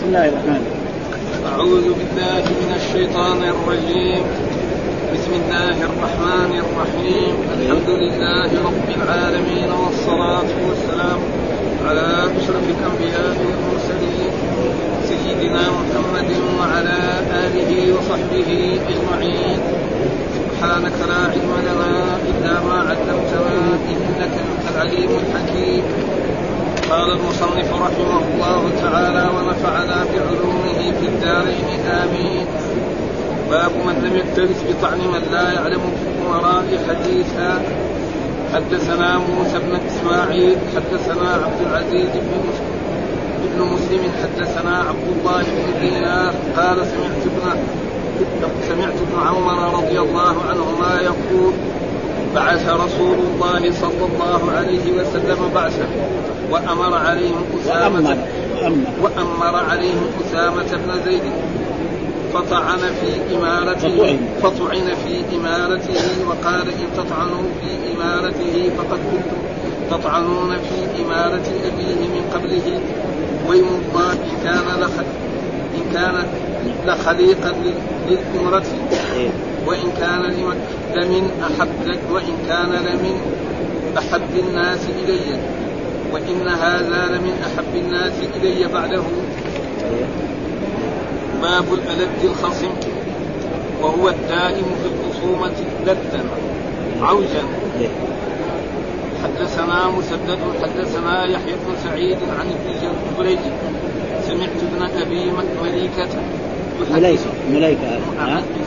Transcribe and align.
بسم 0.00 0.08
الله 0.08 0.28
الرحمن 0.28 0.62
الرحيم. 0.64 1.44
أعوذ 1.52 1.86
بالله 1.98 2.44
من 2.60 2.70
الشيطان 2.80 3.40
الرجيم. 3.54 4.22
بسم 5.12 5.32
الله 5.40 5.76
الرحمن 5.88 6.52
الرحيم. 6.64 7.34
الحمد 7.56 7.90
لله 8.04 8.50
رب 8.68 8.88
العالمين 8.98 9.70
والصلاة 9.82 10.50
والسلام 10.68 11.20
على 11.86 12.08
أشرف 12.38 12.64
الأنبياء 12.76 13.36
والمرسلين 13.44 14.32
سيدنا 15.10 15.64
محمد 15.78 16.30
وعلى 16.58 16.98
آله 17.44 17.70
وصحبه 17.96 18.50
أجمعين. 18.92 19.60
سبحانك 20.36 20.96
لا 21.12 21.20
علم 21.32 21.52
لنا 21.68 21.92
إلا 22.30 22.54
ما 22.66 22.76
علمتنا 22.88 23.56
إنك 23.92 24.34
أنت 24.48 24.64
العليم 24.72 25.10
الحكيم. 25.22 25.84
قال 26.90 27.10
المصنف 27.10 27.72
رحمه 27.72 28.22
الله 28.34 28.70
تعالى 28.82 29.30
ونفعنا 29.36 30.04
بعلومه 30.12 30.92
في 31.00 31.06
الدارين. 31.06 31.68
آمين. 32.02 32.46
باب 33.50 33.70
من 33.86 33.94
لم 34.04 34.16
يكترث 34.16 34.64
بطعن 34.68 34.98
من 34.98 35.22
لا 35.32 35.52
يعلم 35.52 35.80
في 35.80 36.06
الأمراء 36.10 36.64
حديثا. 36.88 37.62
حدثنا 38.54 39.18
موسى 39.18 39.58
بن 39.58 39.78
إسماعيل 39.90 40.56
حدثنا 40.74 41.30
عبد 41.30 41.60
العزيز 41.66 42.10
بن 42.14 42.34
مسلم 42.48 42.80
ابن 43.44 43.72
مسلم 43.74 44.12
حدثنا 44.22 44.76
عبد 44.78 45.08
الله 45.16 45.42
بن 45.42 45.80
دينار. 45.80 46.32
قال 46.56 46.86
سمعت 46.86 47.22
ابن 47.30 47.60
سمعت 48.68 48.94
ابن 49.06 49.26
عمر 49.26 49.78
رضي 49.78 49.98
الله 50.00 50.34
عنهما 50.50 51.00
يقول 51.00 51.52
بعث 52.34 52.68
رسول 52.68 53.18
الله 53.18 53.72
صلى 53.72 54.04
الله 54.12 54.52
عليه 54.56 54.92
وسلم 54.92 55.50
بعثا. 55.54 55.86
وأمر 56.50 56.94
عليهم 56.94 57.44
أسامة 57.60 58.16
وأمر 59.02 59.56
عليهم 59.70 60.06
أسامة 60.24 60.70
بن 60.86 61.00
زيد. 61.04 61.22
فطعن 62.34 62.78
في 62.78 63.36
إمارته 63.36 64.18
فطعن. 64.42 64.86
في 65.04 65.36
إمارته 65.36 66.02
وقال 66.28 66.68
إن 66.68 66.88
تطعنوا 66.96 67.42
في 67.60 67.70
إمارته 67.94 68.70
فقد 68.78 68.98
كنتم 69.10 69.40
تطعنون 69.90 70.56
في 70.56 71.02
إمارة 71.02 71.46
أبيه 71.68 72.00
من 72.14 72.22
قبله. 72.34 72.80
ويم 73.48 73.66
الله 73.66 74.12
إن 74.12 74.36
كان 74.44 74.80
لخ 74.80 74.96
إن 75.74 75.84
كان 75.94 76.26
لخليقا 76.86 77.52
للإمرة. 78.08 78.64
وإن 79.66 79.92
كان 80.00 80.22
لمن 80.94 81.30
أحب 81.42 81.96
وإن 82.12 82.34
كان 82.48 82.70
لمن 82.70 83.20
أحب 83.98 84.32
الناس 84.48 84.86
إلي. 85.04 85.38
وإن 86.12 86.48
هذا 86.48 87.06
لمن 87.06 87.34
أحب 87.46 87.74
الناس 87.74 88.12
إلي 88.36 88.68
بعده. 88.68 89.02
باب 91.42 91.64
الألد 91.74 92.24
الخصم 92.24 92.70
وهو 93.82 94.08
الدائم 94.08 94.64
في 94.82 94.88
الخصومة 94.92 95.56
لدا 95.86 96.24
عوجا. 97.02 97.44
حدثنا 99.22 99.88
مسدد 99.88 100.38
حدثنا 100.62 101.24
يحيى 101.24 101.54
بن 101.54 101.74
سعيد 101.84 102.18
عن 102.38 102.46
ابن 102.46 102.92
جريج. 103.18 103.38
سمعت 104.26 104.58
ابن 104.62 105.00
أبي 105.02 105.24
مليكة 105.62 106.08
مليكة 106.92 107.28
مليكة. 107.50 108.00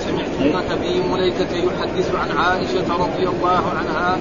سمعت 0.08 0.30
ابن 0.42 0.72
أبي 0.72 1.02
مليكة 1.14 1.56
يحدث 1.56 2.16
عن 2.16 2.38
عائشة 2.38 2.96
رضي 2.96 3.28
الله 3.28 3.64
عنها 3.78 4.18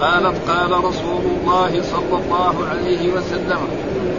قالت 0.00 0.50
قال 0.50 0.84
رسول 0.84 1.24
الله 1.36 1.82
صلى 1.82 2.16
الله 2.24 2.54
عليه 2.70 3.12
وسلم 3.12 3.58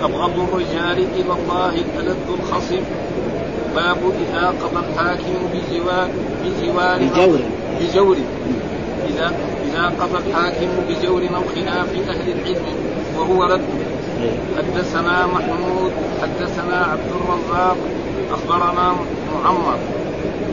أبغض 0.04 0.40
الرجال 0.40 1.06
إلى 1.16 1.34
الله 1.40 1.74
ألد 2.00 2.26
الخصم. 2.40 2.82
باب 3.76 3.98
إذا 3.98 4.48
قضى 4.48 4.86
الحاكم 4.90 5.40
بجوار 5.54 6.10
بجوار 6.44 7.00
بجور. 7.00 7.40
بجور. 7.82 8.18
إذا 9.10 9.32
إذا 9.66 9.86
قضى 10.02 10.18
الحاكم 10.28 10.68
بجور 10.90 11.22
أو 11.22 11.42
خلاف 11.56 12.10
أهل 12.10 12.32
العلم 12.32 12.66
وهو 13.18 13.44
رد. 13.44 13.62
حدثنا 14.58 15.26
محمود 15.26 15.92
حدثنا 16.22 16.78
عبد 16.92 17.12
الرزاق 17.16 17.78
أخبرنا 18.32 18.96
معمر. 19.44 19.78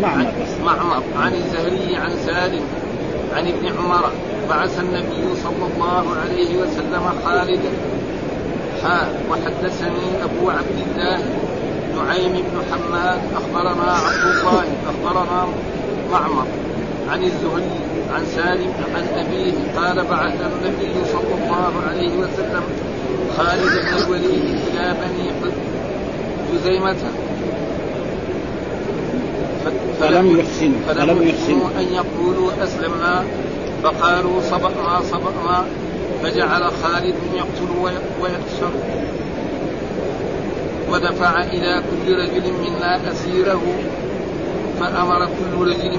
معمر. 0.02 0.32
معمر. 0.64 1.02
عن 1.16 1.34
الزهري 1.34 1.96
عن 1.96 2.10
سالم 2.26 2.62
عن 3.36 3.48
ابن 3.48 3.68
عمر. 3.78 4.10
بعث 4.49 4.81
النبي 4.81 5.25
صلى 5.44 5.65
الله 5.75 6.05
عليه 6.22 6.50
وسلم 6.59 7.05
خالدا. 7.25 7.72
حا 8.82 9.09
وحدثني 9.31 10.06
أبو 10.25 10.50
عبد 10.50 10.78
الله 10.87 11.19
نعيم 11.97 12.32
بن 12.32 12.56
حماد 12.71 13.21
أخبرنا 13.37 13.93
عبد 13.93 14.25
الله 14.31 14.65
أخبرنا 14.91 15.49
معمر 16.12 16.47
عن 17.10 17.22
الزهري 17.22 17.78
عن 18.15 18.25
سالم 18.37 18.72
عن 18.94 19.05
أبيه 19.16 19.53
قال 19.77 20.05
بعث 20.05 20.34
النبي 20.41 20.94
صلى 21.12 21.34
الله 21.43 21.72
عليه 21.88 22.12
وسلم 22.16 22.62
خالد 23.37 23.72
بن 23.84 24.03
الوليد 24.03 24.59
إلى 24.69 24.94
بني 25.00 25.31
جزيمة. 26.53 26.97
فلم 30.00 30.38
يحسنوا 30.38 30.81
فلم 30.87 31.28
يحسنوا 31.28 31.69
أن 31.78 31.87
يقولوا 31.94 32.50
أسلمنا. 32.65 33.25
فقالوا 33.84 34.40
صبرنا 34.40 35.00
صبرنا 35.12 35.64
فجعل 36.22 36.62
خالد 36.82 37.14
يقتل 37.34 37.70
ويكسر. 38.22 38.72
ودفع 40.92 41.42
إلى 41.42 41.82
كل 41.90 42.16
رجل 42.18 42.52
منا 42.52 43.10
أسيره. 43.10 43.62
فأمر 44.80 45.26
كل 45.26 45.70
رجل 45.70 45.98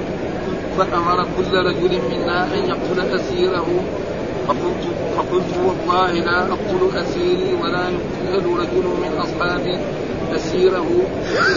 فأمر 0.77 1.27
كل 1.37 1.53
رجل 1.53 2.01
منا 2.11 2.43
أن 2.53 2.69
يقتل 2.69 3.15
أسيره. 3.15 3.67
فقلت 4.47 4.83
فقلت 5.17 5.53
والله 5.65 6.11
لا 6.11 6.39
أقتل 6.41 6.97
أسيري 6.97 7.53
ولا 7.63 7.89
يقتل 7.89 8.45
رجل 8.45 8.85
من 9.03 9.11
أصحابي 9.17 9.77
أسيره. 10.35 10.89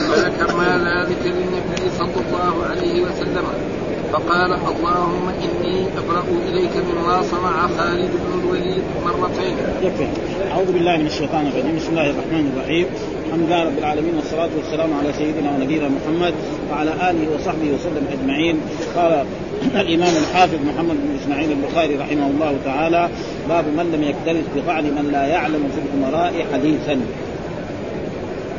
فذكرنا 0.08 0.70
ذلك 0.76 1.22
للنبي 1.24 1.90
صلى 1.98 2.18
الله 2.26 2.54
عليه 2.70 3.02
وسلم. 3.02 3.77
فقال 4.12 4.52
اللهم 4.52 5.28
إني 5.28 5.86
ابرا 5.98 6.22
إليك 6.48 6.70
مما 6.76 7.22
صنع 7.22 7.66
خالد 7.78 8.10
بن 8.10 8.41
الوليد 8.41 8.82
مرتين. 9.04 9.56
يكفي. 9.82 10.06
أعوذ 10.52 10.72
بالله 10.72 10.96
من 10.96 11.06
الشيطان 11.06 11.46
الرجيم. 11.46 11.76
بسم 11.76 11.91
الله 11.91 12.10
الرحمن 12.10 12.52
الرحيم. 12.56 12.86
الحمد 13.26 13.46
لله 13.46 13.64
رب 13.64 13.78
العالمين 13.78 14.14
والصلاة 14.16 14.48
والسلام 14.58 14.91
على 14.98 15.12
سيدنا 15.12 15.50
ونبينا 15.50 15.88
محمد 15.88 16.34
وعلى 16.70 16.91
آله 16.91 17.34
وصحبه 17.34 17.69
وسلم 17.74 18.04
أجمعين. 18.12 18.60
قال 18.96 19.26
الإمام 19.82 20.12
الحافظ 20.22 20.58
محمد 20.64 20.96
بن 20.96 21.19
إسماعيل 21.22 21.50
البخاري 21.52 21.96
رحمه 21.96 22.26
الله 22.26 22.56
تعالى 22.64 23.08
باب 23.48 23.64
من 23.64 23.92
لم 23.92 24.02
يكترث 24.02 24.44
بفعل 24.56 24.84
من 24.84 25.08
لا 25.12 25.26
يعلم 25.26 25.69
في 25.75 25.80
الأمراء 25.84 26.46
حديثا. 26.52 27.00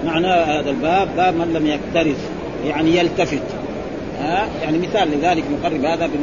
معنى 0.06 0.28
هذا 0.28 0.70
الباب 0.70 1.08
باب 1.18 1.36
من 1.36 1.54
لم 1.54 1.68
يكترث 1.68 2.20
يعني 2.66 2.98
يلتفت. 2.98 3.59
ها؟ 4.20 4.48
يعني 4.62 4.78
مثال 4.78 5.12
لذلك 5.12 5.44
نقرب 5.60 5.86
هذا 5.86 6.08
في 6.08 6.18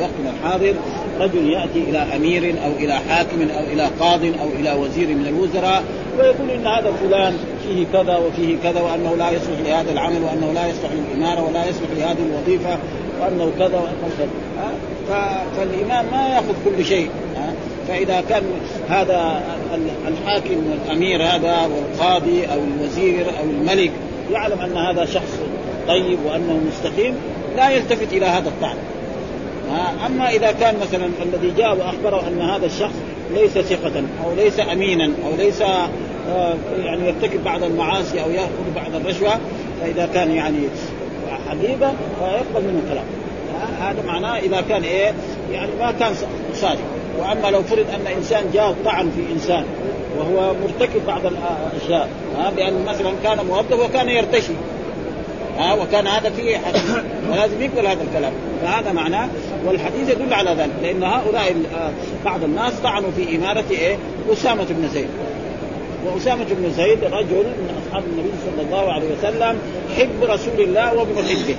وقتنا 0.00 0.30
الحاضر. 0.30 0.74
رجل 1.20 1.50
يأتي 1.50 1.78
إلى 1.78 1.98
أمير 2.16 2.54
أو 2.64 2.70
إلى 2.72 2.92
حاكم 3.08 3.42
أو 3.58 3.64
إلى 3.72 3.90
قاض 4.00 4.24
أو 4.24 4.48
إلى 4.60 4.72
وزير 4.72 5.08
من 5.08 5.26
الوزراء 5.26 5.82
ويقول 6.18 6.50
إن 6.50 6.66
هذا 6.66 6.92
فلان 6.92 7.36
فيه 7.68 7.86
كذا 7.92 8.16
وفيه 8.16 8.56
كذا 8.62 8.80
وأنه 8.80 9.16
لا 9.16 9.30
يصلح 9.30 9.60
لهذا 9.64 9.92
العمل 9.92 10.22
وأنه 10.22 10.52
لا 10.52 10.66
يصلح 10.66 10.90
للإمارة 10.92 11.48
ولا 11.48 11.68
يصلح 11.68 11.88
لهذه 11.96 12.18
الوظيفة 12.30 12.78
وأنه 13.20 13.52
كذا 13.58 13.78
وأنه 13.78 14.10
كذا 14.18 14.28
فالإمام 15.56 16.06
ما 16.12 16.28
يأخذ 16.28 16.54
كل 16.64 16.84
شيء 16.84 17.10
فإذا 17.88 18.22
كان 18.28 18.42
هذا 18.88 19.42
الحاكم 20.08 20.56
والأمير 20.70 21.22
هذا 21.22 21.56
والقاضي 21.66 22.44
أو 22.44 22.58
الوزير 22.58 23.26
أو 23.40 23.44
الملك 23.44 23.90
يعلم 24.32 24.60
أن 24.60 24.76
هذا 24.76 25.04
شخص 25.04 25.38
طيب 25.88 26.18
وأنه 26.26 26.60
مستقيم 26.68 27.14
لا 27.56 27.70
يلتفت 27.70 28.12
إلى 28.12 28.26
هذا 28.26 28.48
الطعن. 28.48 28.76
أما 30.06 30.30
إذا 30.30 30.52
كان 30.52 30.74
مثلا 30.80 31.10
الذي 31.22 31.52
جاء 31.58 31.76
وأخبره 31.76 32.28
أن 32.28 32.40
هذا 32.40 32.66
الشخص 32.66 32.94
ليس 33.34 33.58
ثقة 33.58 34.02
أو 34.24 34.34
ليس 34.36 34.60
امينا 34.60 35.04
أو 35.04 35.36
ليس 35.38 35.62
آه، 35.62 36.54
يعني 36.84 37.06
يرتكب 37.06 37.44
بعض 37.44 37.62
المعاصي 37.62 38.22
أو 38.22 38.30
يأخذ 38.30 38.74
بعض 38.74 38.94
الرشوة 38.94 39.38
فإذا 39.80 40.08
كان 40.14 40.30
يعني 40.30 40.58
حبيبه 41.48 41.92
فيقبل 42.18 42.66
منه 42.66 42.80
الكلام. 42.84 43.04
هذا 43.80 44.02
معناه 44.06 44.38
إذا 44.38 44.60
كان 44.60 44.82
إيه 44.82 45.12
يعني 45.52 45.70
ما 45.80 45.92
كان 46.00 46.14
صادق. 46.54 46.80
وأما 47.18 47.50
لو 47.50 47.62
فرض 47.62 47.86
أن 47.94 48.06
إنسان 48.16 48.44
جاء 48.54 48.74
طعن 48.84 49.10
في 49.16 49.32
إنسان 49.32 49.64
وهو 50.18 50.54
مرتكب 50.54 51.06
بعض 51.06 51.20
الأشياء 51.26 52.08
بأن 52.56 52.84
مثلا 52.84 53.12
كان 53.24 53.46
موظف 53.46 53.84
وكان 53.84 54.08
يرتشي. 54.08 54.52
ها 55.62 55.74
وكان 55.74 56.06
هذا 56.06 56.30
فيه 56.30 56.58
حديث. 56.58 56.96
ولازم 57.30 57.62
يقبل 57.62 57.86
هذا 57.86 58.02
الكلام. 58.02 58.32
فهذا 58.62 58.92
معناه 58.92 59.28
والحديث 59.66 60.08
يدل 60.08 60.34
على 60.34 60.50
ذلك 60.50 60.70
لأن 60.82 61.02
هؤلاء 61.02 61.54
بعض 62.24 62.44
الناس 62.44 62.72
طعنوا 62.82 63.10
في 63.16 63.36
إمارة 63.36 63.64
إيه؟ 63.70 63.96
أسامة 64.32 64.66
بن 64.70 64.88
زيد. 64.88 65.08
وأسامة 66.06 66.44
بن 66.50 66.72
زيد 66.76 67.04
رجل 67.04 67.44
من 67.44 67.82
أصحاب 67.86 68.04
النبي 68.12 68.30
صلى 68.46 68.66
الله 68.66 68.92
عليه 68.92 69.06
وسلم 69.18 69.58
حب 69.98 70.22
رسول 70.22 70.60
الله 70.60 70.94
وابن 70.94 71.14
حبه. 71.16 71.56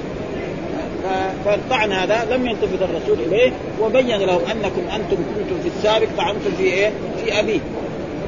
فالطعن 1.45 1.91
هذا 1.91 2.27
لم 2.35 2.47
ينتفض 2.47 2.83
الرسول 2.83 3.17
إليه 3.27 3.51
وبين 3.81 4.17
لهم 4.17 4.41
أنكم 4.51 4.81
أنتم 4.95 5.15
كنتم 5.15 5.61
في 5.63 5.69
السابق 5.77 6.07
طعنتم 6.17 6.51
في 6.57 6.63
إيه؟ 6.63 6.91
في 7.25 7.39
أبيه 7.39 7.59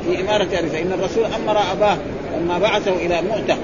في 0.06 0.22
إمارة 0.22 0.44
أبيه. 0.44 0.70
فإن 0.70 0.92
الرسول 1.00 1.26
أمر 1.26 1.58
أباه 1.72 1.98
لما 2.38 2.60
بعثه 2.60 2.92
إلى 2.92 3.22
مؤتة. 3.22 3.58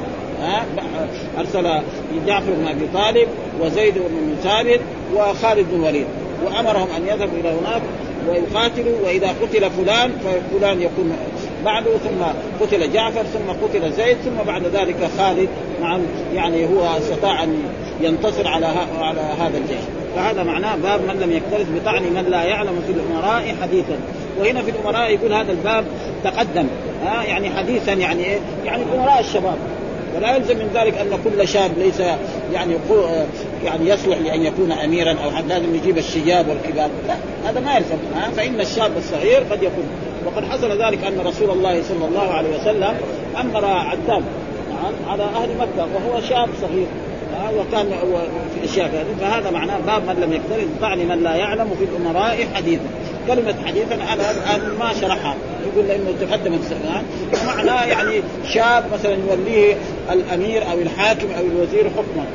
أرسل 1.37 1.81
جعفر 2.27 2.51
بن 2.51 2.67
أبي 2.67 2.87
طالب 2.93 3.27
وزيد 3.61 3.93
بن 3.93 4.35
ثابت 4.43 4.79
وخالد 5.15 5.65
بن 5.71 5.75
الوليد. 5.75 6.05
وأمرهم 6.45 6.87
أن 6.97 7.07
يذهبوا 7.07 7.39
إلى 7.39 7.49
هناك 7.49 7.81
ويقاتلوا 8.29 8.99
وإذا 9.05 9.27
قتل 9.27 9.69
فلان 9.69 10.11
ففلان 10.11 10.81
يكون 10.81 11.17
بعده 11.65 11.91
ثم 11.97 12.23
قتل 12.61 12.93
جعفر 12.93 13.23
ثم 13.23 13.65
قتل 13.65 13.91
زيد 13.91 14.17
ثم 14.17 14.47
بعد 14.47 14.63
ذلك 14.63 15.09
خالد. 15.17 15.49
نعم 15.81 16.01
يعني 16.33 16.65
هو 16.65 16.97
استطاع 16.97 17.43
أن 17.43 17.63
ينتصر 18.01 18.47
على 18.47 18.65
على 18.99 19.21
هذا 19.21 19.57
الجيش. 19.57 19.83
فهذا 20.15 20.43
معناه 20.43 20.75
باب 20.75 21.01
من 21.01 21.19
لم 21.19 21.31
يكترث 21.31 21.67
بطعن 21.75 22.03
من 22.03 22.25
لا 22.29 22.43
يعلم 22.43 22.83
في 22.87 22.93
الأمراء 22.93 23.55
حديثا. 23.61 23.97
وهنا 24.39 24.61
في 24.61 24.71
الأمراء 24.71 25.11
يقول 25.11 25.33
هذا 25.33 25.51
الباب 25.51 25.85
تقدم. 26.23 26.67
ها؟ 27.05 27.23
يعني 27.23 27.49
حديثا 27.49 27.93
يعني 27.93 28.25
إيه؟ 28.25 28.39
يعني 28.65 28.83
الأمراء 28.83 29.19
الشباب. 29.19 29.57
ولا 30.15 30.35
يلزم 30.35 30.57
من 30.57 30.69
ذلك 30.73 30.97
أن 30.97 31.19
كل 31.23 31.47
شاب 31.47 31.71
ليس 31.77 31.99
يعني 32.53 32.75
يعني 33.63 33.89
يصلح 33.89 34.17
لأن 34.17 34.41
يكون 34.41 34.71
اميرا 34.71 35.15
أو 35.23 35.31
حد 35.31 35.47
لازم 35.47 35.75
يجيب 35.75 35.97
الشجاب 35.97 36.47
والكبار. 36.47 36.89
لا 37.07 37.15
هذا 37.49 37.59
ما 37.59 37.75
يلزم 37.75 37.97
فإن 38.37 38.61
الشاب 38.61 38.91
الصغير 38.97 39.43
قد 39.51 39.63
يكون. 39.63 39.85
وقد 40.25 40.45
حصل 40.45 40.81
ذلك 40.83 41.03
أن 41.03 41.19
رسول 41.27 41.49
الله 41.49 41.81
صلى 41.83 42.05
الله 42.05 42.33
عليه 42.33 42.59
وسلم 42.59 42.97
أمر 43.39 43.65
عتاب 43.65 44.23
على 45.07 45.23
أهل 45.23 45.49
مكة 45.57 45.87
وهو 45.95 46.21
شاب 46.21 46.49
صغير. 46.61 46.87
وكان 47.49 47.89
في 48.55 48.65
اشياء 48.65 48.87
هذه 48.87 49.15
فهذا 49.21 49.51
معناه 49.51 49.77
باب 49.79 50.01
من 50.07 50.23
لم 50.23 50.33
يقترن 50.33 50.69
طعن 50.81 50.97
من 50.97 51.23
لا 51.23 51.35
يعلم 51.35 51.69
في 51.79 51.83
الأمراء 51.83 52.47
حديثا. 52.53 52.83
كلمة 53.27 53.55
حديثا 53.65 53.95
أنا 53.95 54.31
الآن 54.31 54.77
ما 54.79 54.93
شرحها. 55.01 55.35
يقول 55.73 55.87
لأنه 55.87 56.13
تقدم 56.21 56.53
السنة 56.53 57.03
معناه 57.45 57.85
يعني 57.85 58.21
شاب 58.53 58.83
مثلا 58.93 59.15
يوليه 59.29 59.75
الأمير 60.11 60.63
أو 60.71 60.77
الحاكم 60.77 61.27
أو 61.37 61.45
الوزير 61.45 61.89
حكما 61.89 62.25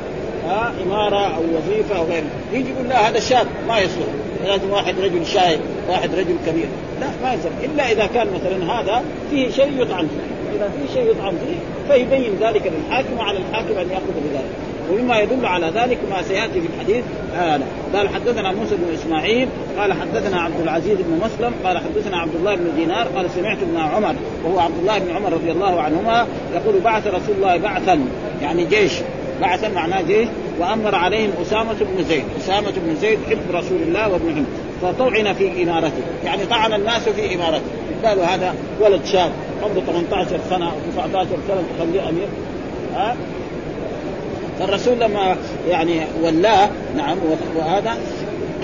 ها 0.47 0.73
إمارة 0.83 1.35
أو 1.35 1.41
وظيفة 1.41 1.97
أو 1.97 2.03
غيره. 2.03 2.29
يجي 2.53 2.69
يقول 2.69 2.89
لا 2.89 3.09
هذا 3.09 3.19
شاب 3.19 3.47
ما 3.67 3.79
يصلح. 3.79 4.07
لازم 4.45 4.71
واحد 4.71 4.99
رجل 4.99 5.25
شايب 5.25 5.59
واحد 5.89 6.15
رجل 6.15 6.35
كبير. 6.47 6.67
لا 7.01 7.07
ما 7.23 7.33
يصلح. 7.33 7.51
إلا 7.63 7.91
إذا 7.91 8.09
كان 8.13 8.27
مثلا 8.27 8.73
هذا 8.73 9.03
فيه 9.31 9.51
شيء 9.51 9.81
يطعن 9.81 10.07
فيه. 10.07 10.57
إذا 10.57 10.69
فيه 10.69 10.93
شيء 10.93 11.11
يطعن 11.11 11.33
فيه 11.33 11.93
فيبين 11.93 12.31
ذلك 12.41 12.71
للحاكم 12.73 13.17
وعلى 13.17 13.37
الحاكم 13.37 13.77
أن 13.79 13.89
يأخذ 13.91 14.13
بذلك. 14.23 14.49
ومما 14.91 15.19
يدل 15.19 15.45
على 15.45 15.71
ذلك 15.75 15.97
ما 16.09 16.21
سيأتي 16.21 16.61
في 16.61 16.67
الحديث 16.75 17.03
هذا. 17.33 17.63
آه 17.93 17.97
قال 17.97 18.09
حدثنا 18.09 18.51
موسى 18.51 18.75
بن 18.75 18.93
إسماعيل 18.93 19.47
قال 19.77 19.93
حدثنا 19.93 20.41
عبد 20.41 20.61
العزيز 20.63 20.97
بن 20.97 21.19
مسلم 21.25 21.53
قال 21.63 21.77
حدثنا 21.77 22.17
عبد 22.17 22.35
الله 22.35 22.55
بن 22.55 22.75
دينار 22.75 23.07
قال 23.07 23.29
سمعت 23.35 23.57
ابن 23.57 23.77
عمر 23.77 24.15
وهو 24.45 24.59
عبد 24.59 24.77
الله 24.79 24.99
بن 24.99 25.15
عمر 25.15 25.33
رضي 25.33 25.51
الله 25.51 25.81
عنهما 25.81 26.27
يقول 26.55 26.79
بعث 26.79 27.07
رسول 27.07 27.35
الله 27.35 27.57
بعثا. 27.57 27.99
يعني 28.41 28.65
جيش. 28.65 28.93
بعثا 29.41 29.69
معناه 29.69 30.01
جيش. 30.01 30.27
وأمر 30.59 30.95
عليهم 30.95 31.29
أسامة 31.41 31.73
بن 31.73 32.03
زيد، 32.03 32.23
أسامة 32.37 32.71
بن 32.85 32.95
زيد 32.95 33.19
حب 33.29 33.55
رسول 33.55 33.77
الله 33.81 34.09
وابن 34.09 34.29
عمر 34.29 34.45
فطعن 34.81 35.33
في 35.33 35.63
إمارته، 35.63 36.01
يعني 36.25 36.45
طعن 36.45 36.73
الناس 36.73 37.09
في 37.09 37.35
إمارته، 37.35 37.65
قالوا 38.05 38.25
هذا 38.25 38.55
ولد 38.81 39.05
شاب 39.05 39.31
عمره 39.63 39.81
18 39.87 40.39
سنة 40.49 40.65
أو 40.65 40.75
19 40.91 41.27
سنة 41.47 41.63
تخليه 41.77 42.09
أمير. 42.09 42.27
ها؟ 42.95 43.15
فالرسول 44.59 44.99
لما 44.99 45.37
يعني 45.69 46.01
ولاه 46.23 46.69
نعم 46.95 47.17
وهذا 47.55 47.97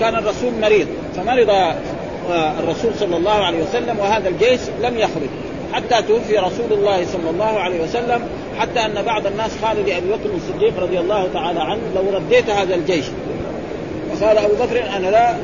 كان 0.00 0.14
الرسول 0.14 0.52
مريض 0.60 0.86
فمرض 1.16 1.74
الرسول 2.30 2.92
صلى 3.00 3.16
الله 3.16 3.32
عليه 3.44 3.58
وسلم 3.62 3.98
وهذا 3.98 4.28
الجيش 4.28 4.60
لم 4.82 4.98
يخرج. 4.98 5.28
حتى 5.72 6.02
توفي 6.02 6.38
رسول 6.38 6.72
الله 6.72 7.06
صلى 7.12 7.30
الله 7.30 7.60
عليه 7.60 7.80
وسلم 7.82 8.22
حتى 8.58 8.80
أن 8.80 9.02
بعض 9.02 9.26
الناس 9.26 9.50
قالوا 9.64 9.82
لابي 9.82 10.06
بكر 10.06 10.30
الصديق 10.36 10.80
رضي 10.82 10.98
الله 10.98 11.28
تعالى 11.32 11.60
عنه 11.60 11.80
لو 11.96 12.16
رديت 12.16 12.50
هذا 12.50 12.74
الجيش. 12.74 13.04
فقال 14.20 14.38
أبو 14.38 14.54
بكر 14.54 14.82
أنا 14.96 15.06
لا 15.06 15.34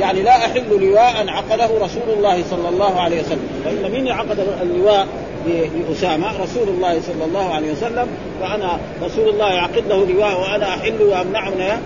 يعني 0.00 0.22
لا 0.22 0.36
أحل 0.36 0.62
لواء 0.80 1.24
عقده 1.28 1.68
رسول 1.80 2.16
الله 2.16 2.42
صلى 2.50 2.68
الله 2.68 3.00
عليه 3.00 3.20
وسلم. 3.20 3.48
فإن 3.64 3.90
من 3.92 4.08
عقد 4.08 4.40
اللواء؟ 4.62 5.06
لأسامة 5.46 6.42
رسول 6.42 6.68
الله 6.68 7.00
صلى 7.00 7.24
الله 7.24 7.54
عليه 7.54 7.72
وسلم 7.72 8.06
فانا 8.40 8.78
رسول 9.02 9.28
الله 9.28 9.52
يعقد 9.52 9.82
له 9.88 10.06
لواء 10.06 10.40
وأنا 10.40 10.68
أحل 10.68 11.02
وامنع 11.02 11.50
من 11.50 11.80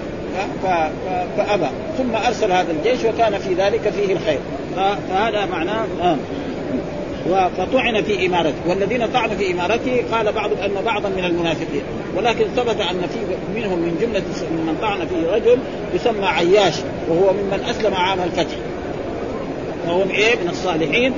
فأبى. 1.36 1.66
ثم 1.98 2.14
أرسل 2.26 2.52
هذا 2.52 2.72
الجيش 2.72 3.04
وكان 3.04 3.38
في 3.38 3.54
ذلك 3.54 3.80
فيه 3.80 4.12
الخير. 4.12 4.38
فهذا 4.76 5.46
معناه 5.46 5.86
آه. 6.02 6.16
فطعن 7.58 8.02
في 8.02 8.26
امارته 8.26 8.54
والذين 8.68 9.06
طعنوا 9.06 9.36
في 9.36 9.52
امارته 9.52 10.02
قال 10.12 10.32
بعضهم 10.32 10.58
أن 10.58 10.84
بعضا 10.84 11.08
من 11.08 11.24
المنافقين. 11.24 11.82
ولكن 12.16 12.44
ثبت 12.56 12.80
أن 12.80 13.00
في 13.12 13.18
منهم 13.60 13.78
من 13.78 13.98
جملة 14.00 14.22
من 14.50 14.78
طعن 14.82 14.98
فيه 14.98 15.34
رجل 15.34 15.58
يسمى 15.94 16.26
عياش 16.26 16.74
وهو 17.08 17.32
ممن 17.32 17.64
أسلم 17.70 17.94
عام 17.94 18.18
الفتح. 18.20 18.56
وهو 19.88 20.02
إيه؟ 20.10 20.34
من 20.36 20.48
الصالحين. 20.50 21.12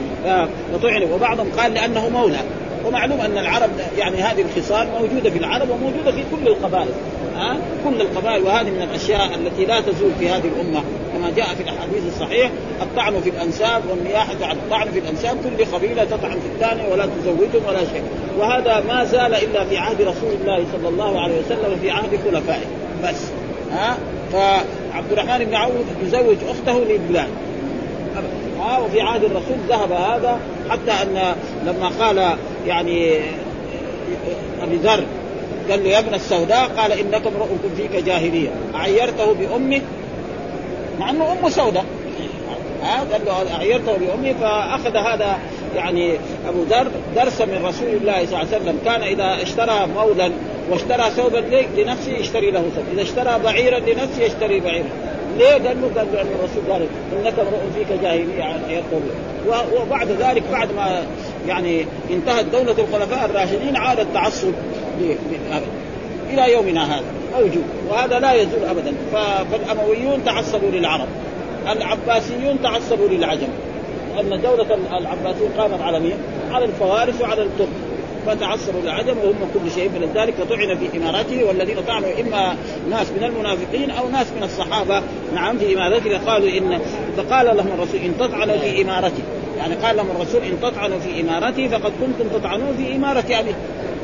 فطعن 0.73 1.03
وبعضهم 1.13 1.47
قال 1.59 1.75
لأنه 1.75 2.09
مولى. 2.09 2.41
ومعلوم 2.87 3.21
أن 3.21 3.39
العرب 3.39 3.71
يعني 3.99 4.17
هذه 4.17 4.43
الخصال 4.43 4.89
موجودة 5.01 5.31
في 5.31 5.39
العرب 5.39 5.71
وموجودة 5.71 6.13
في 6.13 6.25
كل 6.31 6.49
القبائل. 6.49 6.89
ها؟ 7.37 7.57
كل 7.85 8.01
القبائل. 8.01 8.43
وهذه 8.43 8.71
من 8.71 8.83
الأشياء 8.83 9.35
التي 9.35 9.65
لا 9.65 9.81
تزول 9.81 10.11
في 10.19 10.29
هذه 10.29 10.45
الأمة. 10.57 10.83
كما 11.13 11.31
جاء 11.37 11.55
في 11.55 11.63
الأحاديث 11.63 12.03
الصحيح 12.07 12.51
الطعن 12.83 13.21
في 13.21 13.31
الأنساب 13.31 13.83
والنياحه 13.91 14.37
على 14.43 14.53
الطعن 14.53 14.91
في 14.91 14.99
الأنساب. 14.99 15.37
كل 15.45 15.65
قبيلة 15.65 16.05
تطعن 16.05 16.39
في 16.41 16.47
الثانية 16.55 16.93
ولا 16.93 17.07
تزوجهم 17.07 17.69
ولا 17.69 17.81
شيء. 17.81 18.03
وهذا 18.39 18.85
ما 18.89 19.05
زال 19.05 19.35
إلا 19.35 19.65
في 19.65 19.77
عهد 19.79 20.01
رسول 20.01 20.33
الله 20.41 20.65
صلى 20.73 20.89
الله 20.89 21.21
عليه 21.21 21.41
وسلم 21.41 21.73
وفي 21.73 21.91
عهد 21.91 22.19
خلفائه. 22.25 22.67
بس. 23.05 23.31
ها؟ 23.73 23.97
فعبد 24.33 25.13
الرحمن 25.13 25.45
بن 25.45 25.55
عوف 25.55 25.73
يزوج 26.03 26.37
أخته 26.49 26.85
لبلال. 26.85 27.29
ها 28.61 28.79
وفي 28.79 29.01
عهد 29.01 29.25
الرسول 29.25 29.57
ذهب 29.69 29.93
هذا 29.93 30.39
حتى 30.71 30.91
أن 30.91 31.35
لما 31.67 31.89
قال 32.01 32.37
يعني 32.67 33.21
أبي 34.63 34.77
ذر 34.77 35.05
قال 35.71 35.85
له 35.85 35.91
يا 35.91 35.99
ابن 35.99 36.15
السوداء 36.15 36.69
قال 36.77 36.93
إنك 36.93 37.27
امرؤ 37.27 37.49
فيك 37.77 38.05
جاهلية. 38.05 38.49
أعيرته 38.75 39.33
بأمك؟ 39.33 39.83
مع 41.01 41.11
إنه 41.11 41.33
امه 41.33 41.49
سوداء. 41.49 41.85
ها؟ 42.83 43.05
قال 43.13 43.21
له 43.27 43.57
أعيرته 43.57 43.97
بأمي 43.97 44.35
فأخذ 44.35 44.97
هذا 44.97 45.39
يعني 45.77 46.15
أبو 46.49 46.63
ذر 46.63 46.89
درسا 47.17 47.45
من 47.45 47.65
رسول 47.67 47.89
الله 47.89 48.13
صلى 48.13 48.25
الله 48.25 48.39
عليه 48.39 48.57
وسلم. 48.57 48.79
كان 48.85 49.03
إذا 49.03 49.43
اشترى 49.43 49.87
مولا 49.95 50.31
واشترى 50.71 51.11
ثوبا 51.17 51.45
لنفسه 51.77 52.13
يشتري 52.13 52.51
له 52.51 52.61
ثوب. 52.61 52.85
إذا 52.93 53.03
اشترى 53.03 53.39
بعيرا 53.45 53.79
لنفسه 53.79 54.23
يشتري 54.23 54.61
بعيرا. 54.61 54.89
ليه؟ 55.39 55.53
قال 55.53 55.83
له 55.83 55.91
قال 55.97 56.07
له 56.13 56.21
ان 56.21 56.27
الرسول 56.27 56.73
قال 56.73 56.87
إنك 57.13 57.39
امرؤ 57.39 57.61
فيك 57.75 58.03
جاهلية 58.03 58.83
وبعد 59.81 60.09
ذلك 60.11 60.43
بعد 60.53 60.69
ما 60.77 61.03
يعني 61.49 61.87
انتهت 62.11 62.45
دولة 62.45 62.75
الخلفاء 62.79 63.25
الراشدين 63.25 63.77
عاد 63.77 64.01
التعصب 64.01 64.53
إلى 66.31 66.53
يومنا 66.53 66.97
هذا. 66.97 67.05
موجود 67.39 67.65
وهذا 67.89 68.19
لا 68.19 68.33
يزول 68.33 68.65
أبدا. 68.71 68.93
فالأمويون 69.13 70.25
تعصبوا 70.25 70.71
للعرب. 70.71 71.09
العباسيون 71.69 72.63
تعصبوا 72.63 73.09
للعجم. 73.09 73.49
أن 74.21 74.43
دولة 74.43 74.79
العباسيين 74.99 75.51
قامت 75.59 75.81
على 75.81 76.01
مين؟ 76.01 76.17
على 76.51 76.65
الفوارس 76.65 77.21
وعلى 77.21 77.43
الترك. 77.43 77.69
فتعصبوا 78.27 78.81
للعجم 78.81 79.19
وهم 79.19 79.51
كل 79.55 79.71
شيء. 79.75 79.89
من 79.89 80.13
ذلك 80.15 80.35
فطعن 80.35 80.79
في 80.79 80.99
إمارته 80.99 81.45
والذين 81.45 81.77
طعنوا 81.87 82.21
إما 82.21 82.57
ناس 82.91 83.07
من 83.11 83.25
المنافقين 83.25 83.91
أو 83.91 84.09
ناس 84.09 84.27
من 84.37 84.43
الصحابة. 84.43 85.03
نعم 85.35 85.59
في 85.59 85.75
إمارته. 85.75 86.19
قالوا 86.27 86.49
ان 86.49 86.81
فقال 87.17 87.57
لهم 87.57 87.67
الرسول 87.67 88.01
إن 88.01 88.13
تطعنوا 88.19 88.57
في 88.57 88.83
امارتي 88.83 89.23
يعني 89.59 89.75
قال 89.75 89.97
لهم 89.97 90.11
الرسول 90.11 90.43
إن 90.43 90.61
تطعنوا 90.63 90.99
في 90.99 91.21
امارتي 91.21 91.69
فقد 91.69 91.93
كنتم 92.01 92.39
تطعنون 92.39 92.77
في 92.77 92.97
إمارة 92.97 93.25
ابي 93.31 93.55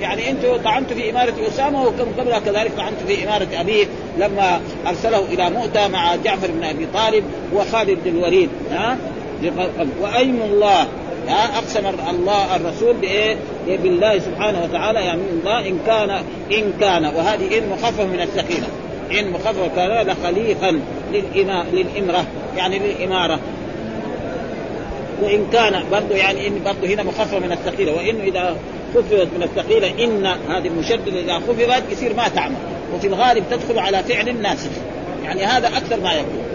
يعني 0.00 0.30
أنتم 0.30 0.56
طعنتوا 0.56 0.96
في 0.96 1.10
إمارة 1.10 1.34
أسامة 1.48 1.86
وكم 1.86 2.20
قبلها 2.20 2.38
كذلك 2.38 2.72
طعنتوا 2.76 3.06
في 3.06 3.24
إمارة 3.24 3.48
أبيه 3.52 3.86
لما 4.18 4.60
أرسله 4.86 5.24
إلى 5.24 5.50
مؤتة 5.50 5.88
مع 5.88 6.16
جعفر 6.16 6.50
بن 6.50 6.64
أبي 6.64 6.86
طالب 6.94 7.24
وخالد 7.54 7.98
بن 8.04 8.10
الوليد. 8.16 8.48
ها؟ 8.70 8.98
وايم 10.00 10.42
الله 10.42 10.86
أقسم 11.28 11.86
الله 12.10 12.56
الرسول 12.56 12.96
بإيه؟ 12.96 13.36
بالله 13.66 14.18
سبحانه 14.18 14.62
وتعالى 14.62 15.00
يعني 15.00 15.22
الله 15.30 15.68
إن 15.68 15.78
كان 15.86 16.10
إن 16.52 16.72
كان 16.80 17.04
وهذه 17.04 17.58
إن 17.58 17.68
مخففة 17.68 18.04
من 18.04 18.20
السكينة. 18.20 18.66
إن 19.10 19.30
مخففة 19.30 19.68
كان 19.76 20.06
لخليفا 20.06 20.80
للإمارة 21.72 22.24
يعني 22.56 22.78
للإمارة. 22.78 23.38
وإن 25.22 25.46
كان 25.52 25.84
برضه 25.92 26.14
يعني 26.16 26.48
إن 26.48 26.60
برضه 26.64 26.94
هنا 26.94 27.02
مخفف 27.02 27.34
من 27.34 27.52
الثقيله 27.52 27.92
وإنه 27.92 28.22
إذا 28.24 28.56
خففت 28.94 29.28
من 29.36 29.42
الثقيله 29.42 30.04
إن 30.04 30.26
هذه 30.26 30.66
المشدده 30.66 31.20
إذا 31.20 31.34
خففت 31.34 31.92
يصير 31.92 32.14
ما 32.14 32.28
تعمل. 32.28 32.56
وفي 32.94 33.06
الغالب 33.06 33.44
تدخل 33.50 33.78
على 33.78 34.02
فعل 34.02 34.42
ناسخ 34.42 34.70
يعني 35.24 35.44
هذا 35.44 35.68
أكثر 35.68 36.00
ما 36.00 36.12
يكون. 36.12 36.51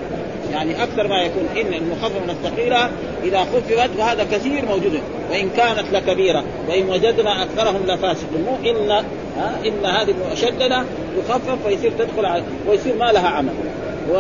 يعني 0.51 0.83
أكثر 0.83 1.07
ما 1.07 1.21
يكون 1.21 1.47
إن 1.57 1.73
المخفف 1.73 2.21
من 2.23 2.29
الثقيلة 2.29 2.89
إذا 3.23 3.39
خففت 3.39 3.89
وهذا 3.99 4.23
كثير 4.23 4.65
موجود. 4.65 5.01
وإن 5.31 5.49
كانت 5.49 5.93
لكبيرة 5.93 6.43
وإن 6.69 6.89
وجدنا 6.89 7.43
أكثرهم 7.43 7.81
لفاسقون. 7.85 8.41
مو 8.45 8.69
إن 8.69 8.91
إن 9.65 9.85
هذه 9.85 10.13
المشدده 10.27 10.83
تخفف 11.27 11.65
ويصير 11.65 11.91
تدخل 11.99 12.25
على 12.25 12.43
ويصير 12.67 12.95
ما 12.95 13.11
لها 13.11 13.27
عمل. 13.27 13.53
و... 14.11 14.13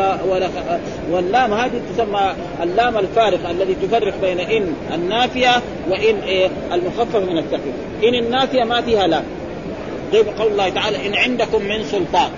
واللام 1.11 1.53
هذه 1.53 1.81
تسمى 1.93 2.33
اللام 2.63 2.97
الفارقة 2.97 3.51
الذي 3.51 3.75
تفرق 3.75 4.13
بين 4.21 4.39
إن 4.39 4.73
النافية 4.93 5.61
وإن 5.89 6.19
إيه؟ 6.19 6.49
المخفف 6.73 7.15
من 7.15 7.37
الثقيل. 7.37 7.73
إن 8.03 8.25
النافية 8.25 8.63
ما 8.63 8.81
فيها 8.81 9.07
لام. 9.07 9.23
زي 10.13 10.19
قول 10.19 10.51
الله 10.51 10.69
تعالى 10.69 11.07
إن 11.07 11.15
عندكم 11.15 11.63
من 11.63 11.83
سلطان. 11.83 12.29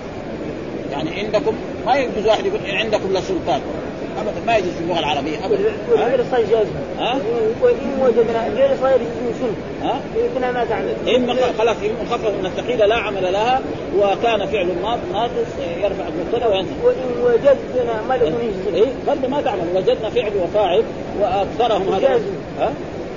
يعني 0.92 1.20
عندكم 1.20 1.54
ما 1.86 1.94
يجوز 1.96 2.26
واحد 2.26 2.46
يقول 2.46 2.60
إن 2.60 2.76
عندكم 2.76 3.12
لسلطان 3.12 3.60
ابدا 4.18 4.46
ما 4.46 4.56
يجوز 4.56 4.70
في 4.70 4.80
اللغة 4.80 4.98
العربية 4.98 5.46
ابدا. 5.46 5.72
غير 5.90 6.24
صيد 6.30 6.50
جاز 6.50 6.66
ها؟ 6.98 7.18
وان 7.62 8.02
وجدنا 8.02 8.48
غير 8.48 8.70
صيد 8.82 9.00
يسن 9.00 9.52
ها؟ 9.82 10.00
كنا 10.34 10.52
ما 10.52 10.64
تعمل 10.64 10.94
إن 11.08 11.36
خلاص 11.58 11.76
مخفف 12.04 12.30
من 12.40 12.46
الثقيلة 12.46 12.86
لا 12.86 12.94
عمل 12.94 13.32
لها 13.32 13.60
وكان 13.98 14.46
فعل 14.46 14.68
ناقص 15.12 15.50
يرفع 15.82 16.04
المبتدا 16.08 16.46
وينزل 16.46 16.72
وإن 16.84 17.22
وجدنا 17.24 18.02
ما 18.08 18.14
لكم 18.14 18.34
اي 18.74 18.84
برضه 19.06 19.28
ما 19.28 19.40
تعمل. 19.40 19.62
وجدنا 19.74 20.10
فعل 20.10 20.32
وفاعل 20.42 20.82
وأكثرهم 21.20 21.94
هذا. 21.94 22.20
ها؟ 22.60 22.72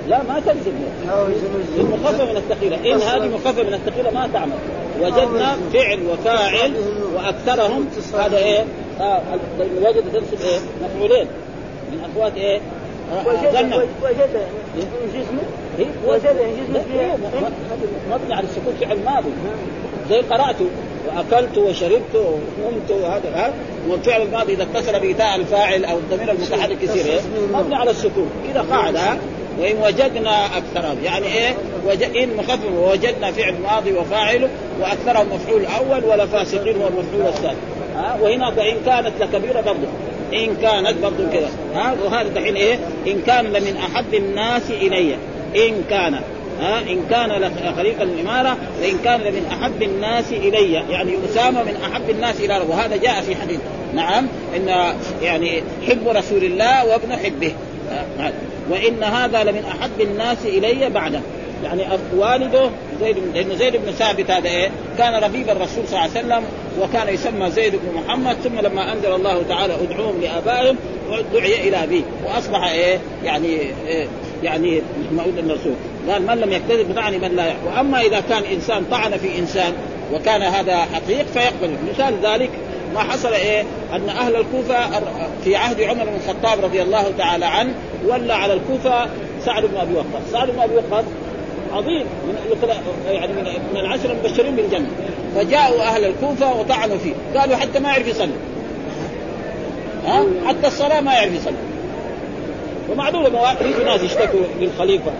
لا 0.08 0.22
ما 0.22 0.40
تلزم. 0.46 0.72
المخفف 1.78 2.20
من 2.30 2.36
الثقيلة. 2.36 2.76
إن 2.76 3.00
هذه 3.00 3.28
مخفف 3.34 3.58
من 3.58 3.74
الثقيلة 3.74 4.10
ما 4.10 4.28
تعمل. 4.32 4.52
وجدنا 5.00 5.56
فعل 5.72 5.98
وفاعل 6.06 6.72
وأكثرهم 7.14 7.88
هذا 8.18 8.36
إيه؟ 8.38 8.64
آه 9.00 9.20
وجد 9.82 10.04
تنصب 10.12 10.44
إيه؟ 10.44 10.58
مفعولين. 10.84 11.26
من 11.92 12.10
اخوات 12.10 12.36
إيه؟ 12.36 12.60
وجد 13.26 13.88
وجد 14.02 14.46
جسمه 15.14 15.42
وجد 16.06 16.36
جسمه 16.58 17.14
مبني 18.10 18.34
على 18.34 18.46
السكون 18.46 18.74
فعل 18.80 18.98
ماضي. 19.04 19.30
زي 20.10 20.20
قرأت 20.20 20.56
وأكلت 21.06 21.58
وشربت 21.58 22.14
ونمت 22.14 22.90
وهذا 22.90 23.28
ها؟ 23.34 23.52
والفعل 23.88 24.22
الماضي 24.22 24.54
إذا 24.54 24.62
اتصل 24.62 25.00
بتاء 25.00 25.36
الفاعل 25.36 25.84
أو 25.84 25.98
الضمير 25.98 26.30
المتحرك 26.32 26.82
يصير 26.82 27.04
إيه؟ 27.06 27.20
مبني 27.52 27.74
على 27.74 27.90
السكون 27.90 28.30
إذا 28.50 28.64
قاعدة 28.70 29.00
وإن 29.60 29.76
وجدنا 29.82 30.46
أكثرهم. 30.46 30.96
يعني 31.04 31.26
إيه؟ 31.26 31.54
وج... 31.86 32.02
إن 32.02 32.36
مخفف 32.36 32.72
ووجدنا 32.76 33.32
فعل 33.32 33.54
ماضي 33.62 33.92
وفاعل 33.92 34.48
وأكثرهم 34.80 35.26
مفعول 35.34 35.64
أول 35.66 36.04
ولا 36.04 36.26
فاسقين 36.26 36.76
هو 36.76 36.88
المفعول 36.88 37.26
الثاني. 37.26 37.56
ها؟ 37.96 38.18
وهنا 38.20 38.50
فإن 38.50 38.76
كانت 38.86 39.12
لكبيرة 39.20 39.60
برضه. 39.60 39.88
إن 40.32 40.56
كانت 40.62 41.02
برضه 41.02 41.28
كذا 41.32 41.48
ها؟ 41.74 41.94
وهذا 42.04 42.28
دحين 42.28 42.56
إيه؟ 42.56 42.78
إن 43.06 43.22
كان 43.26 43.44
لمن 43.44 43.76
أحب 43.76 44.14
الناس 44.14 44.70
إلي. 44.70 45.14
إن 45.56 45.84
كان. 45.90 46.14
ها؟ 46.60 46.80
إن 46.80 47.06
كان 47.10 47.50
خليقا 47.76 48.02
الاماره 48.02 48.56
وإن 48.82 48.98
كان 49.04 49.20
لمن 49.20 49.46
أحب 49.60 49.82
الناس 49.82 50.32
إلي. 50.32 50.72
يعني 50.72 51.12
أسامة 51.30 51.62
من 51.62 51.76
أحب 51.92 52.10
الناس 52.10 52.40
إلى 52.40 52.62
وهذا 52.68 52.96
جاء 52.96 53.20
في 53.20 53.36
حديث. 53.36 53.60
نعم. 53.94 54.26
إن 54.56 54.94
يعني 55.22 55.62
حب 55.88 56.08
رسول 56.08 56.44
الله 56.44 56.86
وابن 56.86 57.16
حبه. 57.16 57.52
وإن 58.70 59.02
هذا 59.02 59.44
لمن 59.44 59.64
أحب 59.64 60.00
الناس 60.00 60.38
إلي 60.44 60.90
بعده. 60.90 61.20
يعني 61.64 61.82
والده 62.16 62.70
زيد 63.00 63.16
لأن 63.34 63.56
زيد 63.58 63.76
بن 63.76 63.92
ثابت 63.92 64.30
هذا 64.30 64.48
إيه؟ 64.48 64.70
كان 64.98 65.24
ربيب 65.24 65.48
الرسول 65.50 65.86
صلى 65.88 65.98
الله 65.98 66.00
عليه 66.00 66.10
وسلم 66.10 66.44
وكان 66.80 67.14
يسمى 67.14 67.50
زيد 67.50 67.72
بن 67.72 68.00
محمد 68.00 68.36
ثم 68.36 68.60
لما 68.60 68.92
أنزل 68.92 69.12
الله 69.14 69.42
تعالى 69.48 69.74
ادعوهم 69.74 70.20
لآبائهم 70.20 70.76
دعي 71.32 71.68
إلى 71.68 71.84
أبيه. 71.84 72.02
وأصبح 72.26 72.64
إيه؟ 72.64 72.98
يعني 73.24 73.48
إيه؟ 73.86 74.06
يعني 74.42 74.82
مولد 75.12 75.38
الرسول. 75.38 75.74
قال 76.10 76.26
من 76.26 76.34
لم 76.34 76.52
يكتذب 76.52 76.92
بمعنى 76.92 77.18
من 77.18 77.36
لا 77.36 77.46
يحب 77.46 77.58
وأما 77.66 78.00
إذا 78.00 78.20
كان 78.20 78.42
إنسان 78.52 78.84
طعن 78.90 79.16
في 79.16 79.38
إنسان 79.38 79.72
وكان 80.14 80.42
هذا 80.42 80.76
حقيق 80.76 81.26
فيقبل. 81.34 81.74
مثال 81.90 82.14
ذلك 82.22 82.50
ما 82.94 83.00
حصل 83.00 83.32
إيه؟ 83.32 83.64
أن 83.92 84.08
أهل 84.08 84.36
الكوفة 84.36 85.00
في 85.44 85.56
عهد 85.56 85.80
عمر 85.80 86.04
بن 86.04 86.16
الخطاب 86.16 86.64
رضي 86.64 86.82
الله 86.82 87.12
تعالى 87.18 87.46
عنه 87.46 87.74
ولى 88.06 88.32
على 88.32 88.52
الكوفة 88.52 89.08
سعد 89.44 89.64
بن 89.64 89.76
أبي 89.76 89.94
وقاص، 89.94 90.32
سعد 90.32 90.50
بن 90.50 90.60
أبي 90.60 90.74
وقاص 90.74 91.04
عظيم 91.72 92.06
من 92.26 92.68
يعني 93.06 93.32
من, 93.32 93.76
العشر 93.76 94.10
المبشرين 94.10 94.56
بالجنة. 94.56 94.88
فجاءوا 95.36 95.82
أهل 95.82 96.04
الكوفة 96.04 96.60
وطعنوا 96.60 96.98
فيه. 96.98 97.38
قالوا 97.40 97.56
حتى 97.56 97.78
ما 97.78 97.88
يعرف 97.88 98.06
يصلي. 98.06 98.32
ها؟ 100.06 100.24
حتى 100.46 100.66
الصلاة 100.66 101.00
ما 101.00 101.12
يعرف 101.12 101.32
يصلي. 101.32 101.56
ومعلومه 102.90 103.52
يجوا 103.62 103.84
ناس 103.84 104.02
يشتكوا 104.02 104.40
للخليفة. 104.60 105.12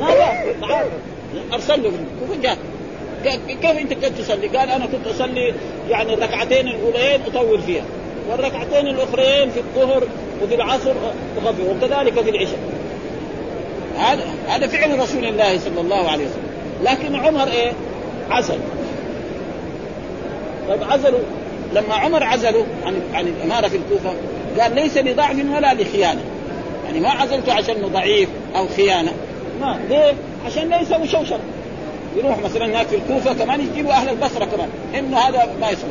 ماذا؟ 0.00 0.54
تعال. 0.60 0.86
أرسل 1.52 1.82
له. 1.82 1.92
جاء 2.42 2.56
كيف 3.62 3.78
أنت 3.78 3.92
كنت 3.92 4.18
تصلي؟ 4.18 4.48
قال 4.48 4.70
أنا 4.70 4.86
كنت 4.86 5.06
أصلي 5.06 5.54
يعني 5.88 6.14
الركعتين 6.14 6.68
الأولين 6.68 7.20
أطول 7.26 7.62
فيها 7.62 7.84
والركعتين 8.30 8.86
الأخرين 8.86 9.50
في 9.50 9.60
الظهر 9.60 10.02
وفي 10.42 10.54
العصر 10.54 10.92
اخفف 11.36 11.60
وكذلك 11.68 12.20
في 12.20 12.30
العشاء. 12.30 12.58
هذا 13.98 14.24
هذا 14.48 14.66
فعل 14.66 14.98
رسول 14.98 15.24
الله 15.24 15.58
صلى 15.58 15.80
الله 15.80 16.10
عليه 16.10 16.24
وسلم. 16.24 16.50
لكن 16.84 17.16
عمر 17.16 17.48
إيه؟ 17.48 17.72
عزل. 18.30 18.58
طيب 20.68 20.82
عزلوا. 20.82 21.20
لما 21.74 21.94
عمر 21.94 22.24
عزلوا 22.24 22.64
عن 22.86 23.00
عن 23.14 23.26
الإمارة 23.26 23.68
في 23.68 23.76
الكوفة 23.76 24.14
قال 24.60 24.74
ليس 24.74 24.96
لضعف 24.96 25.36
ولا 25.56 25.74
لخيانة. 25.74 26.20
يعني 26.86 27.00
ما 27.00 27.10
عزلته 27.10 27.52
عشان 27.52 27.76
ضعيف 27.92 28.28
أو 28.56 28.66
خيانة. 28.68 29.12
ما 29.60 29.80
ليه؟ 29.88 30.14
عشان 30.46 30.68
لا 30.68 30.80
يسوي 30.80 31.08
شوشره 31.08 31.40
يروح 32.16 32.38
مثلا 32.38 32.66
هناك 32.66 32.86
في 32.86 32.96
الكوفة 32.96 33.32
كمان 33.32 33.60
يجيبوا 33.60 33.92
أهل 33.92 34.08
البصرة 34.08 34.44
كمان 34.44 34.68
إنه 34.98 35.18
هذا 35.18 35.48
ما 35.60 35.70
يسوي 35.70 35.90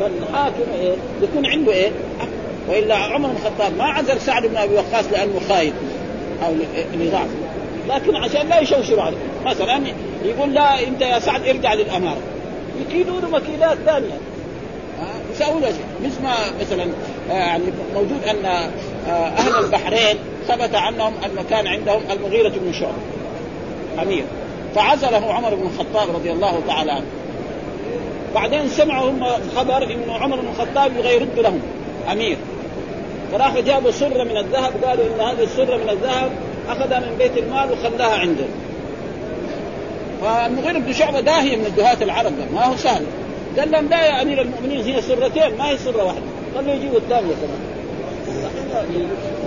فالحاكم 0.00 0.72
إيه؟ 0.80 0.94
يكون 1.22 1.46
عنده 1.46 1.72
إيه؟ 1.72 1.90
وإلا 2.68 2.96
عمر 2.96 3.28
بن 3.28 3.36
الخطاب 3.36 3.76
ما 3.78 3.84
عزل 3.84 4.20
سعد 4.20 4.46
بن 4.46 4.56
أبي 4.56 4.74
وقاص 4.74 5.04
لأنه 5.12 5.40
خايف 5.48 5.74
أو 6.46 6.52
لضعف 6.94 7.28
لكن 7.88 8.16
عشان 8.16 8.48
لا 8.48 8.60
يشوشروا 8.60 9.02
عليه 9.02 9.16
مثلا 9.46 9.80
يقول 10.24 10.54
لا 10.54 10.88
أنت 10.88 11.02
يا 11.02 11.18
سعد 11.18 11.48
ارجع 11.48 11.74
للأمارة. 11.74 12.20
يكيدوا 12.80 13.20
له 13.20 13.28
مكيدات 13.30 13.78
ثانية. 13.86 14.18
يساووا 15.32 15.60
له 15.60 15.66
شيء 15.66 15.84
مثل 16.04 16.22
ما 16.22 16.34
مثلا 16.60 16.86
يعني 17.30 17.64
موجود 17.94 18.24
أن 18.30 18.70
أهل 19.10 19.64
البحرين 19.64 20.16
ثبت 20.48 20.74
عنهم 20.74 21.12
انه 21.24 21.44
كان 21.50 21.66
عندهم 21.66 22.00
المغيرة 22.10 22.48
بن 22.48 22.72
شعبة. 22.72 24.02
أمير. 24.02 24.24
فعزله 24.76 25.34
عمر 25.34 25.54
بن 25.54 25.66
الخطاب 25.66 26.16
رضي 26.16 26.32
الله 26.32 26.60
تعالى 26.66 26.92
عنه. 26.92 27.06
بعدين 28.34 28.68
سمعوا 28.68 29.10
هم 29.10 29.24
خبر 29.56 29.82
انه 29.82 30.12
عمر 30.12 30.40
بن 30.40 30.48
الخطاب 30.48 30.96
يبغى 30.96 31.14
يرد 31.14 31.38
لهم. 31.38 31.60
أمير. 32.12 32.36
فراحوا 33.32 33.60
جابوا 33.60 33.90
سره 33.90 34.24
من 34.24 34.36
الذهب 34.36 34.72
قالوا 34.84 35.04
إن 35.04 35.20
هذه 35.20 35.42
السره 35.42 35.76
من 35.76 35.88
الذهب 35.90 36.30
أخذها 36.68 36.98
من 36.98 37.16
بيت 37.18 37.38
المال 37.38 37.72
وخلاها 37.72 38.18
عنده. 38.18 38.44
فالمغيرة 40.22 40.78
بن 40.78 40.92
شعبة 40.92 41.20
داهية 41.20 41.56
من 41.56 41.66
الدهاة 41.66 42.02
العرب 42.02 42.32
ما 42.54 42.64
هو 42.64 42.76
سهل. 42.76 43.04
قال 43.58 43.70
لهم 43.70 43.88
لا 43.88 44.06
يا 44.06 44.22
أمير 44.22 44.42
المؤمنين 44.42 44.84
هي 44.84 45.02
سرتين 45.02 45.58
ما 45.58 45.68
هي 45.68 45.78
سره 45.78 46.04
واحدة. 46.04 46.22
خلوا 46.54 46.74
يجيبوا 46.74 46.98
الثانية 46.98 47.34
كمان. 47.34 47.60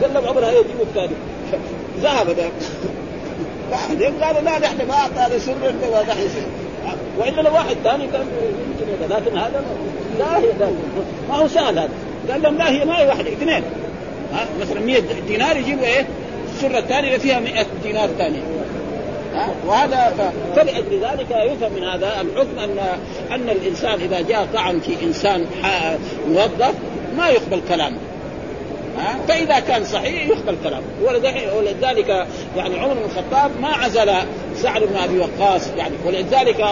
قال 0.01 0.13
لهم 0.13 0.27
عمر 0.27 0.45
هي 0.45 0.59
يجيبوا 0.59 0.83
الثانية. 0.83 1.15
ذهب 2.01 2.29
ذاك 2.29 2.51
بعدين 3.71 4.23
قالوا 4.23 4.41
لا 4.41 4.59
نحن 4.59 4.88
ما 4.88 4.93
اعطانا 4.93 5.39
سر 5.39 5.73
ولا 5.91 6.01
نحن 6.01 6.29
سر 6.29 6.45
وإلا 7.17 7.41
لو 7.41 7.53
واحد 7.53 7.75
ثاني 7.83 8.07
كان 8.07 8.25
يمكن 8.81 9.15
لكن 9.15 9.38
هذا 9.38 9.63
لا 10.19 10.38
هي 10.38 10.71
ما 11.29 11.35
هو 11.35 11.47
سهل 11.47 11.79
هذا. 11.79 11.89
قال 12.31 12.41
لهم 12.41 12.57
لا 12.57 12.69
هي 12.69 12.85
ما 12.85 12.99
هي 12.99 13.07
واحدة 13.07 13.29
اثنين. 13.29 13.63
ها 14.33 14.45
مثلا 14.61 14.79
100 14.79 14.99
دينار 15.27 15.57
يجيبوا 15.57 15.85
إيه؟ 15.85 16.07
السره 16.55 16.79
الثانية 16.79 17.17
فيها 17.17 17.39
100 17.39 17.65
دينار 17.83 18.09
ثانية 18.17 18.41
وهذا 19.67 20.31
فلأجل 20.55 21.01
ذلك 21.01 21.31
يفهم 21.31 21.73
من 21.73 21.83
هذا 21.83 22.21
الحكم 22.21 22.59
ان 22.59 22.79
أن 23.31 23.49
الإنسان 23.49 23.93
إذا 23.93 24.21
جاء 24.21 24.47
طعن 24.53 24.79
في 24.79 25.03
إنسان 25.03 25.45
موظف 26.27 26.73
ما 27.17 27.29
يقبل 27.29 27.61
كلامه. 27.69 27.97
فإذا 29.27 29.60
كان 29.60 29.84
صحيح 29.84 30.27
يقبل 30.27 30.56
كلامه. 30.63 30.86
ولذلك 31.58 32.27
يعني 32.58 32.79
عمر 32.79 32.94
بن 32.94 33.06
الخطاب 33.06 33.51
ما 33.62 33.68
عزل 33.68 34.12
سعد 34.56 34.84
بن 34.84 34.96
أبي 34.96 35.20
وقاص. 35.20 35.68
يعني 35.77 35.94
ولذلك 36.06 36.65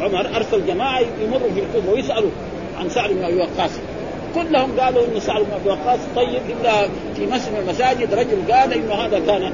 عمر 0.00 0.36
أرسل 0.36 0.66
جماعة 0.66 1.00
يمروا 1.00 1.50
في 1.54 1.60
الكوفة 1.60 1.92
ويسألوا 1.92 2.30
عن 2.78 2.90
سعد 2.90 3.10
بن 3.10 3.24
أبي 3.24 3.36
وقاص. 3.36 3.70
كلهم 4.34 4.80
قالوا 4.80 5.06
انه 5.06 5.18
سعد 5.18 5.40
بن 5.40 5.52
أبي 5.60 5.68
وقاص 5.68 5.98
طيب 6.16 6.40
إلا 6.48 6.88
في 7.16 7.26
مسجد 7.26 7.52
من 7.52 7.58
المساجد 7.58 8.14
رجل 8.14 8.52
قال 8.52 8.72
إنه 8.72 8.94
هذا 8.94 9.18
كان 9.18 9.52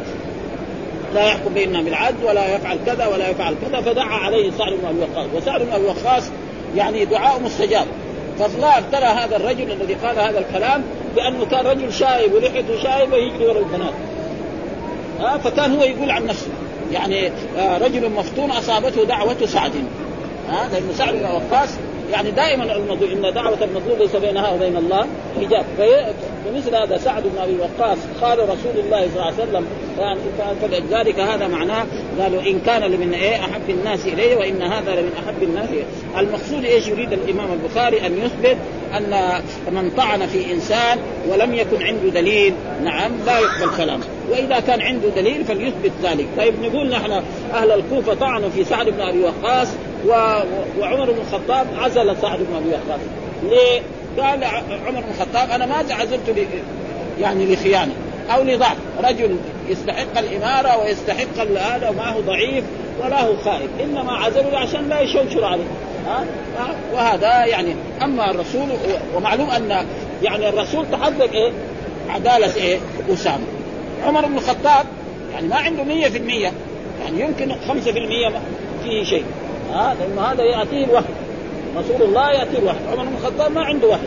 لا 1.15 1.27
يحكم 1.27 1.55
بيننا 1.55 1.83
بالعدل 1.83 2.25
ولا 2.25 2.57
يفعل 2.57 2.79
كذا 2.87 3.07
ولا 3.07 3.29
يفعل 3.29 3.55
كذا 3.63 3.81
فدعا 3.81 4.15
عليه 4.15 4.51
سعد 4.51 4.73
بن 4.73 4.89
أبي 4.89 4.99
وقاص. 5.01 5.27
وسعد 5.35 5.61
بن 5.61 5.73
أبي 5.73 5.85
وقاص 5.85 6.31
يعني 6.77 7.05
دعاء 7.05 7.41
مستجاب. 7.41 7.87
فالله 8.39 8.79
ابتلى 8.79 9.07
هذا 9.07 9.37
الرجل 9.37 9.73
الذي 9.73 9.95
قال 9.95 10.19
هذا 10.19 10.39
الكلام 10.39 10.83
بأنه 11.17 11.45
كان 11.45 11.67
رجل 11.67 11.93
شايب 11.93 12.33
ولحيته 12.33 12.83
شايبة 12.83 13.17
يجري 13.17 13.47
وراء 13.47 13.59
البنات. 13.63 13.95
آه 15.21 15.39
فكان 15.39 15.77
هو 15.77 15.83
يقول 15.83 16.11
عن 16.11 16.27
نفسه. 16.27 16.49
يعني 16.93 17.33
آه 17.59 17.79
رجل 17.79 18.11
مفتون 18.11 18.51
أصابته 18.51 19.05
دعوة 19.05 19.47
سعد. 19.47 19.73
ها 20.51 20.65
آه 20.65 20.69
لأنه 20.69 20.93
سعد 20.93 21.15
بن 21.15 21.25
وقاص 21.25 21.69
يعني 22.13 22.31
دائما 22.31 22.77
المظلوم 22.77 23.25
إن 23.25 23.35
دعوة 23.35 23.59
المظلوم 23.63 23.99
ليس 23.99 24.17
بينها 24.17 24.51
وبين 24.51 24.77
الله 24.77 25.07
حجاب 25.41 25.65
فمثل 26.45 26.75
هذا 26.75 26.99
سعد 26.99 27.23
بن 27.23 27.39
أبي 27.39 27.57
وقاص 27.57 27.99
قال 28.21 28.39
رسول 28.39 28.85
الله 28.85 29.09
صلى 29.09 29.15
الله 29.15 29.25
عليه 29.25 29.35
وسلم 29.35 29.67
يعني 29.99 30.21
فلذلك 30.63 31.21
هذا 31.21 31.49
معناه 31.49 31.87
قالوا 32.21 32.43
إن 32.43 32.61
كان 32.67 32.83
لمن 32.83 33.15
إيه 33.15 33.41
أحب 33.41 33.71
الناس 33.71 34.07
إليه 34.07 34.37
وإن 34.37 34.63
هذا 34.63 35.01
لمن 35.01 35.13
أحب 35.25 35.43
الناس 35.43 35.69
إليه. 35.69 35.85
المقصود 36.19 36.65
إيش 36.65 36.89
يريد 36.89 37.13
الإمام 37.13 37.53
البخاري 37.53 38.07
أن 38.07 38.19
يثبت 38.19 38.57
أن 38.97 39.43
من 39.71 39.91
طعن 39.97 40.27
في 40.27 40.53
إنسان 40.53 40.99
ولم 41.29 41.55
يكن 41.55 41.83
عنده 41.83 42.09
دليل 42.09 42.55
نعم 42.85 43.13
لا 43.27 43.39
يقبل 43.39 43.77
كلامه 43.77 44.05
وإذا 44.31 44.61
كان 44.61 44.81
عنده 44.81 45.09
دليل 45.09 45.45
فليثبت 45.45 45.93
ذلك 46.03 46.27
طيب 46.37 46.55
نقول 46.63 46.89
نحن 46.89 47.23
أهل 47.55 47.71
الكوفة 47.71 48.15
طعنوا 48.15 48.49
في 48.49 48.65
سعد 48.65 48.87
بن 48.87 49.01
أبي 49.01 49.23
وقاص. 49.23 49.69
وعمر 50.07 51.11
بن 51.11 51.21
الخطاب 51.21 51.67
عزل 51.79 52.17
سعد 52.23 52.39
بن 52.39 52.57
ابي 52.57 52.69
وقاص 52.69 53.01
ليه؟ 53.43 53.81
قال 54.19 54.45
عمر 54.87 55.01
بن 55.01 55.11
الخطاب 55.15 55.51
أنا 55.51 55.67
ما 55.67 55.75
عزلت 55.75 56.31
ل... 56.31 56.47
يعني 57.21 57.55
لخيانة 57.55 57.93
أو 58.31 58.43
لضعف. 58.43 58.77
رجل 59.05 59.37
يستحق 59.69 60.19
الإمارة 60.19 60.79
ويستحق 60.79 61.41
هذا 61.57 61.89
وما 61.89 62.11
هو 62.11 62.21
ضعيف 62.21 62.65
ولا 63.05 63.23
هو 63.23 63.37
خائف 63.37 63.71
إنما 63.81 64.13
عزلوا 64.13 64.59
عشان 64.59 64.89
لا 64.89 65.01
يشوشر 65.01 65.45
عليه. 65.45 65.65
ها؟ 66.07 66.25
وهذا 66.95 67.45
يعني 67.45 67.75
أما 68.03 68.31
الرسول 68.31 68.69
ومعلوم 69.15 69.51
أن 69.51 69.87
يعني 70.23 70.49
الرسول 70.49 70.87
تحقق 70.93 71.33
إيه؟ 71.33 71.53
عدالة 72.09 72.57
إيه؟ 72.57 72.79
أسامة. 73.13 73.45
عمر 74.07 74.27
بن 74.27 74.37
الخطاب 74.37 74.87
يعني 75.33 75.49
ما 75.49 75.57
عنده 75.57 75.85
100% 75.85 75.87
يعني 77.03 77.21
يمكن 77.21 77.53
5% 77.53 77.55
فيه 78.85 79.05
شيء. 79.05 79.25
ها 79.73 79.95
لأنه 80.01 80.21
هذا 80.23 80.43
ياتيه 80.43 80.85
الوحي. 80.85 81.13
رسول 81.77 82.03
الله 82.03 82.31
ياتيه 82.33 82.59
الوحي. 82.59 82.79
عمر 82.93 83.05
بن 83.05 83.15
الخطاب 83.21 83.53
ما 83.53 83.61
عنده 83.61 83.89
وحي. 83.89 84.07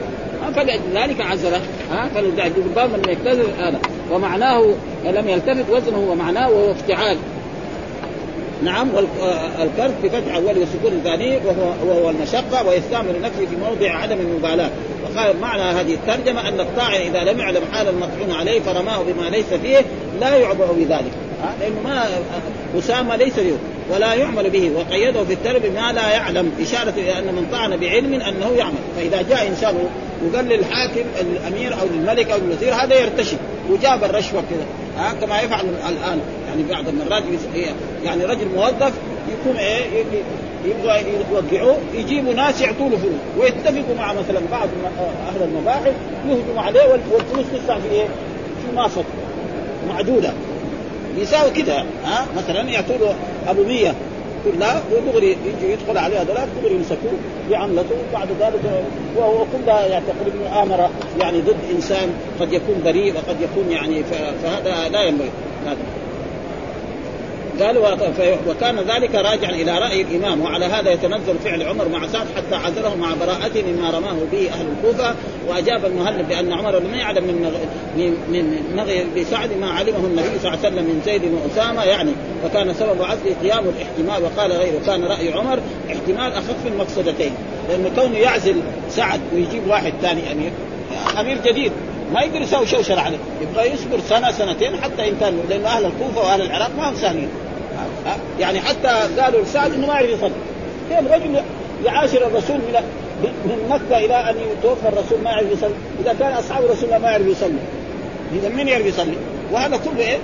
فلذلك 0.55 1.21
عزله. 1.21 1.61
ها؟ 1.91 2.09
فلذلك 2.15 2.57
من 2.75 3.03
يكتذب 3.09 3.49
هذا. 3.59 3.79
ومعناه 4.11 4.73
لم 5.05 5.29
يلتفت 5.29 5.69
وزنه 5.69 6.07
ومعناه 6.11 6.49
وهو 6.49 6.71
افتعال. 6.71 7.17
نعم 8.63 8.87
والكرب 8.93 9.93
بفتح 10.03 10.35
أول 10.35 10.57
وسكون 10.57 10.91
الثاني 10.91 11.37
وهو 11.37 11.73
وهو 11.87 12.09
المشقة 12.09 12.67
ويستعمل 12.67 13.21
نفسه 13.21 13.45
في 13.45 13.55
موضع 13.55 13.91
عدم 13.91 14.19
المبالاة. 14.19 14.69
وقال 15.03 15.39
معنى 15.41 15.61
هذه 15.61 15.93
الترجمة 15.93 16.47
أن 16.47 16.59
الطاعن 16.59 17.01
إذا 17.01 17.23
لم 17.23 17.39
يعلم 17.39 17.61
حال 17.71 17.87
المطعون 17.87 18.31
عليه 18.39 18.59
فرماه 18.59 19.03
بما 19.03 19.29
ليس 19.29 19.53
فيه 19.53 19.81
لا 20.21 20.35
يعبأ 20.35 20.65
بذلك. 20.71 21.11
لأنه 21.59 21.81
ما 21.83 22.03
أسامة 22.79 23.15
ليس 23.15 23.39
له. 23.39 23.57
ولا 23.93 24.13
يعمل 24.13 24.49
به 24.49 24.71
وقيده 24.75 25.23
في 25.23 25.33
التربيه 25.33 25.69
ما 25.69 25.91
لا 25.91 26.09
يعلم 26.11 26.51
إشارة 26.61 26.93
إلى 26.97 27.19
أن 27.19 27.35
من 27.35 27.47
طعن 27.51 27.77
بعلم 27.77 28.13
أنه 28.13 28.51
يعمل 28.57 28.77
فإذا 28.97 29.21
جاء 29.21 29.47
إنسان 29.47 29.75
وقال 30.25 30.45
للحاكم 30.45 31.01
الأمير 31.21 31.73
أو 31.73 31.85
للملك 31.93 32.31
أو 32.31 32.37
الوزير 32.37 32.73
هذا 32.73 32.95
يرتشي 33.01 33.35
وجاب 33.69 34.03
الرشوة 34.03 34.43
كذا 34.49 34.65
ها 34.97 35.13
كما 35.13 35.41
يفعل 35.41 35.65
الآن 35.89 36.19
يعني 36.47 36.63
بعض 36.69 36.87
المرات 36.87 37.23
يعني 38.03 38.25
رجل 38.25 38.47
موظف 38.55 38.93
يكون 39.29 39.57
إيه 39.57 40.03
يبغى 40.65 41.03
يوقعوه 41.31 41.77
يجيبوا 41.93 42.33
ناس 42.33 42.61
يعطوا 42.61 42.89
له 42.89 42.97
فلوس 42.97 43.19
ويتفقوا 43.37 43.95
مع 43.97 44.13
مثلا 44.13 44.39
بعض 44.51 44.69
أهل 45.27 45.43
المباحث 45.43 45.93
يهجموا 46.27 46.61
عليه 46.61 46.81
والفلوس 46.89 47.45
تدفع 47.53 47.79
في 47.79 47.91
إيه؟ 47.91 48.05
في 48.05 48.75
معدودة 49.89 50.33
يساوي 51.17 51.51
كده 51.51 51.83
ها؟ 52.05 52.25
مثلا 52.37 52.69
يعطوا 52.69 52.97
له 52.97 53.15
ابو 53.47 53.63
100 53.63 53.93
كلها 54.45 54.81
ودغري 54.91 55.27
يجي 55.27 55.73
يدخل 55.73 55.97
عليه 55.97 56.21
هذول 56.21 56.35
دغري 56.61 56.75
يمسكوه 56.75 57.13
يعملته 57.51 57.95
وبعد 58.09 58.27
ذلك 58.39 58.83
وهو 59.15 59.45
كلها 59.53 59.85
يعتقد 59.85 60.31
انه 60.35 60.63
آمر 60.63 60.89
يعني 61.19 61.41
ضد 61.41 61.55
إنسان 61.75 62.13
قد 62.39 62.53
يكون 62.53 62.81
بريء 62.85 63.13
وقد 63.15 63.35
يكون 63.41 63.71
يعني 63.71 64.03
فهذا 64.03 64.89
لا 64.89 65.03
ينبغي. 65.03 65.29
هذا 65.65 65.77
قال 67.63 67.77
وكان 68.47 68.79
ذلك 68.79 69.15
راجعا 69.15 69.51
إلى 69.51 69.79
رأي 69.79 70.01
الإمام 70.01 70.41
وعلى 70.41 70.65
هذا 70.65 70.91
يتنزل 70.91 71.35
فعل 71.43 71.63
عمر 71.63 71.87
مع 71.87 72.07
سعد 72.07 72.27
حتى 72.35 72.55
عزله 72.55 72.95
مع 72.95 73.13
براءته 73.13 73.63
مما 73.63 73.89
رماه 73.89 74.15
به 74.31 74.49
أهل 74.49 74.65
الكوفة. 74.77 75.15
وأجاب 75.47 75.85
المهلب 75.85 76.27
بأن 76.27 76.53
عمر 76.53 76.79
لم 76.79 76.95
يعلم 76.95 77.23
من 77.23 77.51
من 77.97 78.13
من 78.31 78.75
نغي 78.75 79.05
بسعد 79.17 79.49
ما 79.61 79.69
علمه 79.69 79.97
النبي 79.97 80.39
صلى 80.41 80.53
الله 80.53 80.59
عليه 80.65 80.67
وسلم 80.67 80.83
من 80.83 81.01
زيد 81.05 81.21
وأسامة 81.23 81.83
يعني 81.83 82.11
فكان 82.43 82.73
سبب 82.73 83.01
عزله 83.01 83.35
قيام 83.43 83.65
الاحتمال. 83.65 84.23
وقال 84.23 84.51
غيره 84.51 84.79
كان 84.85 85.03
رأي 85.03 85.33
عمر 85.33 85.59
احتمال 85.87 86.33
أخف 86.33 86.65
المقصدتين 86.65 87.31
لأنه 87.69 87.91
كونه 87.95 88.17
يعزل 88.17 88.55
سعد 88.89 89.21
ويجيب 89.33 89.67
واحد 89.67 89.93
ثاني 90.01 90.31
امير 90.31 90.51
أمير 91.19 91.37
جديد 91.45 91.71
ما 92.13 92.21
يقدر 92.21 92.41
يسوي 92.41 92.67
شوشر 92.67 92.99
عليه 92.99 93.17
يبغى 93.41 93.73
يصبر 93.73 93.99
سنة 94.09 94.31
سنتين 94.31 94.81
حتى 94.81 95.07
ينتهي 95.07 95.31
لأنه 95.49 95.67
أهل 95.67 95.85
الكوفة 95.85 96.21
وأهل 96.21 96.41
العراق 96.41 96.71
ما 96.77 96.89
هم 96.89 96.95
سهلين. 96.95 97.29
يعني 98.39 98.59
حتى 98.59 99.21
قالوا 99.21 99.41
لسعد 99.41 99.73
إنه 99.73 99.87
ما 99.87 99.93
يعرف 99.93 100.09
يصلي. 100.09 100.31
كيف 100.89 101.11
رجل 101.11 101.41
يعاشر 101.85 102.27
الرسول 102.27 102.57
من 102.57 102.81
من 103.23 103.69
مكة 103.69 103.97
إلى 103.97 104.29
أن 104.29 104.35
يتوفى 104.51 104.87
الرسول 104.87 105.19
ما 105.23 105.29
يعرف 105.29 105.51
يصلي. 105.51 105.73
إذا 106.03 106.15
كان 106.19 106.33
أصحاب 106.33 106.65
الرسول 106.65 106.89
ما 106.89 107.11
يعرف 107.11 107.27
يصلي. 107.27 107.59
إذا 108.33 108.49
من 108.49 108.67
يعرف 108.67 108.85
يصلي؟ 108.85 109.17
وهذا 109.51 109.77
كله 109.77 109.99
إيه؟ 109.99 110.17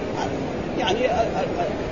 يعني 0.80 1.00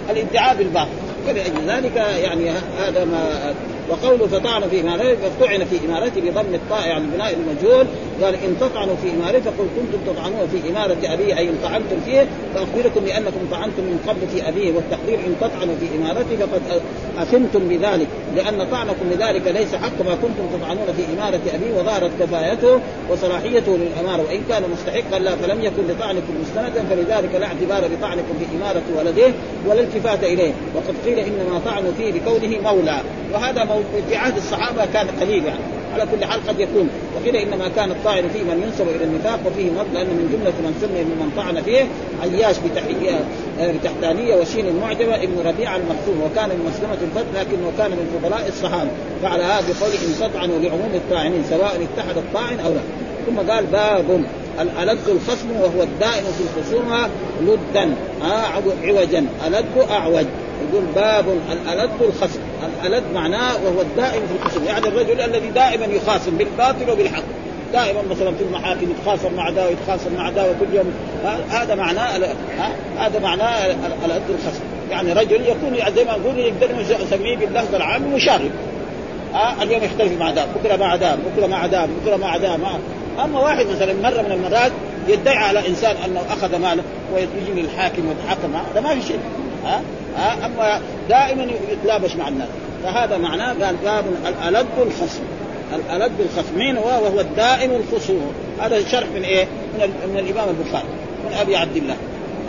الادعاء 0.09 0.55
بالباطل. 0.55 0.89
فلأجل 1.27 1.69
ذلك 1.69 1.95
يعني 1.95 2.49
هذا 2.79 3.05
ما 3.05 3.53
وقوله 3.89 4.27
فطعن 4.27 4.69
في 4.69 4.81
امارته 4.81 5.15
فطعن 5.15 5.65
في 5.65 5.79
امارته 5.85 6.21
بضم 6.21 6.53
الطاء 6.53 6.87
يعني 6.87 7.05
بناء 7.15 7.33
المجهول 7.33 7.87
قال 8.21 8.35
إن 8.35 8.55
تطعنوا 8.59 8.95
في 8.95 9.09
امارته 9.11 9.51
فقل 9.51 9.67
كنتم 9.77 10.13
تطعنون 10.13 10.47
في 10.47 10.69
إمارة 10.69 10.97
ابيه 11.03 11.37
أي 11.37 11.49
إن 11.49 11.57
طعنتم 11.63 11.99
فيه 12.05 12.27
فأخبركم 12.55 13.01
بأنكم 13.05 13.39
طعنتم 13.51 13.83
من 13.83 13.99
قبل 14.07 14.27
في 14.33 14.49
أبيه 14.49 14.73
والتقدير 14.73 15.19
إن 15.19 15.35
تطعنوا 15.41 15.75
في 15.79 15.87
امارته 15.97 16.37
فقد 16.37 16.81
أثمتم 17.17 17.67
بذلك 17.67 18.07
لأن 18.35 18.67
طعنكم 18.71 19.09
بذلك 19.11 19.47
ليس 19.47 19.75
حق 19.75 20.01
ما 20.05 20.15
كنتم 20.15 20.43
تطعنون 20.57 20.87
في 20.97 21.03
إمارة 21.13 21.41
أبيه 21.55 21.73
وظهرت 21.79 22.11
كفايته 22.19 22.79
وصلاحيته 23.09 23.77
للأمارة 23.77 24.23
وإن 24.29 24.41
كان 24.49 24.63
مستحقا 24.73 25.19
لا 25.19 25.35
فلم 25.35 25.61
يكن 25.61 25.87
لطعنكم 25.87 26.33
مستندا 26.41 26.83
فلذلك 26.89 27.35
لا 27.35 27.45
اعتبار 27.45 27.89
بطعنكم 27.95 28.33
في 28.39 28.45
إمارة 28.57 28.83
ولده 28.97 29.33
ولا 29.67 29.81
التفات 29.81 30.23
إليه 30.23 30.51
وقد 30.75 30.95
قيل 31.05 31.19
إنما 31.19 31.61
طعنوا 31.65 31.91
فيه 31.97 32.11
بكونه 32.11 32.71
مولى 32.71 33.01
وهذا 33.33 33.63
في 34.09 34.15
عهد 34.15 34.37
الصحابة 34.37 34.85
كان 34.85 35.07
قليل 35.21 35.45
يعني. 35.45 35.59
على 35.93 36.05
كل 36.11 36.25
حال 36.25 36.47
قد 36.47 36.59
يكون. 36.59 36.89
وقيل 37.15 37.35
إنما 37.35 37.67
كان 37.75 37.91
الطاعن 37.91 38.29
فيه 38.29 38.43
من 38.43 38.63
ينسب 38.63 38.87
إلى 38.95 39.03
النفاق 39.03 39.39
وفيه 39.45 39.71
مرض 39.71 39.87
لأن 39.93 40.07
من 40.07 40.29
جملة 40.33 40.53
من 40.69 40.73
سمي 40.81 41.03
من 41.03 41.31
طعن 41.37 41.61
فيه 41.61 41.85
عياش 42.23 42.55
بتحية 42.59 43.19
بتحتانية 43.59 44.35
وشين 44.35 44.79
معجبة 44.81 45.15
ابن 45.15 45.37
ربيعه 45.45 45.75
المختوم 45.75 46.21
وكان 46.25 46.49
من 46.49 46.71
مسلمة 46.71 46.97
الفتح 47.07 47.41
لكنه 47.41 47.71
كان 47.77 47.91
من 47.91 48.19
فضلاء 48.21 48.47
الصحابة. 48.47 48.89
فعلى 49.23 49.43
هذا 49.43 49.65
بقول 49.79 49.91
إن 49.91 50.31
تطعنوا 50.31 50.59
لعموم 50.59 50.91
الطاعنين 50.95 51.43
سواء 51.49 51.87
اتحد 51.93 52.17
الطاعن 52.17 52.59
أو 52.59 52.73
لا. 52.73 52.81
ثم 53.27 53.51
قال 53.51 53.65
باب 53.65 54.23
الألد 54.61 55.07
الخصم 55.07 55.51
وهو 55.51 55.83
الدائم 55.83 56.25
في 56.37 56.43
الخصومة 56.47 57.09
لدا 57.41 57.95
آه 58.23 58.45
عوجا. 58.83 59.25
ألد 59.47 59.65
أعوج. 59.91 60.25
يقول 60.69 60.83
باب 60.95 61.25
الألد 61.51 61.91
الخصم. 62.01 62.39
الألد 62.85 63.03
معناه 63.13 63.55
وهو 63.55 63.81
الدائم 63.81 64.21
في 64.27 64.33
الخصوم 64.43 64.63
يعني 64.63 64.87
الرجل 64.87 65.21
الذي 65.21 65.49
دائما 65.49 65.85
يخاصم 65.85 66.31
بالباطل 66.37 66.91
وبالحق. 66.91 67.23
دائما 67.73 68.01
مثلا 68.01 68.31
في 68.35 68.43
المحاكم 68.43 68.91
يتخاصم 68.91 69.33
مع 69.33 69.49
ده 69.49 69.67
ويتخاصم 69.67 70.13
مع 70.17 70.29
ده 70.29 70.51
وكل 70.51 70.75
يوم. 70.75 70.93
هذا 71.49 71.75
معناه 71.75 72.35
هذا 72.97 73.19
معناه 73.19 73.65
الألد 74.05 74.23
الخصم. 74.29 74.63
يعني 74.91 75.13
رجل 75.13 75.41
يكون 75.41 75.95
زي 75.95 76.03
ما 76.03 76.17
نقول 76.17 76.39
يقدر 76.39 76.69
نسميه 77.03 77.37
باللفظ 77.37 77.75
العام 77.75 78.13
مشارك. 78.13 78.51
آه 79.33 79.63
اليوم 79.63 79.83
يختلف 79.83 80.19
مع 80.19 80.31
ده 80.31 80.45
بكرة 80.45 80.75
مع 80.75 80.95
ده 80.95 81.15
بكرة 81.15 81.47
مع 81.47 81.67
ده 81.67 81.85
بكرة 81.85 82.15
مع 82.15 82.37
ده 82.37 82.57
أما 83.23 83.39
واحد 83.39 83.65
مثلا 83.65 83.93
مرة 83.93 84.21
من 84.21 84.31
المرات 84.31 84.71
يدعي 85.07 85.37
على 85.37 85.67
إنسان 85.67 85.95
أنه 86.05 86.21
أخذ 86.29 86.55
ماله 86.55 86.83
ويجي 87.13 87.61
للحاكم 87.61 88.07
ويتحكم 88.07 88.49
معه 88.53 88.65
هذا 88.73 88.81
ما 88.81 88.95
في 88.95 89.07
شيء. 89.07 89.19
ها؟ 89.65 89.81
ها 90.19 90.45
أما 90.45 90.81
دائما 91.09 91.47
يتلابش 91.71 92.15
مع 92.15 92.27
الناس. 92.27 92.47
فهذا 92.83 93.17
معناه 93.17 93.65
قال 93.65 93.75
باب 93.75 94.05
الألد 94.27 94.67
الخصم 94.77 95.23
الألد 95.73 96.11
الخصم 96.19 96.57
مين 96.57 96.77
هو 96.77 96.87
وهو 96.87 97.19
الدائم 97.19 97.71
الخصوم. 97.71 98.33
هذا 98.59 98.83
شرح 98.91 99.07
من 99.15 99.23
إيه؟ 99.23 99.45
من, 99.79 100.09
من 100.13 100.19
الإمام 100.19 100.49
البخاري 100.49 100.87
من 101.25 101.33
أبي 101.33 101.55
عبد 101.55 101.75
الله. 101.75 101.95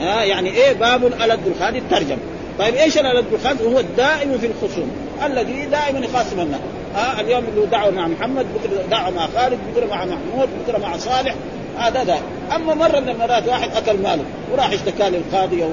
ها 0.00 0.22
يعني 0.22 0.50
إيه 0.50 0.72
باب 0.72 1.06
الألد 1.06 1.40
هذه 1.60 1.78
الترجمة. 1.78 2.18
طيب 2.58 2.74
إيش 2.74 2.98
الألد 2.98 3.26
الخصم؟ 3.32 3.72
هو 3.72 3.80
الدائم 3.80 4.38
في 4.38 4.46
الخصوم. 4.46 4.90
الذي 5.26 5.66
دائما 5.66 5.98
يخاصم 5.98 6.40
الناس. 6.40 6.60
ها 6.94 7.20
اليوم 7.20 7.44
له 7.56 7.66
دعوه 7.70 7.90
مع 7.90 8.08
محمد 8.08 8.46
بكرة 8.54 8.82
دعوه 8.90 9.10
مع 9.10 9.26
خالد 9.36 9.58
بكرة 9.72 9.86
مع 9.86 10.04
محمود 10.04 10.48
بكرة 10.64 10.78
مع 10.78 10.96
صالح 10.96 11.34
هذا 11.78 12.04
ده 12.04 12.18
أما 12.56 12.74
مرة 12.74 13.00
من 13.00 13.08
المرات 13.08 13.48
واحد 13.48 13.70
أكل 13.76 13.98
ماله 14.02 14.24
وراح 14.52 14.72
اشتكى 14.72 15.10
للقاضي 15.10 15.64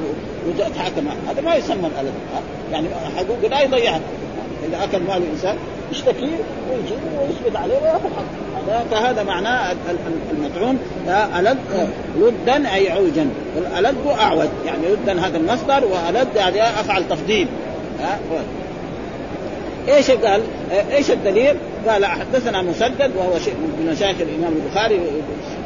وتحكم 0.47 1.07
هذا 1.29 1.41
ما 1.41 1.55
يسمى 1.55 1.87
الالد 1.87 2.13
يعني 2.71 2.87
حقوقه 3.17 3.47
لا 3.47 3.61
يضيعها. 3.61 3.99
إذا 4.67 4.83
أكل 4.83 4.99
مال 4.99 5.17
الانسان 5.17 5.57
يشتكيه 5.91 6.37
ويجي 6.71 6.93
ويثبت 7.19 7.55
عليه 7.55 7.75
ويأخذ 7.75 8.09
حقه. 8.15 8.83
فهذا 8.91 9.23
معناه 9.23 9.75
المطعوم 10.31 10.79
ألد 11.39 11.57
لدا 12.17 12.73
أي 12.73 12.91
عوجا. 12.91 13.29
والألد 13.55 14.07
أعوج. 14.19 14.47
يعني 14.65 14.81
لدا 14.87 15.27
هذا 15.27 15.37
المصدر 15.37 15.85
وألد 15.85 16.27
يعني 16.35 16.61
أفعل 16.61 17.03
تفضيل. 17.09 17.47
إيش 19.87 20.11
قال؟ 20.11 20.41
إيش 20.91 21.11
الدليل؟ 21.11 21.55
قال 21.87 22.05
حدثنا 22.05 22.61
مسدد 22.61 23.11
وهو 23.15 23.39
شيء 23.39 23.53
من 23.53 23.91
مشايخ 23.91 24.17
الإمام 24.21 24.53
البخاري 24.53 24.99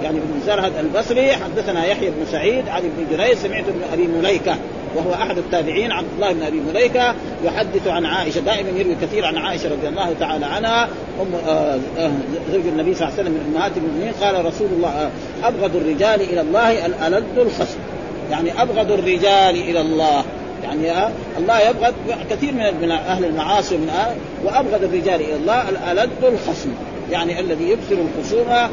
يعني 0.03 0.17
ابن 0.17 0.41
زرهد 0.45 0.71
البصري 0.79 1.33
حدثنا 1.33 1.85
يحيى 1.85 2.09
بن 2.09 2.25
سعيد 2.31 2.67
عن 2.67 2.81
ابن 2.81 3.17
جريج 3.17 3.37
سمعت 3.37 3.63
ابن 3.63 3.81
أبي 3.93 4.07
مليكة 4.07 4.55
وهو 4.95 5.13
أحد 5.13 5.37
التابعين 5.37 5.91
عبد 5.91 6.07
الله 6.15 6.33
بن 6.33 6.43
أبي 6.43 6.59
مليكة 6.59 7.15
يحدث 7.43 7.87
عن 7.87 8.05
عائشة 8.05 8.39
دائما 8.39 8.69
يروي 8.69 8.95
كثير 9.01 9.25
عن 9.25 9.37
عائشة 9.37 9.69
رضي 9.69 9.87
الله 9.87 10.13
تعالى 10.19 10.45
عنها. 10.45 10.83
ام 11.21 11.27
آه، 11.47 11.79
آه، 11.97 12.11
زوج 12.51 12.67
النبي 12.67 12.95
صلى 12.95 13.07
الله 13.07 13.19
عليه 13.19 13.23
وسلم 13.23 13.33
من 13.33 13.53
أمهات 13.55 13.71
المؤمنين 13.77 14.13
قال 14.21 14.45
رسول 14.45 14.67
الله 14.71 14.89
آه، 14.89 15.09
أبغض 15.43 15.75
الرجال 15.75 16.21
إلى 16.21 16.41
الله 16.41 16.85
الألد 16.85 17.37
الخصم. 17.37 17.79
يعني 18.31 18.61
أبغض 18.61 18.91
الرجال 18.91 19.55
إلى 19.55 19.81
الله. 19.81 20.23
يعني 20.63 21.11
الله 21.37 21.59
يبغض 21.59 21.93
كثير 22.29 22.53
من 22.53 22.91
أهل 22.91 23.25
المعاصي 23.25 23.77
من 23.77 23.89
أهل 23.89 24.15
وأبغض 24.45 24.83
الرجال 24.83 25.21
إلى 25.21 25.35
الله 25.35 25.69
الألد 25.69 26.09
الخصم. 26.23 26.69
يعني 27.11 27.39
الذي 27.39 27.69
يبصر 27.69 27.95
الخصومه 28.01 28.69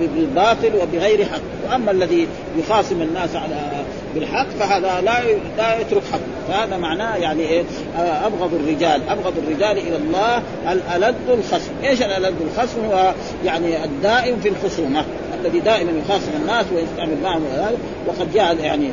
بالباطل 0.00 0.70
وبغير 0.82 1.24
حق. 1.24 1.40
وأما 1.70 1.90
الذي 1.90 2.28
يخاصم 2.58 3.02
الناس 3.02 3.36
على 3.36 3.56
بالحق 4.14 4.46
فهذا 4.58 5.00
لا 5.00 5.22
لا 5.56 5.80
يترك 5.80 6.02
حق. 6.12 6.20
فهذا 6.48 6.76
معناه 6.76 7.16
يعني 7.16 7.42
إيه؟ 7.42 7.62
آه، 7.98 8.26
أبغض 8.26 8.54
الرجال. 8.54 9.00
أبغض 9.08 9.32
الرجال 9.38 9.78
إلى 9.78 9.96
الله 9.96 10.42
الألد 10.72 11.16
الخصم. 11.28 11.70
إيش 11.84 12.02
الألد 12.02 12.36
الخصم؟ 12.40 12.84
هو 12.84 13.12
يعني 13.44 13.84
الدائم 13.84 14.40
في 14.40 14.48
الخصومة. 14.48 15.04
الذي 15.40 15.60
دائما 15.60 15.92
يخاصم 16.06 16.30
الناس 16.42 16.66
ويستعمل 16.74 17.16
معهم 17.22 17.42
وقد 18.06 18.32
جاء 18.34 18.56
يعني 18.56 18.90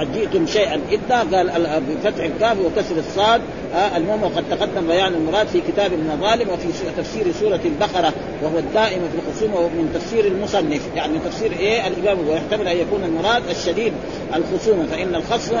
قد 0.00 0.12
جئتم 0.12 0.46
شيئا 0.46 0.80
إدا 0.92 1.36
قال 1.36 1.82
بفتح 1.88 2.24
الكاف 2.24 2.56
وكسر 2.58 2.98
الصاد. 2.98 3.40
آه 3.74 3.96
المهم 3.96 4.22
وقد 4.22 4.44
تقدم 4.50 4.86
بيان 4.86 5.14
المراد 5.14 5.46
في 5.46 5.60
كتاب 5.60 5.92
المظالم 5.92 6.48
وفي 6.48 6.68
تفسير 6.96 7.24
سورة 7.40 7.60
البقرة 7.64 8.12
وهو 8.42 8.58
الدائم 8.58 9.00
في 9.00 9.18
الخصومة 9.28 9.60
من 9.68 9.90
تفسير 9.94 10.24
المصنف. 10.26 10.80
يعني 10.96 11.18
تفسير 11.18 11.52
إيه؟ 11.52 11.86
الإمام 11.86 12.28
ويحتمل 12.28 12.68
أن 12.68 12.76
يكون 12.76 13.04
المراد 13.04 13.42
الشديد 13.50 13.92
الخصومة 14.36 14.86
فإن 14.86 15.14
الخصم 15.14 15.56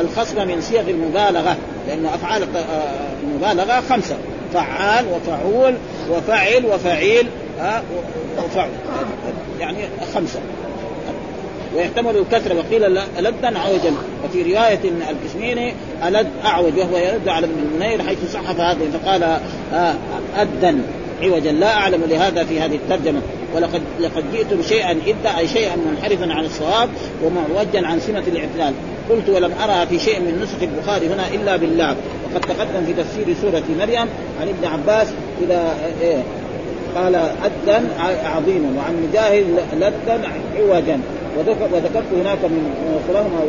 الخصم 0.00 0.48
من 0.48 0.60
صيغ 0.60 0.90
المبالغة 0.90 1.56
لأنه 1.88 2.14
أفعال 2.14 2.42
آه، 2.42 2.92
المبالغة 3.22 3.80
خمسة 3.80 4.16
فعال 4.54 5.04
وفعول 5.12 5.74
وفعل 6.10 6.66
وفعيل. 6.66 7.26
آه 7.60 7.82
وفعل. 8.44 8.68
يعني 9.60 9.78
خمسة. 10.14 10.40
ويحتمل 11.76 12.16
الكسر 12.16 12.56
وقيل 12.56 12.94
لدا 13.18 13.58
عوجا. 13.58 13.92
وفي 14.24 14.42
رواية 14.42 14.80
الكشميني 15.10 15.74
ألد 16.08 16.26
أعوج 16.44 16.78
وهو 16.78 16.96
يرد 16.96 17.28
على 17.28 17.46
ابن 17.46 17.54
المنير 17.72 18.02
حيث 18.02 18.32
صحف 18.32 18.60
هذا 18.60 18.78
فقال 18.92 19.22
آه 19.74 19.94
ادا 20.36 20.82
عوجا. 21.22 21.52
لا 21.52 21.74
أعلم 21.74 22.02
لهذا 22.08 22.44
في 22.44 22.60
هذه 22.60 22.74
الترجمة. 22.74 23.20
ولقد 23.54 23.82
لقد 24.00 24.24
جئتم 24.32 24.62
شيئا 24.62 24.90
ادا 24.90 25.38
اي 25.38 25.48
شيئا 25.48 25.76
منحرفا 25.76 26.32
عن 26.32 26.44
الصواب 26.44 26.88
ومعوجا 27.24 27.86
عن 27.86 28.00
سمة 28.00 28.22
الاعتدال. 28.26 28.72
قلت 29.10 29.28
ولم 29.28 29.52
ارى 29.62 29.86
في 29.86 29.98
شيء 29.98 30.20
من 30.20 30.42
نسخ 30.42 30.62
البخاري 30.62 31.06
هنا 31.06 31.28
إلا 31.34 31.56
بالله. 31.56 31.96
وقد 32.24 32.40
تقدم 32.40 32.86
في 32.86 32.92
تفسير 32.92 33.36
سورة 33.42 33.62
مريم 33.78 34.08
عن 34.40 34.48
ابن 34.48 34.64
عباس 34.64 35.08
اذا 35.42 35.76
إيه 36.02 36.22
قال 36.94 37.14
أدا 37.14 37.88
عظيما. 38.24 38.72
وعن 38.78 39.08
مجاهد 39.08 39.46
لدا 39.76 40.20
عوجا. 40.58 41.00
وذكرت 41.36 42.10
هناك 42.20 42.38
من 42.44 42.62
خلالهما 43.08 43.40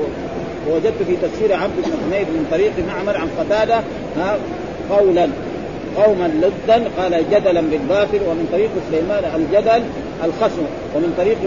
ووجدت 0.69 1.03
في 1.07 1.15
تفسير 1.15 1.53
عبد 1.53 1.75
بن 1.77 1.91
حميد 2.01 2.27
من 2.27 2.47
طريق 2.51 2.71
معمر 2.87 3.17
عن 3.17 3.27
قتادة 3.39 3.81
قولا. 4.89 5.27
قوما 5.97 6.27
لدا 6.27 6.83
قال 6.97 7.25
جدلا 7.31 7.61
بالباطل 7.61 8.19
ومن 8.27 8.47
طريق 8.51 8.69
سليمان 8.91 9.23
الجدل 9.35 9.83
الخصم 10.23 10.65
ومن 10.95 11.13
طريق 11.17 11.37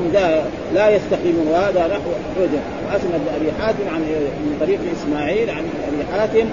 لا 0.75 0.91
يستقيمون 0.97 1.47
وهذا 1.53 1.87
نحو 1.87 2.11
حجة. 2.37 2.63
واسم 2.87 3.09
ابي 3.41 3.53
حاتم 3.61 3.87
عن 3.95 4.01
من 4.47 4.57
طريق 4.61 4.81
إسماعيل 4.97 5.51
عن 5.51 5.65
أبي 5.89 6.03
حاتم 6.13 6.47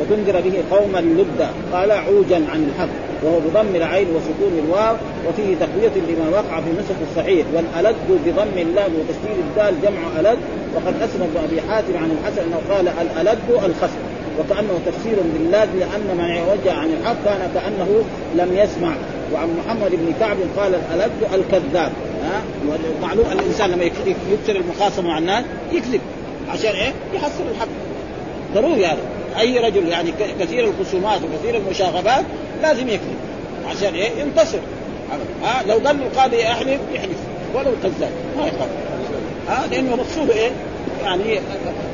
وتنذر 0.00 0.40
به 0.40 0.76
قوما 0.76 0.98
لدا 0.98 1.48
قال 1.72 1.90
عوجا 1.90 2.36
عن 2.36 2.68
الحق 2.68 2.88
وهو 3.22 3.40
بضم 3.40 3.76
العين 3.76 4.06
وسكون 4.08 4.64
الواو 4.64 4.96
وفيه 5.28 5.56
تقوية 5.56 6.02
لما 6.08 6.28
وقع 6.30 6.60
في 6.60 6.70
النسخ 6.70 6.94
الصحيح 7.10 7.46
والألد 7.54 7.96
بضم 8.26 8.58
اللام 8.58 8.90
وتشديد 8.94 9.38
الدال 9.48 9.74
جمع 9.82 10.20
ألد 10.20 10.38
وقد 10.74 10.94
ابن 11.02 11.36
أبي 11.44 11.60
حاتم 11.60 11.96
عن 11.96 12.10
الحسن 12.10 12.42
أنه 12.42 12.60
قال 12.70 12.88
الألد 12.88 13.38
الخصم 13.50 14.02
وكأنه 14.40 14.78
تفسير 14.86 15.16
باللاد 15.34 15.68
لأن 15.76 16.16
من 16.18 16.24
يوجه 16.24 16.72
عن 16.78 16.90
الحق 16.90 17.24
كان 17.24 17.50
كأنه 17.54 18.04
لم 18.36 18.56
يسمع. 18.56 18.94
وعن 19.34 19.48
محمد 19.58 19.90
بن 19.90 20.12
كعب 20.20 20.36
قال 20.56 20.74
الألد 20.74 21.12
الكذاب. 21.34 21.92
ها؟ 22.24 22.42
ومعلوم 23.00 23.26
الإنسان 23.32 23.70
لما 23.70 23.84
يكثر 23.84 24.56
المخاصمة 24.56 25.08
مع 25.08 25.18
الناس 25.18 25.44
يكذب. 25.72 26.00
عشان 26.48 26.70
إيه؟ 26.70 26.92
يحصل 27.14 27.44
الحق. 27.54 27.68
ضروري 28.54 28.86
هذا. 28.86 29.11
أي 29.38 29.58
رجل 29.58 29.88
يعني 29.88 30.12
كثير 30.40 30.64
الخصومات 30.64 31.20
وكثير 31.22 31.56
المشاغبات 31.56 32.24
لازم 32.62 32.88
يكذب. 32.88 33.16
عشان 33.66 33.94
إيه؟ 33.94 34.10
ينتصر. 34.20 34.58
ها؟ 35.44 35.62
لو 35.68 35.74
قال 35.74 36.02
القاضي 36.02 36.42
احلف 36.42 36.80
يحلف. 36.94 37.18
ولو 37.54 37.70
كذاب. 37.82 38.10
ما 38.38 38.46
يخاف 38.46 38.68
ها؟ 39.48 39.66
لأنه 39.70 39.96
مقصوده 39.96 40.34
إيه؟ 40.34 40.50
يعني 41.04 41.40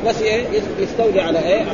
بس 0.07 0.23
إيه؟ 0.23 0.45
يستولي 0.79 1.21
على 1.21 1.39
إيه؟ 1.39 1.65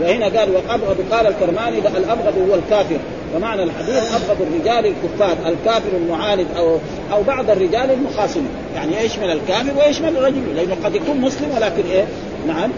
وهنا 0.00 0.24
قال 0.38 0.50
والابغض 0.50 0.96
قال 1.10 1.26
الكرماني 1.26 1.78
الأبغض 1.78 2.48
هو 2.50 2.54
الكافر. 2.54 2.98
ومعنى 3.34 3.62
الحديث 3.62 3.96
أبغض 4.14 4.42
الرجال 4.42 4.86
الكفار 4.86 5.36
الكافر 5.46 5.96
المعاند 5.96 6.46
أو 6.56 6.78
أو 7.12 7.22
بعض 7.22 7.50
الرجال 7.50 7.90
المخاصمين. 7.90 8.48
يعني 8.74 9.04
يشمل 9.04 9.30
الكافر 9.30 9.78
ويشمل 9.78 10.16
الرجل؟ 10.16 10.56
لأنه 10.56 10.76
قد 10.84 10.94
يكون 10.94 11.20
مسلم 11.20 11.50
ولكن 11.56 11.82
إيه؟ 11.90 12.04
نعم 12.46 12.70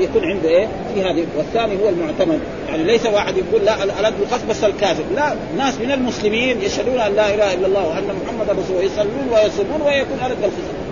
يكون 0.00 0.24
عنده 0.24 0.48
إيه؟ 0.48 0.68
في 0.94 1.02
هذه 1.02 1.26
والثاني 1.36 1.82
هو 1.82 1.88
المعتمد. 1.88 2.40
يعني 2.68 2.84
ليس 2.84 3.06
واحد 3.06 3.34
يقول 3.36 3.64
لا 3.64 3.84
الالد 3.84 4.14
الخاص 4.22 4.40
بس 4.50 4.64
الكافر. 4.64 5.02
لا 5.16 5.34
ناس 5.56 5.74
من 5.74 5.92
المسلمين 5.92 6.62
يشهدون 6.62 6.98
أن 6.98 7.14
لا 7.14 7.34
إله 7.34 7.54
إلا 7.54 7.66
الله 7.66 7.88
وأن 7.88 8.04
محمدا 8.24 8.52
رسول 8.52 8.76
الله 8.76 8.82
يصلون 8.82 9.28
ويصومون 9.32 9.82
ويكون 9.82 10.18
الد 10.26 10.44
الخصم 10.44 10.88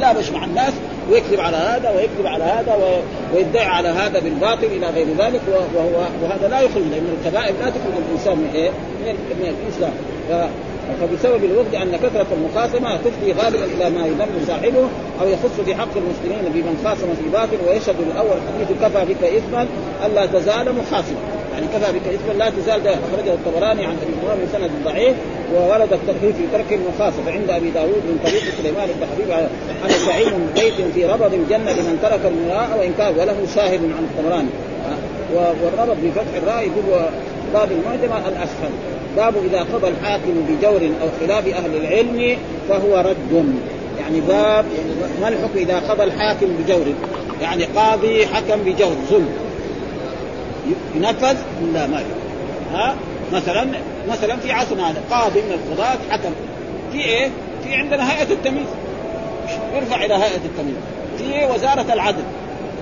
لا 0.00 0.12
بش 0.12 0.30
مع 0.30 0.44
الناس 0.44 0.72
ويكذب 1.10 1.40
على 1.40 1.56
هذا 1.56 1.90
ويكذب 1.90 2.26
على 2.26 2.44
هذا 2.44 2.76
ويدعي 3.34 3.64
على 3.64 3.88
هذا 3.88 4.20
بالباطل 4.20 4.64
إلى 4.64 4.86
غير 4.86 5.06
ذلك 5.18 5.40
وهو 5.74 6.06
وهذا 6.22 6.48
لا 6.48 6.60
يخرج 6.60 6.82
لأن 6.82 7.16
الكبائر 7.20 7.54
لا 7.60 7.70
تخرج 7.70 7.92
الإنسان 8.08 8.36
من 8.36 8.50
إيه؟ 8.54 8.70
من 9.40 9.54
الإسلام 9.66 9.92
فبسبب 11.00 11.44
الوفد 11.44 11.74
أن 11.74 11.96
كثرة 11.96 12.26
المخاصمة 12.32 12.96
تفضي 12.96 13.32
غالبا 13.32 13.64
إلى 13.64 13.90
ما 13.90 14.06
يذم 14.06 14.44
صاحبه 14.46 14.88
أو 15.20 15.28
يخص 15.28 15.60
في 15.64 15.74
حق 15.74 15.96
المسلمين 15.96 16.52
بمن 16.54 16.80
خاصم 16.84 17.14
في 17.22 17.28
باطل 17.32 17.68
ويشهد 17.68 17.96
الأول 18.00 18.38
حديث 18.54 18.68
كفى 18.82 19.04
بك 19.04 19.24
اثما 19.24 19.66
ألا 20.06 20.26
تزال 20.26 20.74
مخاصما 20.74 21.37
يعني 21.58 21.70
كفى 21.74 21.92
بك 21.92 22.14
اثما 22.14 22.32
لا 22.32 22.50
تزال 22.50 22.88
أخرجه 22.88 23.34
الطبراني 23.34 23.86
عن 23.86 23.96
أبي 24.02 24.12
هريرة 24.22 24.46
بسند 24.46 24.70
ضعيف 24.84 25.16
وورد 25.54 25.92
الترهيب 25.92 26.34
في 26.34 26.42
ترك 26.52 26.72
المخاصمه 26.72 27.30
عند 27.30 27.50
أبي 27.50 27.70
داود 27.70 28.02
من 28.08 28.18
طريق 28.24 28.42
سليمان 28.62 28.88
بن 28.88 29.06
حبيب 29.06 29.30
عن 29.84 29.90
سعيد 30.06 30.32
بيت 30.54 30.94
في 30.94 31.04
ربض 31.04 31.34
الجنة 31.34 31.72
لمن 31.72 31.98
ترك 32.02 32.20
المراء 32.24 32.78
وإن 32.78 32.92
كان 32.98 33.12
وله 33.18 33.36
شاهد 33.54 33.80
عن 33.80 34.08
الطبراني. 34.10 34.48
والربض 35.34 35.96
بفتح 36.04 36.36
الراء 36.42 36.62
يقول 36.62 37.02
باب 37.54 37.68
المعجمة 37.72 38.28
الأسفل. 38.28 38.72
باب 39.16 39.34
إذا 39.44 39.60
قضى 39.60 39.88
الحاكم 39.88 40.46
بجور 40.48 40.90
أو 41.02 41.08
خلاف 41.20 41.46
أهل 41.46 41.76
العلم 41.76 42.38
فهو 42.68 42.98
رد. 42.98 43.44
يعني 44.00 44.20
باب 44.20 44.64
ما 45.20 45.28
الحكم 45.28 45.58
إذا 45.58 45.78
قضى 45.78 46.04
الحاكم 46.04 46.46
بجور؟ 46.46 46.86
يعني 47.42 47.64
قاضي 47.64 48.26
حكم 48.26 48.62
بجور 48.64 48.92
ظلم. 49.10 49.47
ينفذ 50.94 51.36
لا 51.72 51.86
ما 51.86 52.02
ها؟ 52.72 52.94
مثلا 53.32 53.66
مثلا 54.08 54.36
في 54.36 54.52
عصرنا 54.52 54.90
هذا 54.90 55.02
قاضي 55.10 55.40
من 55.40 55.52
القضاة 55.52 55.98
حكم. 56.10 56.30
في 56.92 57.00
إيه؟ 57.00 57.30
في 57.64 57.74
عندنا 57.74 58.12
هيئة 58.12 58.32
التمييز. 58.32 58.66
يرفع 59.74 60.04
إلى 60.04 60.14
هيئة 60.14 60.44
التمييز. 60.44 60.76
في 61.18 61.54
وزارة 61.54 61.92
العدل. 61.92 62.22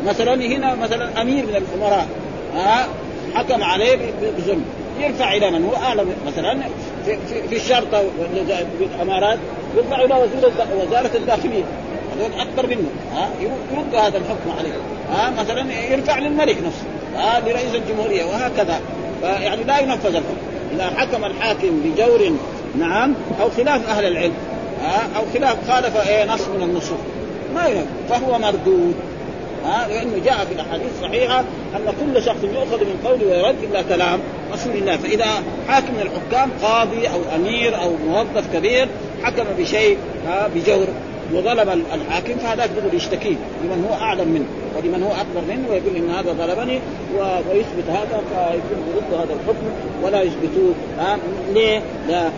مثلا 0.07 0.35
هنا 0.35 0.75
مثلا 0.75 1.23
أمير 1.23 1.47
من 1.47 1.57
الأمراء. 1.57 2.07
ها؟ 2.55 2.89
حكم 3.35 3.63
عليه 3.63 3.97
بظلم. 4.39 4.65
يرفع 5.01 5.33
إلى 5.33 5.51
من 5.51 5.65
هو 5.65 5.77
أعلى 5.77 6.05
مثلا 6.27 6.59
في, 7.05 7.19
في, 7.29 7.49
في 7.49 7.57
الشرطه 7.57 8.03
الامارات 8.95 9.39
يرفع 9.77 10.05
إلى 10.05 10.15
وزير 10.15 10.51
وزارة 10.87 11.17
الداخلية. 11.17 11.65
هذول 12.17 12.41
أكبر 12.41 12.67
منه. 12.67 12.89
ها؟ 13.15 13.29
يرد 13.41 13.95
هذا 13.95 14.19
الحكم 14.19 14.59
عليه. 14.59 14.73
ها؟ 15.13 15.31
مثلا 15.31 15.73
يرفع 15.93 16.19
للملك 16.19 16.57
نفسه. 16.67 16.85
ها 17.17 17.41
لرئيس 17.41 17.75
الجمهورية 17.75 18.25
وهكذا. 18.25 18.81
يعني 19.23 19.65
لا 19.65 19.79
ينفذ 19.79 20.15
الحكم. 20.15 20.37
إذا 20.75 20.91
حكم 20.97 21.25
الحاكم 21.25 21.81
بجور 21.85 22.33
نعم 22.79 23.15
أو 23.41 23.51
خلاف 23.51 23.89
أهل 23.89 24.05
العلم 24.05 24.33
ها 24.83 25.09
أو 25.17 25.23
خلاف 25.35 25.71
خالف 25.71 26.09
إيه 26.09 26.25
نص 26.25 26.49
من 26.49 26.63
النصوص. 26.63 26.99
ما 27.55 27.67
ينفذ. 27.67 27.87
فهو 28.09 28.39
مردود. 28.39 28.95
ها 29.65 29.89
لأنه 29.89 30.25
جاء 30.25 30.45
في 30.45 30.55
الأحاديث 30.55 30.87
الصحيحة 30.97 31.39
أن 31.77 31.95
كل 32.01 32.23
شخص 32.23 32.45
يؤخذ 32.45 32.81
من 32.81 33.01
قوله 33.05 33.27
ويرد 33.27 33.57
إلا 33.63 33.83
كلام 33.83 34.21
رسول 34.53 34.73
الله. 34.73 34.97
فإذا 34.97 35.27
حاكم 35.69 35.95
من 35.95 36.01
الحكام 36.01 36.51
قاضي 36.63 37.09
أو 37.09 37.21
أمير 37.37 37.83
أو 37.83 37.91
موظف 38.09 38.45
كبير 38.55 38.89
حكم 39.23 39.45
بشيء 39.59 39.99
بجور. 40.55 40.87
وظلم 41.35 41.85
الحاكم 41.95 42.39
فهذاك 42.39 42.71
يقول 42.79 42.95
يشتكي 42.95 43.37
لمن 43.65 43.87
هو 43.91 43.95
أعلم 43.95 44.29
منه 44.29 44.47
ولمن 44.77 45.03
هو 45.03 45.13
أكبر 45.13 45.55
منه 45.55 45.69
ويقول 45.71 45.97
إن 45.97 46.11
هذا 46.11 46.33
ظلمني 46.33 46.81
ويثبت 47.19 47.89
هذا 47.89 48.23
فيكون 48.29 48.85
ضد 48.97 49.15
هذا 49.15 49.35
الحكم 49.35 49.67
ولا 50.03 50.23
يثبتوه. 50.23 50.75
ها؟ 50.99 51.19
ليه؟ 51.55 51.83
لا. 52.09 52.31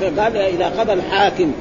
فقال 0.00 0.36
إذا 0.36 0.66
قضى 0.78 0.92
الحاكم 0.92 1.52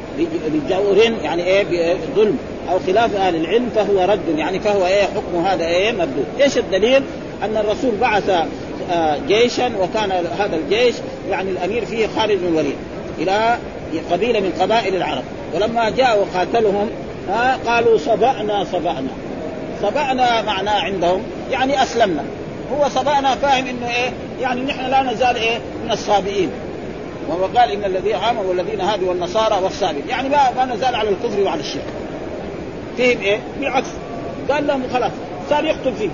بجور 0.54 0.97
يعني 1.23 1.43
إيه؟ 1.43 1.95
بظلم 2.15 2.38
أو 2.71 2.80
خلاف 2.88 3.15
أهل 3.15 3.36
العلم 3.36 3.69
فهو 3.76 4.06
رد 4.06 4.38
يعني 4.38 4.60
فهو 4.60 4.86
إيه؟ 4.86 5.04
حكم 5.04 5.45
هذا 5.45 5.65
إيه؟ 5.65 5.91
مردود، 5.91 6.26
إيش 6.41 6.58
الدليل؟ 6.58 7.04
أن 7.43 7.58
الرسول 7.58 7.91
بعث 8.02 8.30
آه، 8.30 8.45
جيشا 9.28 9.71
وكان 9.80 10.12
هذا 10.12 10.56
الجيش 10.56 10.95
يعني 11.30 11.50
الأمير 11.50 11.86
فيه 11.86 12.08
خالد 12.08 12.41
بن 12.41 12.47
الوليد 12.47 12.76
إلى 13.19 13.58
قبيلة 14.12 14.39
من 14.39 14.54
قبائل 14.60 14.95
العرب. 14.95 15.23
ولما 15.54 15.89
جاء 15.89 16.19
وقاتلهم 16.19 16.89
قالوا 17.67 17.97
صبأنا 17.97 18.63
صبأنا. 18.63 19.10
صبأنا 19.82 20.41
معناه 20.41 20.82
عندهم 20.82 21.23
يعني 21.52 21.84
أسلمنا. 21.84 22.23
هو 22.73 22.89
صبأنا 22.89 23.36
فاهم 23.36 23.67
إنه 23.67 23.88
إيه 23.88 24.12
يعني 24.41 24.62
نحن 24.62 24.86
لا 24.86 25.04
نزال 25.04 25.36
إيه 25.36 25.58
من 25.86 25.91
الصابئين. 25.91 26.50
وهو 27.30 27.45
قال 27.45 27.71
إن 27.71 27.86
الذين 27.86 28.15
آمنوا 28.15 28.43
والذين 28.43 28.82
هادوا 28.82 29.10
والنصارى 29.10 29.63
والصابئين 29.63 30.10
يعني 30.10 30.30
ما 30.30 30.38
ما 30.58 30.65
نزال 30.76 30.95
على 30.95 31.10
الكفر 31.10 31.41
وعلى 31.41 31.62
الشرك. 31.62 31.86
فيهم 32.97 33.21
إيه؟ 33.21 33.39
بالعكس. 33.60 33.88
قال 34.52 34.67
لهم 34.67 34.84
خلاص 34.93 35.12
صار 35.50 35.65
يقتل 35.65 35.93
فيه 35.93 36.10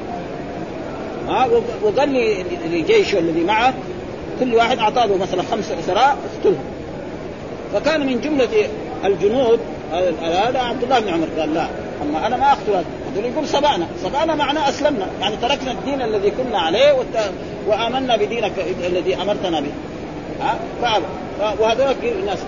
ها 1.28 1.48
وقال 1.84 2.38
لجيشه 2.72 3.20
الذي 3.20 3.44
معه 3.44 3.74
كل 4.40 4.56
واحد 4.56 4.80
اعطاه 4.80 5.18
مثلا 5.22 5.44
خمس 5.52 5.72
اسراء 5.72 6.18
اقتلهم. 6.36 6.64
فكان 7.74 8.08
من 8.08 8.22
جملة 8.22 8.68
الجنود 9.06 9.60
هذا 10.22 10.60
عبد 10.60 10.84
الله 10.84 11.00
بن 11.00 11.10
عمر 11.10 11.28
قال 11.40 11.54
لا 11.54 11.68
أما 12.02 12.28
أنا 12.28 12.38
ما 12.38 12.52
أقتل 12.52 12.84
هذول 13.16 13.32
يقول 13.32 13.48
سبعنا. 13.48 13.88
سبعنا 14.04 14.36
معناه 14.36 14.70
أسلمنا. 14.70 15.08
يعني 15.22 15.36
تركنا 15.36 15.72
الدين 15.72 16.02
الذي 16.02 16.32
كنا 16.32 16.60
عليه 16.60 16.96
وآمنا 17.68 18.18
بدينك 18.18 18.52
الذي 18.88 19.16
أمرتنا 19.16 19.60
به. 19.60 19.72
ها؟ 20.42 20.56
فابى 20.82 21.06
وهذول 21.62 21.96
الناس. 22.04 22.40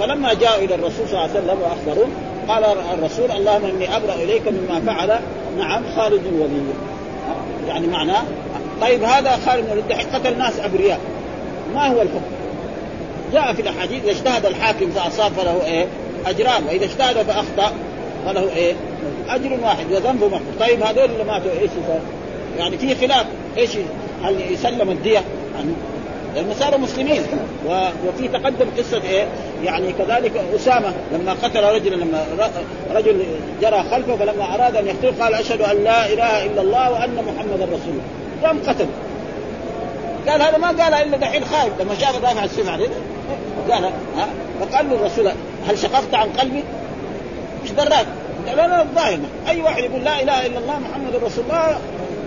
فلما 0.00 0.34
جاءوا 0.34 0.64
إلى 0.64 0.74
الرسول 0.74 1.08
صلى 1.08 1.24
الله 1.24 1.30
عليه 1.30 1.40
وسلم 1.40 1.58
وأخبروه 1.62 2.08
قال 2.48 2.64
الرسول 2.98 3.30
اللهم 3.30 3.64
إني 3.64 3.96
أبرأ 3.96 4.14
إليك 4.14 4.42
مما 4.48 4.80
فعل 4.86 5.20
نعم 5.58 5.82
خالد 5.96 6.26
الولي 6.26 6.62
يعني 7.68 7.86
معناه 7.86 8.22
طيب 8.80 9.02
هذا 9.02 9.38
خالد 9.46 9.64
بن 9.66 9.72
الوليد 9.72 9.92
قتل 10.14 10.38
ناس 10.38 10.60
أبرياء 10.60 11.00
ما 11.74 11.86
هو 11.86 12.02
الحكم؟ 12.02 12.20
جاء 13.32 13.52
في 13.52 13.62
الأحاديث 13.62 14.02
إذا 14.04 14.10
اجتهد 14.10 14.46
الحاكم 14.46 14.90
فأصاب 14.90 15.32
فله 15.32 15.64
إيه؟ 15.64 15.86
أجران 16.26 16.64
وإذا 16.68 16.84
اجتهد 16.84 17.16
فأخطأ 17.16 17.72
فله 18.26 18.48
إيه؟ 18.56 18.74
أجر 19.28 19.58
واحد 19.62 19.92
وذنب 19.92 20.24
محفوظ 20.24 20.58
طيب 20.60 20.82
هذول 20.82 21.04
اللي 21.04 21.24
ماتوا 21.24 21.50
إيش 21.60 21.70
يعني 22.58 22.78
في 22.78 22.94
خلاف 22.94 23.26
إيش 23.56 23.70
هل 24.24 24.52
يسلم 24.52 24.90
الدية 24.90 25.22
عنه 25.58 25.74
لأنه 26.36 26.54
صاروا 26.54 26.78
مسلمين 26.78 27.22
وفي 28.06 28.28
تقدم 28.28 28.66
قصة 28.78 29.02
إيه؟ 29.02 29.26
يعني 29.64 29.92
كذلك 29.92 30.32
أسامة 30.56 30.94
لما 31.12 31.32
قتل 31.42 31.62
رجلا 31.62 31.94
لما 31.94 32.26
رجل 32.94 33.24
جرى 33.62 33.84
خلفه 33.90 34.16
فلما 34.16 34.54
أراد 34.54 34.76
أن 34.76 34.86
يقتله 34.86 35.24
قال 35.24 35.34
أشهد 35.34 35.60
أن 35.60 35.84
لا 35.84 36.06
إله 36.06 36.44
إلا 36.46 36.60
الله 36.60 36.92
وأن 36.92 37.14
محمدا 37.14 37.64
رسول 37.64 37.78
الله. 37.88 38.48
قام 38.48 38.58
قتل. 38.66 38.86
قال 40.28 40.42
هذا 40.42 40.58
ما 40.58 40.66
قال 40.66 40.94
إلا 40.94 41.16
دحين 41.16 41.44
خايف. 41.44 41.72
لما 41.80 41.94
شاف 41.94 42.24
رافع 42.24 42.44
السيف 42.44 42.68
عليه؟ 42.68 42.88
قال 43.70 43.84
ها؟ 43.84 44.28
فقال 44.60 44.90
له 44.90 44.96
الرسول 44.96 45.32
هل 45.68 45.78
شققت 45.78 46.14
عن 46.14 46.28
قلبي؟ 46.28 46.64
إيش 47.62 47.70
دراك؟ 47.70 48.06
لا 48.46 48.66
لا 48.66 48.82
الظاهر 48.82 49.18
أي 49.48 49.62
واحد 49.62 49.82
يقول 49.82 50.04
لا 50.04 50.22
إله 50.22 50.46
إلا 50.46 50.58
الله 50.58 50.78
محمد 50.78 51.14
رسول 51.24 51.44
الله 51.44 51.78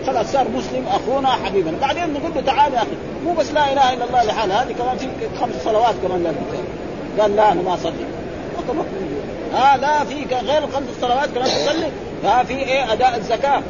خلاص 0.08 0.32
صار 0.32 0.48
مسلم 0.56 0.86
أخونا 0.88 1.28
حبيبنا. 1.30 1.78
بعدين 1.82 2.14
نقول 2.14 2.32
له 2.36 2.42
تعال 2.42 2.74
يا 2.74 2.78
أخي 2.78 2.98
مو 3.26 3.34
بس 3.34 3.52
لا 3.52 3.74
إله 3.74 3.94
إلا 3.94 4.06
الله 4.06 4.24
لحالها 4.24 4.64
هذه 4.64 4.74
كمان 4.74 4.98
في 4.98 5.08
خمس 5.42 5.64
صلوات 5.64 5.96
كمان 6.08 6.24
لازم 6.24 6.38
قال 7.20 7.36
لا 7.36 7.52
أنا 7.52 7.62
ما 7.62 7.74
أصلي. 7.74 7.94
ها 9.54 9.78
لا 9.78 10.04
في 10.04 10.16
غير 10.36 10.64
الخمس 10.64 10.88
صلوات 11.02 11.30
كمان 11.30 11.48
تصلي. 11.48 11.88
ها 12.24 12.44
في 12.44 12.54
إيه؟ 12.54 12.94
أداء 12.94 13.18
الزكاة. 13.18 13.62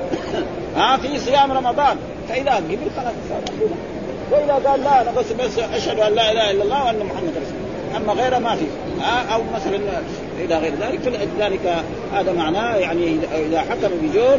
ها 0.76 0.96
في 0.96 1.18
صيام 1.18 1.52
رمضان. 1.52 1.96
فإذا 2.28 2.54
قبل 2.54 2.90
خلاص 2.96 3.14
صار 3.28 3.40
وإذا 4.30 4.68
قال 4.68 4.84
لا 4.84 5.02
أنا 5.02 5.10
بس 5.10 5.32
بس 5.32 5.58
أشهد 5.58 6.00
أن 6.00 6.14
لا 6.14 6.32
إله 6.32 6.50
إلا 6.50 6.62
الله 6.62 6.84
وأن 6.84 6.98
محمد 6.98 7.30
رسول 7.30 7.56
الله. 7.56 7.96
أما 7.96 8.22
غيره 8.22 8.38
ما 8.38 8.56
في. 8.56 8.66
أو 9.34 9.42
مثلا 9.54 9.80
إلى 10.40 10.58
غير 10.58 10.72
ذلك 10.80 11.00
فلذلك 11.00 11.84
هذا 12.14 12.32
معناه 12.32 12.76
يعني 12.76 13.18
إذا 13.34 13.60
حكم 13.60 13.88
بجور 14.02 14.38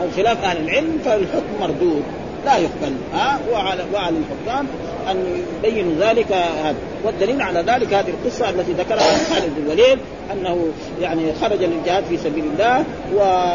أو 0.00 0.06
خلاف 0.16 0.44
أهل 0.44 0.56
العلم 0.64 0.98
فالحكم 1.04 1.60
مردود 1.60 2.02
لا 2.44 2.56
يقبل 2.56 2.94
ها؟ 3.14 3.38
وعلى 3.52 3.84
وعلى 3.94 4.16
الحكام 4.16 4.66
أن 5.10 5.42
يبينوا 5.64 5.92
ذلك 6.00 6.32
هذا. 6.32 6.74
والدليل 7.04 7.42
على 7.42 7.60
ذلك 7.60 7.94
هذه 7.94 8.08
القصة 8.08 8.50
التي 8.50 8.72
ذكرها 8.72 9.18
خالد 9.30 9.52
بن 9.56 9.62
الوليد 9.62 9.98
أنه 10.32 10.66
يعني 11.00 11.22
خرج 11.40 11.62
للجهاد 11.62 12.04
في 12.04 12.16
سبيل 12.16 12.44
الله 12.44 12.84
و 13.14 13.50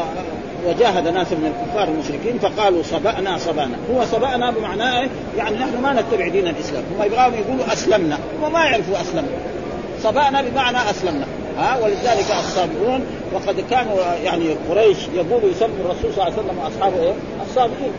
وجاهد 0.67 1.07
ناس 1.07 1.31
من 1.31 1.53
الكفار 1.53 1.87
المشركين 1.87 2.39
فقالوا 2.39 2.83
صبأنا 2.83 3.37
صبأنا. 3.37 3.75
هو 3.93 4.05
صبأنا 4.05 4.51
بمعنى 4.51 4.99
إيه؟ 4.99 5.09
يعني 5.37 5.55
نحن 5.55 5.81
ما 5.81 5.93
نتبع 5.93 6.27
دين 6.27 6.47
الإسلام. 6.47 6.83
هم 6.99 7.05
يبغون 7.05 7.33
يقولوا 7.33 7.73
أسلمنا 7.73 8.17
هم 8.43 8.53
ما 8.53 8.65
يعرفوا 8.65 9.01
أسلمنا. 9.01 9.37
صبأنا 10.03 10.41
بمعنى 10.41 10.77
أسلمنا. 10.89 11.25
ها 11.57 11.77
ولذلك 11.83 12.25
الصابئون 12.39 13.05
وقد 13.33 13.63
كانوا 13.69 13.97
يعني 14.23 14.55
قريش 14.69 14.97
يقولوا 15.15 15.49
يسموا 15.49 15.75
الرسول 15.85 16.13
صلى 16.13 16.23
الله 16.23 16.23
عليه 16.23 16.33
وسلم 16.33 16.59
وأصحابه 16.63 17.03
إيه؟ 17.03 17.13
الصابئين 17.49 17.91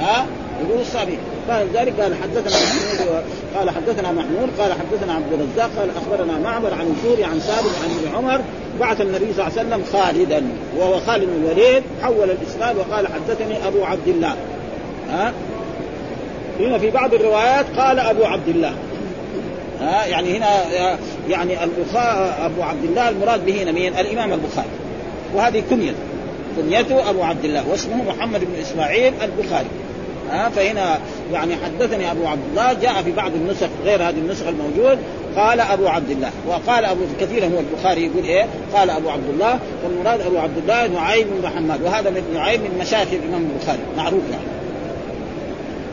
ها؟ 0.00 0.26
يقول 0.62 0.80
الصابئين 0.80 1.18
فلذلك 1.48 2.00
قال 2.00 2.14
حدثنا 2.14 2.56
محمود 2.56 3.24
قال 3.56 3.70
حدثنا 3.70 4.12
محمود 4.12 4.48
قال 4.58 4.72
حدثنا 4.72 5.12
عبد 5.12 5.32
الرزاق 5.32 5.70
قال 5.78 5.88
أخبرنا 5.90 6.38
معمر 6.38 6.74
عن 6.74 6.96
سوري 7.02 7.24
عن 7.24 7.38
ثابت 7.38 7.72
عن 7.84 7.90
ابن 7.98 8.16
عمر. 8.16 8.40
بعث 8.80 9.00
النبي 9.00 9.32
صلى 9.32 9.46
الله 9.46 9.58
عليه 9.58 9.68
وسلم 9.68 9.84
خالدا 9.92 10.42
وهو 10.78 11.00
خالد 11.00 11.24
بن 11.24 11.44
الوليد 11.44 11.82
حول 12.02 12.30
الإسناد 12.30 12.76
وقال 12.76 13.06
حدثني 13.06 13.66
أبو 13.68 13.84
عبد 13.84 14.08
الله. 14.08 14.34
ها؟ 15.10 15.32
هنا 16.60 16.78
في 16.78 16.90
بعض 16.90 17.14
الروايات 17.14 17.66
قال 17.76 17.98
أبو 17.98 18.24
عبد 18.24 18.48
الله. 18.48 18.72
ها 19.80 20.06
يعني 20.06 20.36
هنا 20.36 20.48
يعني 21.28 21.64
البخاري 21.64 22.34
أبو 22.46 22.62
عبد 22.62 22.84
الله 22.84 23.08
المراد 23.08 23.46
به 23.46 23.62
هنا 23.62 23.72
مين؟ 23.72 23.98
الإمام 23.98 24.32
البخاري. 24.32 24.68
وهذه 25.34 25.62
كنيته 25.70 25.98
كنيته 26.56 27.10
أبو 27.10 27.22
عبد 27.22 27.44
الله 27.44 27.68
واسمه 27.68 28.04
محمد 28.04 28.40
بن 28.40 28.60
إسماعيل 28.62 29.12
البخاري. 29.22 29.66
ها 30.30 30.48
فهنا 30.48 30.98
يعني 31.32 31.54
حدثني 31.64 32.10
أبو 32.10 32.26
عبد 32.26 32.42
الله 32.50 32.72
جاء 32.72 33.02
في 33.02 33.12
بعض 33.12 33.32
النسخ 33.34 33.68
غير 33.84 34.02
هذه 34.02 34.18
النسخ 34.18 34.46
الموجود 34.46 34.98
قال 35.36 35.60
أبو 35.60 35.88
عبد 35.88 36.10
الله. 36.10 36.30
وقال 36.48 36.84
أبو 36.84 37.00
كثير 37.20 37.44
هو 37.44 37.58
البخاري 37.60 38.06
يقول 38.06 38.24
إيه؟ 38.24 38.46
قال 38.74 38.90
أبو 38.90 39.10
عبد 39.10 39.28
الله. 39.32 39.58
والمراد 39.84 40.20
أبو 40.20 40.38
عبد 40.38 40.58
الله 40.58 40.86
نعيم 40.86 41.26
بن 41.30 41.48
محمد 41.48 41.82
وهذا 41.82 42.10
من 42.10 42.22
نعيم 42.34 42.60
من 42.60 42.78
مشايخ 42.80 43.08
الإمام 43.12 43.48
البخاري 43.54 43.78
معروف 43.96 44.22
يعني. 44.30 44.53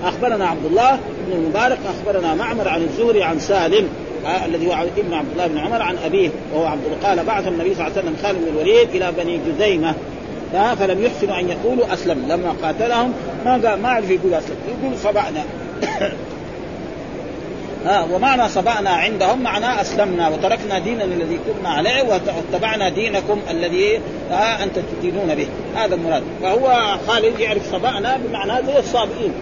أخبرنا 0.06 0.48
عبد 0.48 0.66
الله 0.66 1.00
بن 1.28 1.34
المبارك 1.34 1.80
أخبرنا 1.86 2.36
معمر 2.36 2.68
عن 2.68 2.82
الزهري 2.82 3.24
عن 3.24 3.40
سالم 3.40 3.88
آه 4.26 4.46
الذي 4.46 4.68
هو 4.68 4.74
ابن 4.98 5.14
عبد 5.14 5.32
الله 5.32 5.48
بن 5.48 5.58
عمر 5.58 5.82
عن 5.82 5.96
أبيه 6.06 6.30
وهو 6.54 6.66
عبد 6.66 6.82
قال 7.04 7.26
بعث 7.26 7.48
النبي 7.48 7.76
صلى 7.76 7.88
الله 7.88 7.98
عليه 7.98 8.08
وسلم 8.08 8.16
خالد 8.24 8.38
بن 8.38 8.48
الوليد 8.48 8.90
إلى 8.90 9.12
بني 9.12 9.40
جزيمة. 9.48 9.96
فلم 10.52 11.04
يحسنوا 11.04 11.40
أن 11.40 11.50
يقولوا 11.50 11.94
اسلم 11.94 12.26
لما 12.28 12.56
قاتلهم 12.64 13.14
ما 13.46 13.76
ما 13.76 13.90
عرف 13.90 14.10
يقول 14.10 14.34
اسلم 14.34 14.56
يقول 14.68 14.98
صبعنا 14.98 15.44
ها 17.86 18.08
ومعنى 18.14 18.50
صبأنا 18.50 18.90
عندهم 18.90 19.44
معناه 19.44 19.82
أسلمنا 19.82 20.30
وتركنا 20.30 20.80
ديننا 20.80 21.04
الذي 21.04 21.40
كنا 21.48 21.70
عليه 21.70 22.04
واتبعنا 22.04 22.90
دينكم 22.90 23.42
الذي 23.50 24.00
ها 24.32 24.64
أنت 24.64 24.80
تدينون 24.80 25.36
به. 25.36 25.48
هذا 25.76 25.96
المراد. 25.96 26.24
فهو 26.42 26.98
خالد 27.08 27.40
يعرف 27.40 27.72
صبأنا 27.72 28.18
بمعنى 28.18 28.66
زي 28.66 28.80
الصابئين. 28.80 29.34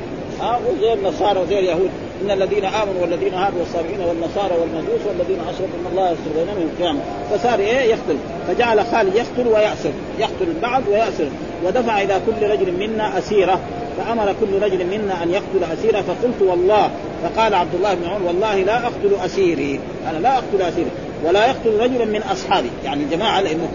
ها 0.42 0.60
وزي 0.70 0.94
النصارى 0.94 1.40
وزي 1.40 1.60
اليهود. 1.60 1.90
إن 2.24 2.32
الذين 2.32 2.66
آمنوا 2.66 3.02
والذين 3.02 3.34
هادوا 3.34 3.60
والصابئين 3.60 4.00
والنصارى 4.02 4.56
والمجوس 4.62 5.02
والذين 5.08 5.40
أشركوا 5.40 5.80
ان 5.82 5.92
الله 5.92 6.12
يستر 6.12 6.32
بينهم 6.36 6.70
القيامة. 6.72 7.00
فصار 7.32 7.60
إيه؟ 7.60 7.80
يقتل. 7.80 8.18
فجعل 8.48 8.86
خالد 8.86 9.16
يقتل 9.16 9.48
ويأسر. 9.48 9.92
يقتل 10.20 10.48
البعض 10.48 10.84
ويأسر. 10.88 11.28
ودفع 11.66 12.02
إلى 12.02 12.22
كل 12.26 12.48
رجل 12.48 12.72
منا 12.72 13.18
أسيرة. 13.18 13.60
فأمر 13.98 14.36
كل 14.42 14.64
رجل 14.64 14.86
منا 14.86 15.24
أن 15.24 15.30
يقتل 15.30 15.74
أسيرة. 15.74 16.02
فقلت 16.02 16.42
والله. 16.42 16.90
فقال 17.24 17.54
عبد 17.54 17.76
الله 17.76 17.94
بن 17.94 18.08
عمر 18.08 18.28
والله 18.28 18.56
لا 18.56 18.84
أقتل 18.84 19.16
أسيري. 19.26 19.80
أنا 20.10 20.18
لا 20.18 20.34
أقتل 20.38 20.62
أسيري. 20.62 20.92
ولا 21.26 21.48
يقتل 21.48 21.80
رجلا 21.80 22.06
من 22.06 22.22
أصحابي. 22.32 22.70
يعني 22.86 23.04
الجماعه 23.04 23.42
لأنه 23.42 23.70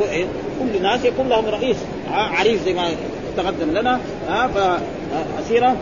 كل 0.60 0.82
ناس 0.82 1.04
يكون 1.04 1.28
لهم 1.28 1.46
رئيس 1.46 1.76
عريف 2.12 2.64
زي 2.64 2.74
ما 2.74 2.88
تقدم 3.36 3.70
لنا 3.70 4.00
ها 4.28 4.50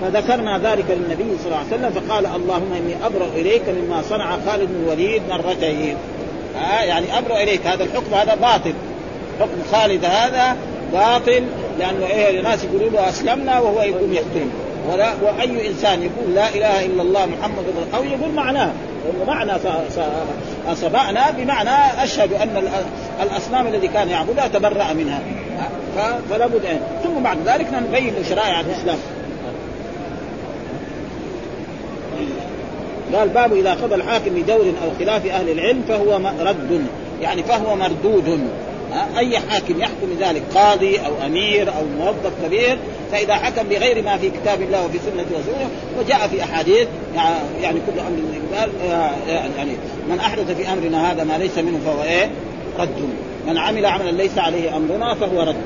فذكرنا 0.03 0.59
ذلك 0.59 0.85
للنبي 0.91 1.38
صلى 1.38 1.47
الله 1.47 1.57
عليه 1.57 1.67
وسلم 1.67 1.91
فقال 1.91 2.27
اللهم 2.27 2.73
إني 2.73 3.07
أبرأ 3.07 3.27
إليك 3.37 3.62
مما 3.69 4.03
صنع 4.03 4.37
خالد 4.47 4.69
بن 4.69 4.83
الوليد 4.85 5.23
مرتين. 5.31 5.97
يعني 6.83 7.19
أبرأ 7.19 7.43
إليك. 7.43 7.67
هذا 7.67 7.85
الحكم 7.85 8.15
هذا 8.15 8.35
باطل. 8.35 8.75
حكم 9.41 9.62
خالد 9.73 10.05
هذا 10.05 10.57
باطل 10.93 11.45
لأنه 11.79 12.07
إيه 12.07 12.38
الناس 12.38 12.65
يقولوا 12.65 12.91
له 12.91 13.09
أسلمنا 13.09 13.61
وهو 13.61 13.83
يقوم 13.83 14.12
يقتل 14.12 14.47
ولا 14.90 15.12
وأي 15.23 15.68
إنسان 15.68 16.03
يقول 16.03 16.35
لا 16.35 16.49
إله 16.49 16.87
إلا 16.87 17.03
الله 17.03 17.27
محمد 17.27 17.64
أو 17.95 18.05
يقول 18.05 18.33
معناه 18.35 18.71
معنى 19.27 19.53
صبعنا 20.75 21.31
بمعنى 21.31 22.05
أشهد 22.05 22.33
أن 22.33 22.68
الأصنام 23.23 23.66
الذي 23.66 23.88
كان 23.88 24.09
يعبدها 24.09 24.49
تبرأ 24.49 24.92
منها 24.92 25.21
فلا 26.31 26.47
بد 26.47 26.64
يعني. 26.64 26.79
ثم 27.05 27.23
بعد 27.23 27.38
ذلك 27.47 27.66
نبين 27.75 28.14
شرائع 28.29 28.61
الإسلام 28.61 28.99
قال 33.14 33.29
باب 33.29 33.53
إذا 33.53 33.75
قضى 33.75 33.95
الحاكم 33.95 34.31
بدور 34.31 34.73
أو 34.85 34.90
خلاف 34.99 35.27
أهل 35.27 35.49
العلم 35.49 35.83
فهو 35.88 36.21
رد 36.40 36.87
يعني 37.23 37.42
فهو 37.42 37.77
مردود 37.77 38.49
أي 39.19 39.39
حاكم 39.39 39.81
يحكم 39.81 40.09
ذلك 40.21 40.43
قاضي 40.55 40.99
أو 40.99 41.27
أمير 41.27 41.69
أو 41.69 41.85
موظف 41.99 42.33
كبير 42.45 42.79
فإذا 43.13 43.35
حكم 43.35 43.69
بغير 43.69 44.03
ما 44.03 44.17
في 44.17 44.31
كتاب 44.31 44.63
الله 44.63 44.85
وفي 44.85 44.99
سنة 44.99 45.25
رسوله 45.41 45.69
وجاء 45.99 46.29
في 46.29 46.43
أحاديث 46.43 46.89
يعني 47.63 47.81
كل 47.87 48.01
أمر 48.01 48.19
قال 48.57 48.71
يعني 49.29 49.73
من 50.11 50.19
أحدث 50.19 50.57
في 50.57 50.73
أمرنا 50.73 51.13
هذا 51.13 51.25
ما 51.25 51.39
ليس 51.39 51.59
منه 51.59 51.79
فهو 51.87 52.03
إيه؟ 52.03 52.31
رد. 52.79 53.09
من 53.47 53.59
عمل 53.59 53.87
عملا 53.87 54.11
ليس 54.11 54.39
عليه 54.39 54.77
أمرنا 54.77 55.15
فهو 55.15 55.43
رد. 55.43 55.57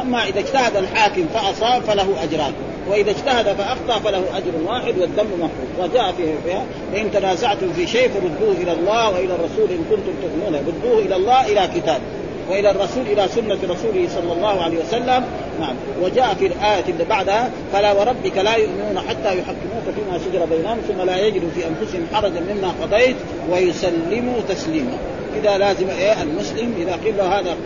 أما 0.00 0.24
إذا 0.24 0.40
اجتهد 0.40 0.76
الحاكم 0.76 1.26
فأصاب 1.34 1.82
فله 1.82 2.22
اجران 2.22 2.52
وإذا 2.90 3.10
اجتهد 3.10 3.56
فأخطأ 3.56 3.98
فله 3.98 4.22
أجر 4.36 4.52
واحد 4.66 4.98
والذنب 4.98 5.30
مفروض 5.34 5.90
وجاء 5.90 6.12
فيه 6.12 6.34
فيها 6.44 6.64
فان 6.92 7.10
تنازعتم 7.12 7.72
في 7.72 7.86
شيء 7.86 8.08
فردوه 8.08 8.54
إلى 8.62 8.72
الله 8.72 9.10
وإلى 9.10 9.34
الرسول 9.34 9.70
إن 9.70 9.84
كنتم 9.90 10.12
تؤمنون. 10.22 10.66
ردوه 10.66 10.98
إلى 10.98 11.16
الله 11.16 11.46
إلى 11.46 11.68
كتاب. 11.74 12.00
وإلى 12.50 12.70
الرسول 12.70 13.02
إلى 13.06 13.28
سنة 13.28 13.58
رسوله 13.74 14.08
صلى 14.14 14.32
الله 14.32 14.62
عليه 14.62 14.78
وسلم. 14.78 15.24
نعم. 15.60 15.74
وجاء 16.02 16.34
في 16.34 16.46
الايه 16.46 16.84
اللي 16.88 17.04
بعدها 17.04 17.50
فلا 17.72 17.92
وربك 17.92 18.38
لا 18.38 18.56
يؤمنون 18.56 18.98
حتى 19.08 19.38
يحكموك 19.38 19.84
فيما 19.94 20.18
شجر 20.18 20.44
بينهم 20.44 20.78
ثم 20.88 21.02
لا 21.02 21.26
يجدوا 21.26 21.48
في 21.54 21.62
أنفسهم 21.66 22.06
حرجا 22.14 22.40
مما 22.40 22.74
قضيت 22.82 23.16
ويسلموا 23.50 24.40
تسليما. 24.48 24.98
إذا 25.42 25.58
لازم 25.58 25.90
إيه؟ 25.90 26.22
المسلم 26.22 26.74
إذا 26.78 26.92
قيل 27.04 27.16
له 27.16 27.38
هذا 27.38 27.56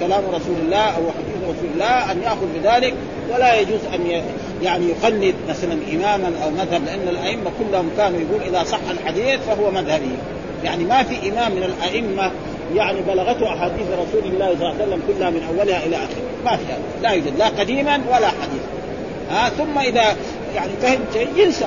كلام 0.00 0.22
رسول 0.28 0.56
الله 0.64 0.84
أو 0.84 1.02
حديث 1.02 1.42
رسول 1.42 1.70
الله 1.74 2.12
أن 2.12 2.22
يأخذ 2.22 2.46
بذلك 2.54 2.94
ولا 3.34 3.60
يجوز 3.60 3.80
أن 3.94 4.22
يعني 4.62 4.86
يقلد 4.86 5.34
مثلا 5.48 5.72
اماما 5.92 6.32
أو 6.44 6.50
مذهب 6.50 6.84
لأن 6.84 7.08
الأئمة 7.08 7.50
كلهم 7.58 7.90
كانوا 7.96 8.20
يقول 8.20 8.40
إذا 8.48 8.64
صح 8.64 8.78
الحديث 8.90 9.40
فهو 9.40 9.70
مذهبي. 9.70 10.16
يعني 10.64 10.84
ما 10.84 11.02
في 11.02 11.30
إمام 11.30 11.52
من 11.52 11.62
الأئمة 11.62 12.30
يعني 12.74 13.00
بلغته 13.00 13.48
أحاديث 13.48 13.86
رسول 13.86 14.32
الله 14.32 14.46
صلى 14.46 14.54
الله 14.54 14.74
عليه 14.74 14.84
وسلم 14.84 15.02
كلها 15.08 15.30
من 15.30 15.42
أولها 15.48 15.86
إلى 15.86 15.96
آخره. 15.96 16.22
ما 16.44 16.56
في 16.56 16.64
هذا. 16.64 16.82
لا 17.02 17.10
يوجد. 17.10 17.38
لا 17.38 17.48
قديما 17.48 18.00
ولا 18.08 18.28
حديثا. 18.28 18.68
ها 19.30 19.48
ثم 19.48 19.78
إذا 19.78 20.16
يعني 20.54 20.70
فهم 20.82 21.00
شيء 21.12 21.28
ينسى. 21.36 21.66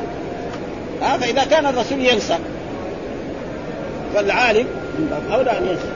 ها 1.01 1.17
فإذا 1.17 1.43
كان 1.43 1.65
الرسول 1.65 2.05
ينسى. 2.05 2.37
فالعالم 4.15 4.67
أولى 5.33 5.51
أن 5.51 5.67
ينسى. 5.67 5.87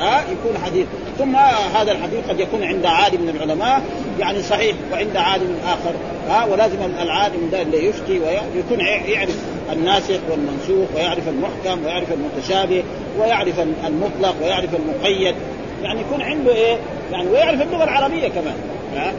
ها 0.00 0.20
يكون 0.20 0.64
حديث. 0.64 0.86
ثم 1.18 1.36
هذا 1.76 1.92
الحديث 1.92 2.28
قد 2.28 2.40
يكون 2.40 2.64
عند 2.64 2.86
عالم 2.86 3.22
من 3.22 3.36
العلماء 3.36 3.82
يعني 4.20 4.42
صحيح 4.42 4.76
وعند 4.92 5.16
عالم 5.16 5.56
آخر. 5.66 5.94
ها 6.28 6.44
ولازم 6.44 6.76
العالم 7.02 7.48
ده 7.52 7.62
اللي 7.62 7.86
يفتي 7.86 8.20
ويكون 8.20 8.80
يعرف. 8.80 9.36
الناسخ 9.72 10.18
والمنسوخ 10.30 10.88
ويعرف 10.94 11.28
المحكم 11.28 11.84
ويعرف 11.84 12.08
المتشابه 12.12 12.82
ويعرف 13.18 13.60
المطلق 13.86 14.34
ويعرف 14.42 14.70
المقيد. 14.74 15.34
يعني 15.82 16.00
يكون 16.00 16.22
عنده 16.22 16.54
إيه؟ 16.54 16.76
يعني 17.12 17.28
ويعرف 17.28 17.62
اللغة 17.62 17.84
العربية 17.84 18.28
كمان. 18.28 18.54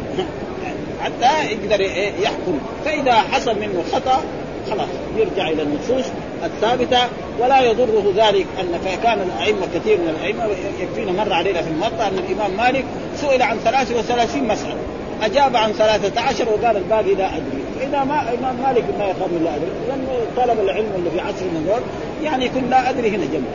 حتى 1.04 1.52
يقدر 1.52 1.80
إيه؟ 1.80 2.12
يحكم. 2.22 2.60
فإذا 2.86 3.14
حصل 3.14 3.60
منه 3.60 3.84
خطأ 3.94 4.22
خلاص 4.70 4.88
يرجع 5.18 5.50
إلى 5.50 5.62
النصوص 5.62 6.06
الثابتة. 6.44 7.00
ولا 7.40 7.62
يضره 7.62 8.14
ذلك 8.16 8.46
أن 8.60 8.98
كان 9.04 9.20
الأئمة 9.22 9.68
كثير 9.76 9.98
من 9.98 10.10
الأئمة 10.10 10.46
يكفينا 10.82 11.24
مر 11.24 11.34
علينا 11.34 11.62
في 11.62 11.70
الموطا 11.70 12.08
أن 12.08 12.18
الإمام 12.18 12.58
مالك 12.58 12.86
سئل 13.16 13.42
عن 13.42 13.58
33 13.58 14.48
مسألة. 14.48 14.78
أجاب 15.22 15.56
عن 15.56 15.72
13 15.72 16.50
وقال 16.50 16.78
الباقي 16.78 17.16
لا 17.16 17.28
أدري. 17.28 17.67
فاذا 17.80 18.04
ما 18.04 18.22
إمام 18.22 18.56
مالك 18.64 18.84
ما 19.00 19.06
يخاف 19.06 19.30
لا 19.44 19.56
أدري 19.56 19.72
لأنه 19.88 20.20
طلب 20.38 20.60
العلم 20.60 20.92
اللي 20.96 21.10
في 21.10 21.20
عصرنا 21.20 21.60
دول 21.68 21.82
يعني 22.24 22.46
يكون 22.46 22.70
لا 22.70 22.90
أدري 22.90 23.10
هنا 23.10 23.26
جنب. 23.26 23.46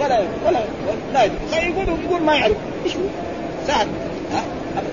ولا 0.00 0.20
ولا 0.46 0.58
لا 1.12 1.24
يدري. 1.24 1.38
فيقول 1.50 1.86
يقول 2.04 2.22
ما 2.22 2.34
يعرف. 2.34 2.56
إيش 2.84 2.92
سهل 3.66 3.86
ها؟ 4.32 4.42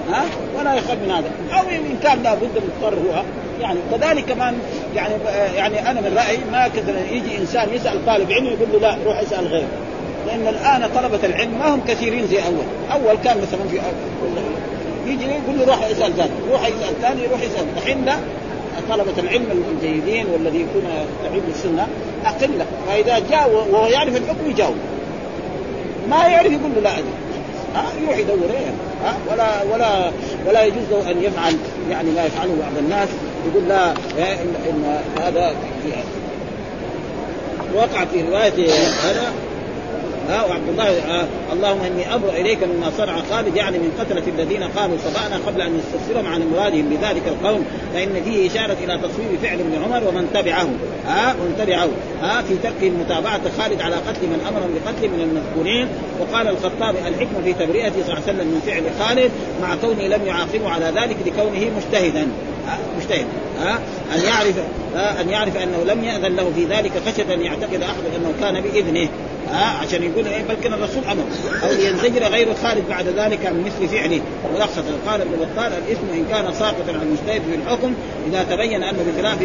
ها؟ 0.10 0.24
ولا 0.60 0.74
يخاف 0.74 0.98
من 1.06 1.12
هذا. 1.12 1.60
أو 1.60 1.70
ان 1.70 2.00
كان 2.04 2.24
لابد 2.24 2.50
مضطر 2.56 2.96
هو. 2.96 3.24
يعني 3.62 3.80
كذلك 3.92 4.26
كمان 4.26 4.56
يعني 4.96 5.14
يعني 5.56 5.92
أنا 5.92 6.02
من 6.02 6.18
رأيي 6.18 6.40
ما 6.52 6.68
كثر 6.68 6.94
يجي 7.12 7.38
إنسان 7.38 7.74
يسأل 7.74 8.06
طالب 8.06 8.32
علم 8.32 8.46
يقول 8.46 8.68
له 8.74 8.80
لا 8.80 8.98
روح 9.06 9.20
اسأل 9.20 9.48
غيره. 9.48 9.68
لأن 10.28 10.48
الآن 10.48 10.90
طلبة 10.96 11.20
العلم 11.24 11.60
ما 11.60 11.76
هم 11.76 11.82
كثيرين 11.88 12.28
زي 12.28 12.38
أول. 12.38 12.66
أول 12.92 13.16
كان 13.24 13.38
مثلا 13.38 13.68
في 13.72 13.80
يجي 15.08 15.24
يقول 15.26 15.60
له 15.60 15.66
روح 15.66 15.84
اسال 15.84 16.14
ذاك 16.14 16.30
روح 16.52 16.68
يسال 16.68 17.02
ثاني 17.02 17.24
يروح 17.24 17.42
يسال 17.42 17.66
الحين 17.78 18.06
ده 18.06 18.16
طلبة 18.90 19.20
العلم 19.20 19.66
الجيدين 19.72 20.26
والذي 20.34 20.58
يكون 20.62 20.84
يعيد 21.26 21.44
السنة 21.50 21.88
أقلة 22.26 22.66
فإذا 22.88 23.20
جاء 23.30 23.50
وهو 23.50 23.88
يعرف 23.88 24.18
الحكم 24.18 24.50
يجاوب. 24.50 24.76
ما 26.10 26.28
يعرف 26.28 26.52
يقول 26.52 26.72
له 26.76 26.82
لا 26.82 26.92
أدري. 26.94 27.04
ها؟ 27.76 27.86
يروح 28.04 28.18
يدور 28.18 28.50
إيه 28.50 28.74
ها؟ 29.04 29.16
ولا 29.32 29.74
ولا 29.74 30.12
ولا 30.48 30.64
يجوز 30.64 30.84
له 30.92 31.12
أن 31.12 31.24
يفعل 31.24 31.56
يعني 31.90 32.12
ما 32.12 32.26
يفعله 32.26 32.56
بعض 32.62 32.78
الناس. 32.80 33.10
يقول 33.48 33.70
لا 33.70 33.92
إن, 33.92 34.54
إن 34.70 35.02
هذا 35.22 35.56
وقع 37.76 38.06
في 38.06 38.22
رواية 38.22 38.70
هذا. 39.04 39.34
ها 40.30 40.46
وعبد 40.46 40.70
الله 40.70 40.84
آه 40.84 41.28
اللهم 41.54 41.82
إني 41.82 42.16
أبرأ 42.16 42.32
إليك 42.32 42.64
مما 42.64 42.92
صنع 42.98 43.16
خالد 43.32 43.56
يعني 43.56 43.78
من 43.78 43.92
قتلة 44.00 44.24
الذين 44.28 44.64
قالوا 44.64 44.98
صبانا 44.98 45.42
قبل 45.48 45.62
أن 45.62 45.80
يستفسرهم 45.80 46.28
عن 46.28 46.48
مرادهم 46.54 46.90
بذلك 46.90 47.28
القول 47.28 47.62
فإن 47.94 48.24
فيه 48.24 48.48
إشارة 48.52 48.78
إلى 48.84 48.98
تصوير 48.98 49.38
فعل 49.42 49.60
ابن 49.60 49.84
عمر 49.84 50.08
ومن 50.08 50.30
تبعه 50.34 50.68
ها 51.08 51.36
ومن 51.42 51.56
تبعه 51.60 51.88
ها 52.22 52.42
في 52.42 52.56
ترك 52.64 52.92
متابعه 53.00 53.42
خالد 53.58 53.82
على 53.82 53.96
قتل 53.96 54.28
من 54.28 54.46
امرهم 54.50 54.70
بقتل 54.74 55.10
من 55.10 55.22
المذكورين 55.22 55.88
وقال 56.20 56.48
الخطابي 56.48 56.98
الحكمه 57.00 57.42
في 57.44 57.54
تبرئته 57.54 58.04
صلى 58.06 58.14
الله 58.14 58.24
عليه 58.28 58.34
وسلم 58.34 58.48
من 58.48 58.62
فعل 58.66 58.84
خالد 59.00 59.32
مع 59.62 59.76
كونه 59.76 60.08
لم 60.08 60.26
يعاقبه 60.26 60.70
على 60.70 60.86
ذلك 60.86 61.18
لكونه 61.26 61.72
مجتهدا 61.78 62.28
مجتهد 62.98 63.26
ها 63.60 63.80
أن 64.16 64.22
يعرف 64.22 64.56
أن 64.96 65.30
يعرف 65.30 65.58
أنه 65.58 65.84
لم 65.94 66.04
يأذن 66.04 66.36
له 66.36 66.52
في 66.56 66.66
ذلك 66.66 66.92
خشية 67.06 67.34
أن 67.34 67.42
يعتقد 67.42 67.82
أحد 67.82 68.04
أنه 68.16 68.34
كان 68.42 68.62
بإذنه. 68.62 69.10
ها 69.52 69.78
عشان 69.82 70.04
يقول 70.04 70.28
إيه 70.28 70.44
بل 70.44 70.56
كان 70.64 70.74
الرسول 70.74 71.04
أمر 71.04 71.24
أو 71.64 71.72
لينزجر 71.72 72.24
غير 72.24 72.54
خالد 72.64 72.84
بعد 72.90 73.08
ذلك 73.08 73.46
عن 73.46 73.64
مثل 73.66 73.88
فعله 73.88 74.22
ملخصا 74.56 74.84
قال 75.08 75.22
ابن 75.22 75.32
بطال 75.32 75.72
الإثم 75.74 76.14
إن 76.14 76.26
كان 76.32 76.54
ساقطا 76.54 76.92
عن 76.92 77.02
المجتهد 77.02 77.42
في 77.50 77.56
الحكم 77.56 77.94
إذا 78.28 78.44
تبين 78.44 78.84
أنه 78.84 79.06
بخلاف 79.14 79.42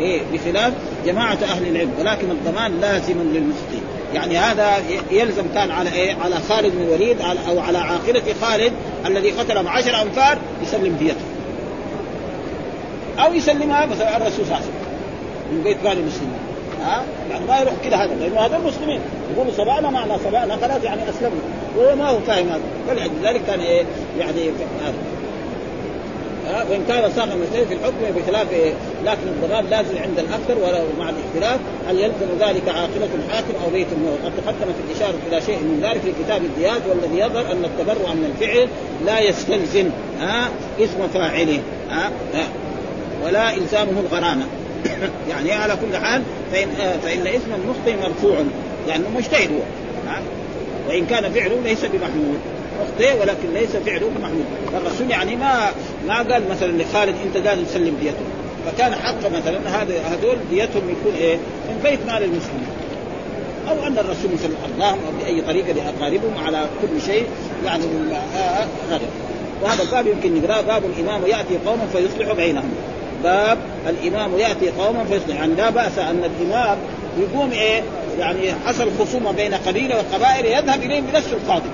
إيه 0.00 0.20
بخلاف 0.32 0.72
جماعة 1.06 1.38
أهل 1.42 1.66
العلم 1.66 1.90
ولكن 1.98 2.30
الضمان 2.30 2.80
لازم 2.80 3.14
للمفتي 3.18 3.82
يعني 4.14 4.38
هذا 4.38 4.82
يلزم 5.10 5.44
كان 5.54 5.70
على 5.70 5.92
إيه؟ 5.92 6.16
على 6.24 6.34
خالد 6.48 6.72
بن 6.74 6.82
الوليد 6.82 7.20
أو 7.20 7.60
على 7.60 7.78
عاقله 7.78 8.22
خالد 8.40 8.72
الذي 9.06 9.30
قتل 9.30 9.62
بعشر 9.62 10.02
أنفار 10.02 10.38
يسلم 10.62 10.96
ديته. 10.96 11.24
أو 13.18 13.34
يسلمها 13.34 13.86
مثلا 13.86 14.16
الرسول 14.16 14.46
صلى 14.46 14.54
الله 14.54 14.56
عليه 14.56 14.64
وسلم 14.66 15.52
من 15.52 15.62
بيت 15.62 15.76
مال 15.84 15.98
المسلمين. 15.98 16.38
ها؟ 16.82 17.02
يعني 17.30 17.46
ما 17.46 17.58
يروح 17.58 17.74
كذا 17.84 17.96
هذا. 17.96 18.14
لأنه 18.14 18.40
هذول 18.40 18.66
مسلمين. 18.66 19.00
يقولوا 19.34 19.52
سبعنا 19.52 19.90
معنى 19.90 20.12
سبعنا 20.24 20.56
خلاص 20.56 20.84
يعني 20.84 21.02
أسلمنا. 21.10 21.40
وهو 21.76 21.96
ما 21.96 22.08
هو 22.08 22.18
فاهم 22.18 22.48
هذا. 22.48 22.60
فلذلك 22.88 23.40
كان 23.46 23.60
إيه؟ 23.60 23.84
يعني 24.18 24.50
هذا. 24.84 24.94
وإن 26.70 26.84
كان 26.88 27.10
صاغ 27.16 27.32
المسائل 27.32 27.66
في 27.66 27.74
الحكم 27.74 27.96
بخلاف 28.16 28.52
إيه؟ 28.52 28.72
لكن 29.04 29.28
الضمان 29.28 29.64
لازم 29.70 29.98
عند 29.98 30.18
الأكثر 30.18 30.58
ولو 30.58 30.84
مع 30.98 31.10
الاختلاف 31.10 31.60
هل 31.88 31.98
يلزم 31.98 32.26
ذلك 32.40 32.68
عاقبة 32.68 33.08
الحاكم 33.14 33.54
أو 33.64 33.70
بيت 33.70 33.86
الموت 33.92 34.18
قد 34.24 34.32
تقدمت 34.36 34.74
الإشارة 34.88 35.14
إلى 35.28 35.40
شيء 35.40 35.58
من 35.58 35.80
ذلك 35.82 36.00
في 36.00 36.24
كتاب 36.24 36.44
الديات 36.44 36.80
والذي 36.88 37.18
يظهر 37.18 37.52
أن 37.52 37.64
التبرع 37.64 38.12
من 38.14 38.34
الفعل 38.34 38.68
لا 39.06 39.20
يستلزم 39.20 39.90
ها؟ 40.20 40.48
اسم 40.80 41.08
فاعله 41.14 41.60
ها, 41.90 42.10
ها؟ 42.34 42.48
ولا 43.24 43.54
إلزامه 43.54 44.00
الغرامة. 44.00 44.46
يعني 45.30 45.52
على 45.52 45.76
كل 45.76 45.96
حال 45.96 46.22
فإن, 46.52 46.68
آه 46.80 46.96
فإن 46.96 47.26
اسم 47.26 47.52
المخطئ 47.62 47.96
مرفوع 47.96 48.36
لأنه 48.88 49.08
مجتهد 49.16 49.50
هو. 49.52 49.62
وإن 50.88 51.06
كان 51.06 51.32
فعله 51.32 51.60
ليس 51.64 51.84
بمحمود. 51.84 52.38
مخطئ 52.80 53.20
ولكن 53.20 53.54
ليس 53.54 53.76
فعله 53.76 54.10
بمحمود. 54.16 54.44
الرسول 54.74 55.10
يعني 55.10 55.36
ما 55.36 55.70
ما 56.06 56.16
قال 56.16 56.48
مثلا 56.50 56.82
لخالد 56.82 57.14
أنت 57.26 57.36
لازم 57.36 57.64
تسلم 57.64 57.96
ديته. 58.00 58.24
فكان 58.66 58.94
حق 58.94 59.30
مثلا 59.30 59.82
هذا 59.82 59.94
هذول 60.00 60.36
ديتهم 60.50 60.90
يكون 60.90 61.14
إيه؟ 61.20 61.36
من 61.68 61.80
بيت 61.82 61.98
مال 62.06 62.22
المسلمين. 62.22 62.66
أو 63.68 63.86
أن 63.86 63.98
الرسول 63.98 64.30
مثلا 64.32 64.50
أرضاهم 64.64 64.98
أو 65.06 65.12
بأي 65.20 65.40
طريقة 65.40 65.72
لأقاربهم 65.72 66.44
على 66.46 66.66
كل 66.82 67.02
شيء 67.06 67.26
يعني 67.64 67.84
هذا 68.88 68.96
آه، 68.96 69.00
وهذا 69.62 69.82
الباب 69.82 70.06
يمكن 70.06 70.34
نقرأه. 70.34 70.60
باب 70.60 70.82
الإمام 70.84 71.22
يأتي 71.26 71.58
قوما 71.66 71.86
فيصلح 71.92 72.32
بينهم. 72.32 72.70
باب 73.24 73.58
الإمام 73.88 74.38
يأتي 74.38 74.70
قوما 74.70 75.04
فيصلح. 75.04 75.36
يعني 75.36 75.54
لا 75.54 75.70
بأس 75.70 75.98
أن 75.98 76.24
الإمام 76.24 76.78
يقوم 77.18 77.50
إيه؟ 77.52 77.82
يعني 78.18 78.38
حصل 78.66 78.88
خصومه 79.00 79.32
بين 79.32 79.54
قبيلة 79.54 79.96
وقبائل 79.96 80.46
يذهب 80.46 80.82
إليهم 80.82 81.04
بنفس 81.12 81.32
القاضي. 81.32 81.68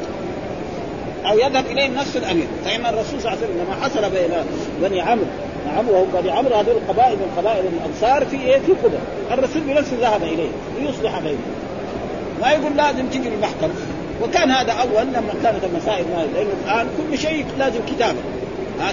أو 1.26 1.38
يذهب 1.38 1.66
إليهم 1.66 1.94
نفس 1.94 2.16
الأمير. 2.16 2.46
فإن 2.64 2.86
الرسول 2.86 3.20
صلى 3.20 3.32
الله 3.32 3.38
عليه 3.38 3.40
وسلم 3.40 3.64
لما 3.64 3.84
حصل 3.84 4.10
بين 4.10 4.30
بني 4.82 5.00
عمرو 5.00 5.26
عمرو 5.76 5.94
وهم 5.94 6.08
بني 6.22 6.30
عمرو 6.30 6.54
هذول 6.54 6.76
القبائل 6.76 7.16
من 7.16 7.32
قبائل 7.38 7.64
الأنصار 7.66 8.24
في 8.26 8.36
إيه؟ 8.36 8.58
في 8.58 8.72
قبى 8.72 8.96
الرسول 9.30 9.62
بنفسه 9.62 9.96
ذهب 10.00 10.22
اليه 10.22 10.48
ليصلح 10.80 11.18
بينهم. 11.18 11.38
ما 12.40 12.50
يقول 12.50 12.76
لازم 12.76 13.06
تجي 13.06 13.28
المحكمة. 13.28 13.74
وكان 14.22 14.50
هذا 14.50 14.72
أول 14.72 15.06
لما 15.06 15.32
كانت 15.42 15.64
المسائل 15.64 16.04
ما 16.04 16.26
لأنه 16.34 16.50
الآن 16.64 16.88
كل 16.98 17.18
شيء 17.18 17.46
لازم 17.58 17.80
كتابة. 17.86 18.18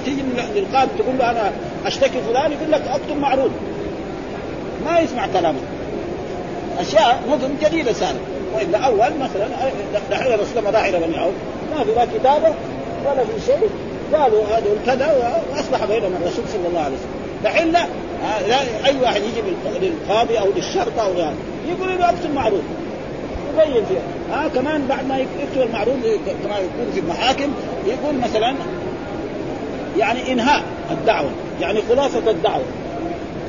تيجي 0.06 0.22
للقاضي 0.56 0.90
تقول 0.98 1.18
له 1.20 1.32
أنا 1.32 1.52
أشتكي 1.86 2.22
فلان 2.30 2.52
يقول 2.52 2.72
لك 2.72 2.82
اكتب 2.88 3.18
معروض. 3.18 3.52
ما 4.86 5.00
يسمع 5.00 5.28
كلامك 5.28 5.62
أشياء 6.80 7.20
نظم 7.30 7.50
جديدة 7.64 7.94
صارت. 7.94 8.20
والا 8.56 8.78
أول 8.78 9.18
مثلا 9.20 9.48
دحين 10.12 10.34
الرسول 10.34 10.74
راح 10.74 10.86
إلى 10.86 11.00
بني 11.00 11.18
عوف 11.18 11.34
ما 11.76 11.84
في 11.84 11.92
لا 11.96 12.06
كتابة 12.06 12.54
ولا 13.06 13.24
في 13.24 13.46
شيء. 13.46 13.70
قالوا 14.14 14.44
هذول 14.46 14.78
كذا 14.86 15.38
وأصبح 15.52 15.86
بينهم 15.86 16.14
الرسول 16.22 16.44
صلى 16.54 16.68
الله 16.68 16.80
عليه 16.80 16.96
وسلم. 16.96 17.10
دحين 17.44 17.72
لا, 17.72 17.86
لا 18.48 18.60
أي 18.86 19.02
واحد 19.02 19.22
يجي 19.22 19.42
للقاضي 19.82 20.40
أو 20.40 20.46
للشرطه 20.56 21.06
أو 21.06 21.14
يعني 21.14 21.36
يقول 21.68 22.00
له 22.00 22.10
اكتب 22.10 22.34
معروض. 22.34 22.64
يبين 23.54 23.86
فيها. 23.86 24.02
ها 24.32 24.46
آه 24.46 24.48
كمان 24.48 24.88
بعد 24.88 25.08
ما 25.08 25.18
يكتب 25.18 25.62
المعروض 25.62 26.00
كما 26.44 26.58
يكون 26.58 26.92
في 26.94 27.00
المحاكم 27.00 27.54
يقول 27.88 28.16
مثلا 28.16 28.56
يعني 29.98 30.32
إنهاء 30.32 30.64
الدعوة 30.92 31.30
يعني 31.62 31.80
خلاصة 31.90 32.32
الدعوة. 32.32 32.64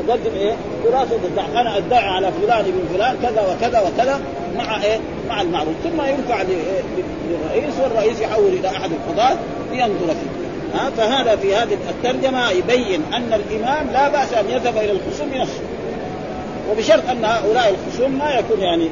تقدم 0.06 0.34
إيه؟ 0.36 0.52
خلاصة 0.84 1.16
الدعوة. 1.24 1.60
أنا 1.60 1.76
أدعي 1.76 2.08
على 2.08 2.32
فلان 2.32 2.60
ابن 2.60 2.82
فلان 2.94 3.16
كذا 3.22 3.42
وكذا 3.42 3.80
وكذا 3.80 4.20
مع 4.58 4.82
إيه؟ 4.82 4.98
مع 5.28 5.42
المعروف. 5.42 5.74
ثم 5.84 6.02
يرفع 6.02 6.42
للرئيس 6.42 7.74
والرئيس 7.82 8.20
يحول 8.20 8.46
إلى 8.46 8.68
أحد 8.68 8.90
القضاة 8.92 9.36
لينظر 9.72 10.06
فيه. 10.06 10.46
ها؟ 10.74 10.90
فهذا 10.90 11.36
في 11.36 11.56
هذه 11.56 11.76
الترجمة 11.90 12.50
يبين 12.50 13.02
أن 13.14 13.32
الإمام 13.32 13.86
لا 13.92 14.08
بأس 14.08 14.32
أن 14.32 14.50
يذهب 14.50 14.76
إلى 14.76 14.92
الخصوم 14.92 15.28
بنفسه 15.28 15.60
وبشرط 16.70 17.10
أن 17.10 17.24
هؤلاء 17.24 17.74
الخصوم 17.74 18.18
ما 18.18 18.30
يكون 18.30 18.60
يعني 18.60 18.88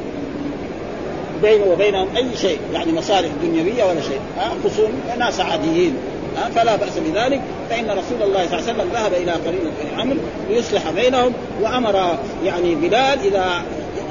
بينه 1.43 1.65
وبينهم 1.65 2.09
أي 2.17 2.37
شيء 2.37 2.59
يعني 2.73 2.93
مصالح 2.93 3.29
دنيوية 3.43 3.85
ولا 3.85 4.01
شيء. 4.01 4.21
ها؟ 4.39 4.51
خصوم 4.65 4.93
ناس 5.19 5.41
عاديين. 5.41 5.97
فلا 6.55 6.77
بأس 6.77 6.99
بذلك 6.99 7.41
فإن 7.71 7.91
رسول 7.91 8.23
الله 8.23 8.47
صلى 8.47 8.59
الله 8.59 8.71
عليه 8.71 8.73
وسلم 8.73 8.91
ذهب 8.93 9.13
إلى 9.13 9.33
قرينه 9.33 9.71
بن 9.83 10.01
عمرو 10.01 10.19
ليصلح 10.51 10.91
بينهم 10.91 11.33
وأمر 11.61 12.19
يعني 12.45 12.75
بلال 12.75 13.19
إذا 13.25 13.63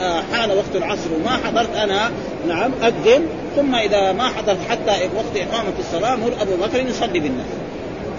آه، 0.02 0.22
حان 0.34 0.50
وقت 0.52 0.76
العصر 0.76 1.10
وما 1.16 1.38
حضرت 1.46 1.76
أنا 1.76 2.12
نعم 2.48 2.72
اذن 2.84 3.26
ثم 3.56 3.76
إذا 3.76 4.12
ما 4.12 4.24
حضرت 4.24 4.58
حتى 4.70 4.92
وقت 5.16 5.48
إقامة 5.48 5.74
الصلاة 5.80 6.16
مر 6.16 6.32
أبو 6.42 6.56
بكر 6.64 6.88
يصلي 6.88 7.20
بالناس 7.20 7.46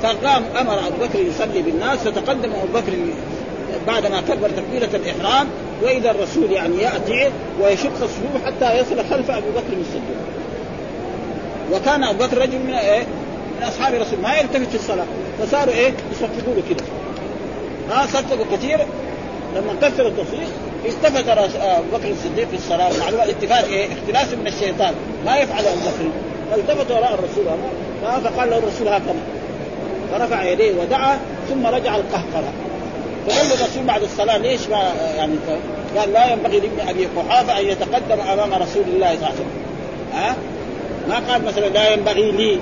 فقام 0.03 0.43
أمر 0.61 0.79
أبو 0.79 1.05
بكر 1.05 1.19
يصلي 1.19 1.63
بالناس 1.63 1.99
فتقدم 1.99 2.53
أبو 2.53 2.79
بكر 2.79 2.93
بعدما 3.87 4.21
كبر 4.21 4.51
تكبيرة 4.51 4.89
الإحرام 4.95 5.47
وإذا 5.83 6.11
الرسول 6.11 6.53
يعني 6.53 6.77
يأتي 6.77 7.31
ويشق 7.63 8.03
الصفوف 8.03 8.47
حتى 8.47 8.79
يصل 8.79 8.97
خلف 9.11 9.31
ابي 9.31 9.51
بكر 9.51 9.81
الصديق 9.81 10.19
وكان 11.73 12.05
أبو 12.05 12.25
بكر 12.25 12.39
رجل 12.39 12.59
من 12.59 12.75
إيه؟ 12.75 13.07
من 13.57 13.63
اصحاب 13.63 13.95
الرسول. 13.95 14.19
ما 14.21 14.35
يلتفت 14.35 14.69
في 14.69 14.75
الصلاة. 14.75 15.05
فصاروا 15.41 15.75
إيه؟ 15.75 15.93
يصفقوا 16.13 16.55
له 16.55 16.63
كده. 16.71 16.85
ها 17.91 18.07
صفقوا 18.07 18.45
كثير. 18.53 18.79
لما 19.57 19.75
كثر 19.83 20.07
التصفيق 20.07 20.49
التفت 20.85 21.29
آه، 21.29 21.79
أبو 21.79 21.97
بكر 21.97 22.11
الصديق 22.11 22.49
في 22.49 22.57
الصلاة. 22.57 22.91
معلومه 23.01 23.25
الاتفاق 23.25 23.65
إيه؟ 23.65 23.89
اختلاس 23.93 24.35
من 24.35 24.47
الشيطان. 24.47 24.95
ما 25.27 25.37
يفعل 25.37 25.65
أبو 25.65 25.81
بكر. 25.81 26.11
فالتفت 26.51 26.91
وراء 26.91 27.15
الرسول. 27.15 27.45
فقال 28.25 28.51
له 28.51 28.59
الرسول 28.59 28.89
هكذا. 28.89 29.15
فرفع 30.13 30.43
يديه 30.43 30.81
ودعا 30.81 31.19
ثم 31.49 31.67
رجع 31.67 31.97
القهقرة. 31.97 32.53
فقال 33.27 33.49
له 33.49 33.55
الرسول 33.55 33.85
بعد 33.85 34.03
الصلاة 34.03 34.37
ليش 34.37 34.69
ما 34.69 34.93
يعني 35.17 35.35
قال 35.97 36.13
لا 36.13 36.33
ينبغي 36.33 36.61
لابن 36.61 36.89
أبي 36.89 37.09
قحافة 37.17 37.61
أن 37.61 37.67
يتقدم 37.67 38.21
أمام 38.21 38.55
رسول 38.63 38.83
الله 38.87 39.09
صلى 39.09 39.17
الله 39.17 39.27
عليه 39.27 39.35
وسلم. 39.35 39.51
ها؟ 40.15 40.37
ما 41.09 41.33
قال 41.33 41.45
مثلا 41.45 41.67
لا 41.67 41.93
ينبغي 41.93 42.33
لي. 42.33 42.59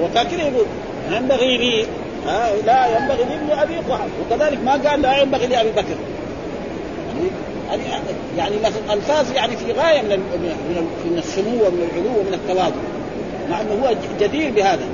هو 0.00 0.08
كان 0.14 0.26
كذا 0.26 0.42
يقول 0.42 0.66
ينبغي 1.12 1.56
لي 1.56 1.86
ها 2.26 2.56
لا 2.66 2.98
ينبغي 2.98 3.24
لابن 3.24 3.50
أبي 3.50 3.76
قحافه 3.76 4.10
وكذلك 4.26 4.58
ما 4.64 4.72
قال 4.72 5.02
لا 5.02 5.22
ينبغي 5.22 5.46
لأبي 5.46 5.70
بكر. 5.70 5.96
يعني 7.70 7.82
يعني 8.38 8.54
الفاظ 8.92 9.32
يعني 9.32 9.56
في 9.56 9.72
غاية 9.72 10.02
من 10.02 10.18
من 11.04 11.18
السمو 11.18 11.66
ومن 11.66 11.88
العلو 11.90 12.20
ومن 12.20 12.34
التواضع. 12.34 12.82
مع 13.50 13.60
إنه 13.60 13.84
هو 13.84 13.94
جدير 14.20 14.50
بهذا. 14.50 14.86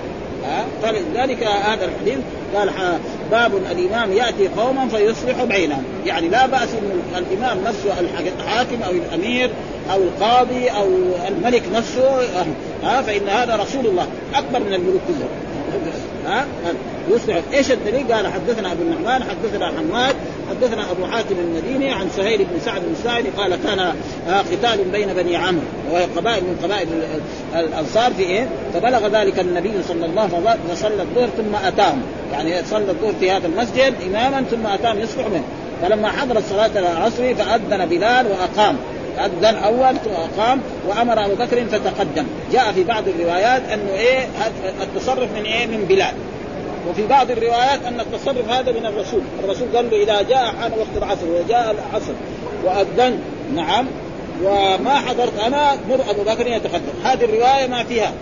فلذلك 0.82 1.42
هذا 1.42 1.84
الحديث. 1.84 2.18
قال 2.56 2.70
باب 3.30 3.52
الإمام 3.56 4.12
يأتي 4.12 4.48
قوما 4.48 4.88
فيصلح 4.88 5.44
بينهم 5.44 5.84
يعني 6.06 6.28
لا 6.28 6.46
بأس 6.46 6.68
إن 6.68 7.00
الإمام 7.18 7.58
نفسه 7.64 8.00
الحاكم 8.00 8.82
أو 8.82 8.90
الأمير 8.90 9.50
أو 9.92 10.02
القاضي 10.02 10.68
أو 10.68 10.88
الملك 11.28 11.62
نفسه 11.74 12.20
ها 12.82 13.02
فإن 13.02 13.28
هذا 13.28 13.56
رسول 13.56 13.86
الله. 13.86 14.06
أكبر 14.34 14.58
من 14.60 14.74
الملوك 14.74 15.00
كلهم. 15.08 15.28
ها؟ 16.26 16.46
يصلح 17.10 17.40
إيش 17.52 17.70
الدليل؟ 17.70 18.12
قال 18.12 18.26
حدثنا 18.26 18.72
ابو 18.72 18.82
النعمان 18.82 19.22
حدثنا 19.22 19.66
حماد 19.66 20.16
حدثنا 20.50 20.90
أبو 20.90 21.06
حاتم 21.06 21.34
المديني 21.38 21.92
عن 21.92 22.08
سهيل 22.16 22.38
بن 22.38 22.60
سعد 22.64 22.80
بن 22.80 22.94
سعد 23.04 23.24
قال 23.36 23.58
كان 23.64 23.94
قتال 24.28 24.84
بين 24.92 25.14
بني 25.14 25.36
عمرو 25.36 25.62
وهي 25.92 26.04
قبائل 26.04 26.42
من 26.44 26.56
قبائل 26.62 26.88
الأنصار 27.54 28.12
في 28.14 28.22
إيه؟ 28.22 28.48
فبلغ 28.74 29.06
ذلك 29.06 29.38
النبي 29.38 29.72
صلى 29.88 30.06
الله 30.06 30.22
عليه 30.22 30.58
وسلم 30.72 30.74
فصلى 30.74 31.02
الظهر 31.02 31.28
ثم 31.36 31.66
اتاهم 31.66 32.02
يعني 32.32 32.64
صلى 32.64 32.90
الظهر 32.90 33.12
في 33.20 33.30
هذا 33.30 33.46
المسجد 33.46 33.94
إماما 34.06 34.42
ثم 34.50 34.66
اتاهم 34.66 34.98
يصبح 34.98 35.26
منه. 35.26 35.44
فلما 35.82 36.08
حضرت 36.08 36.42
صلاة 36.50 36.70
العصر 36.76 37.34
فأذن 37.34 37.86
بلال 37.86 38.26
وأقام. 38.26 38.76
أذن 39.18 39.56
أول 39.56 39.96
أقام 40.16 40.60
وأمر 40.88 41.24
أبو 41.24 41.34
بكر 41.34 41.64
فتقدم 41.64 42.26
جاء 42.52 42.72
في 42.72 42.84
بعض 42.84 43.08
الروايات 43.08 43.62
أنه 43.72 43.92
إيه 43.92 44.26
التصرف 44.82 45.28
من 45.36 45.44
إيه 45.44 45.66
من 45.66 45.84
بلال. 45.88 46.14
وفي 46.88 47.06
بعض 47.06 47.30
الروايات 47.30 47.84
أن 47.86 48.00
التصرف 48.00 48.50
هذا 48.50 48.72
من 48.72 48.86
الرسول، 48.86 49.20
الرسول 49.44 49.68
قال 49.76 49.90
له 49.90 50.02
إذا 50.02 50.22
جاء 50.22 50.54
حان 50.60 50.72
وقت 50.72 50.96
العصر 50.96 51.26
وجاء 51.26 51.70
العصر 51.70 52.12
وأذن 52.64 53.18
نعم 53.54 53.86
وما 54.44 54.98
حضرت 54.98 55.38
أنا 55.46 55.76
مر 55.88 56.00
أبو 56.10 56.22
بكر 56.22 56.46
يتقدم. 56.46 56.92
هذه 57.04 57.24
الرواية 57.24 57.66
ما 57.66 57.84
فيها 57.84 58.12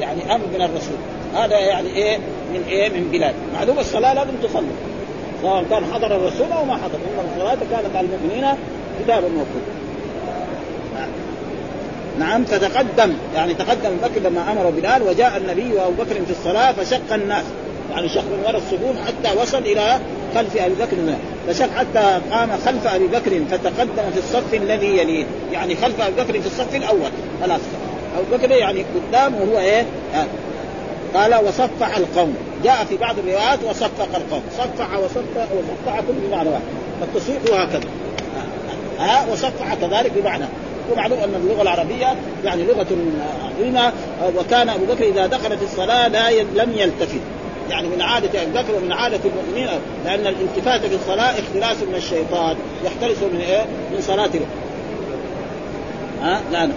يعني 0.00 0.34
أمر 0.34 0.44
من 0.54 0.62
الرسول. 0.62 0.96
هذا 1.34 1.58
يعني 1.58 1.88
إيه 1.88 2.18
من 2.52 2.64
إيه 2.68 2.88
من 2.88 3.08
بلاد 3.12 3.34
معلوم 3.54 3.78
الصلاة 3.78 4.14
لازم 4.14 4.30
تصلي. 4.42 4.66
سواء 5.42 5.64
كان 5.70 5.84
حضر 5.94 6.16
الرسول 6.16 6.52
أو 6.52 6.64
ما 6.64 6.74
حضر. 6.74 6.94
إن 6.94 7.28
الصلاة 7.36 7.58
كانت 7.70 7.96
على 7.96 8.06
المؤمنين 8.06 8.54
كتابا 9.04 9.28
موقوتا. 9.28 9.77
نعم 12.18 12.44
فتقدم 12.44 13.14
يعني 13.34 13.54
تقدم 13.54 13.96
بكر 14.02 14.20
لما 14.20 14.52
أمر 14.52 14.70
بلال 14.70 15.02
وجاء 15.02 15.36
النبي 15.36 15.72
وابو 15.72 16.02
بكر 16.02 16.14
في 16.14 16.30
الصلاة 16.30 16.72
فشق 16.72 17.14
الناس. 17.14 17.44
يعني 17.90 18.08
شق 18.08 18.22
من 18.22 18.42
وراء 18.46 18.56
الصفوف 18.56 18.96
حتى 19.06 19.40
وصل 19.40 19.58
إلى 19.58 19.98
خلف 20.34 20.56
أبي 20.56 20.74
بكر 20.74 20.96
فشق 21.48 21.70
حتى 21.76 22.20
قام 22.30 22.50
خلف 22.66 22.86
أبي 22.86 23.06
بكر 23.06 23.44
فتقدم 23.50 24.10
في 24.12 24.18
الصف 24.18 24.54
الذي 24.54 24.98
يليه. 24.98 25.24
يعني 25.52 25.76
خلف 25.76 26.00
أبي 26.00 26.22
بكر 26.22 26.40
في 26.40 26.46
الصف 26.46 26.74
الأول. 26.74 27.10
خلاص. 27.42 27.60
أبو 28.18 28.36
بكر 28.36 28.50
يعني 28.50 28.84
قدام 28.94 29.34
وهو 29.34 29.58
إيه؟ 29.58 29.86
قال 31.14 31.34
وصفح 31.44 31.96
القوم. 31.96 32.36
جاء 32.64 32.84
في 32.84 32.96
بعض 32.96 33.18
الروايات 33.18 33.58
وصفق 33.64 34.16
القوم. 34.16 34.42
صفح 34.58 34.98
وصفح 34.98 35.46
وصفح 35.52 36.00
كل 36.00 36.28
بمعنى 36.28 36.48
واحد. 36.48 36.62
فالتصويف 37.00 37.52
هكذا. 37.52 37.88
ها 38.98 39.26
وصفح 39.32 39.74
كذلك 39.74 40.12
بمعنى. 40.16 40.44
ومعلوم 40.92 41.18
أن 41.18 41.34
اللغة 41.34 41.62
العربية 41.62 42.16
يعني 42.44 42.62
لغة 42.62 42.86
عظيمة 43.44 43.92
وكان 44.36 44.68
أبو 44.68 44.84
بكر 44.84 45.04
إذا 45.04 45.26
دخل 45.26 45.58
في 45.58 45.64
الصلاة 45.64 46.08
لا 46.08 46.30
لم 46.30 46.72
يلتفت. 46.76 47.20
يعني 47.70 47.88
من 47.88 48.02
عادة 48.02 48.42
أبي 48.42 48.50
بكر 48.52 48.74
ومن 48.74 48.92
عادة 48.92 49.20
المؤمنين 49.24 49.80
لأن 50.04 50.26
الالتفات 50.26 50.80
في 50.80 50.94
الصلاة 50.94 51.38
اختلاس 51.38 51.76
من 51.82 51.94
الشيطان 51.94 52.56
يختلس 52.84 53.18
من 53.32 53.40
إيه؟ 53.40 53.62
من 53.62 54.00
صلاته. 54.00 54.40
ها؟ 56.22 56.40
لا 56.52 56.68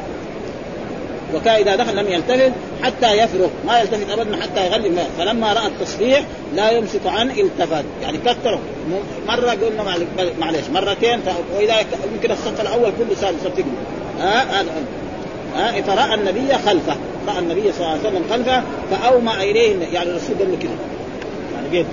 وكان 1.35 1.55
إذا 1.55 1.75
دخل 1.75 1.95
لم 1.95 2.07
يلتفت 2.07 2.51
حتى 2.83 3.17
يفرغ 3.17 3.47
ما 3.67 3.79
يلتفت 3.79 4.09
ابدا 4.09 4.41
حتى 4.41 4.65
يغلب. 4.65 4.99
فلما 5.17 5.53
رأى 5.53 5.67
التصفيح 5.67 6.23
لا 6.55 6.71
يمسك 6.71 7.05
عن 7.05 7.31
التفت 7.31 7.85
يعني 8.01 8.17
كثره. 8.17 8.59
مرة 9.27 9.49
قلنا 9.49 9.97
معلش 10.39 10.69
مرتين 10.73 11.21
واذا 11.55 11.75
يمكن 12.13 12.31
الصف 12.31 12.61
الأول 12.61 12.91
كله 12.99 13.15
صار 13.21 13.33
يصفق 13.33 13.65
ها 14.21 14.63
ها 15.55 15.81
فراى 15.81 16.13
النبي 16.13 16.53
خلفه 16.65 16.95
رأى 17.27 17.39
النبي 17.39 17.71
صلى 17.71 17.79
الله 17.79 17.89
عليه 17.89 17.99
وسلم 18.01 18.23
خلفه 18.29 18.63
فاومى 18.91 19.33
إليه 19.33 19.75
يعني 19.93 20.09
الرسول 20.09 20.35
قال 20.39 20.51
له 20.51 20.57
كده 20.57 20.71
يعني 21.55 21.69
بيد 21.69 21.85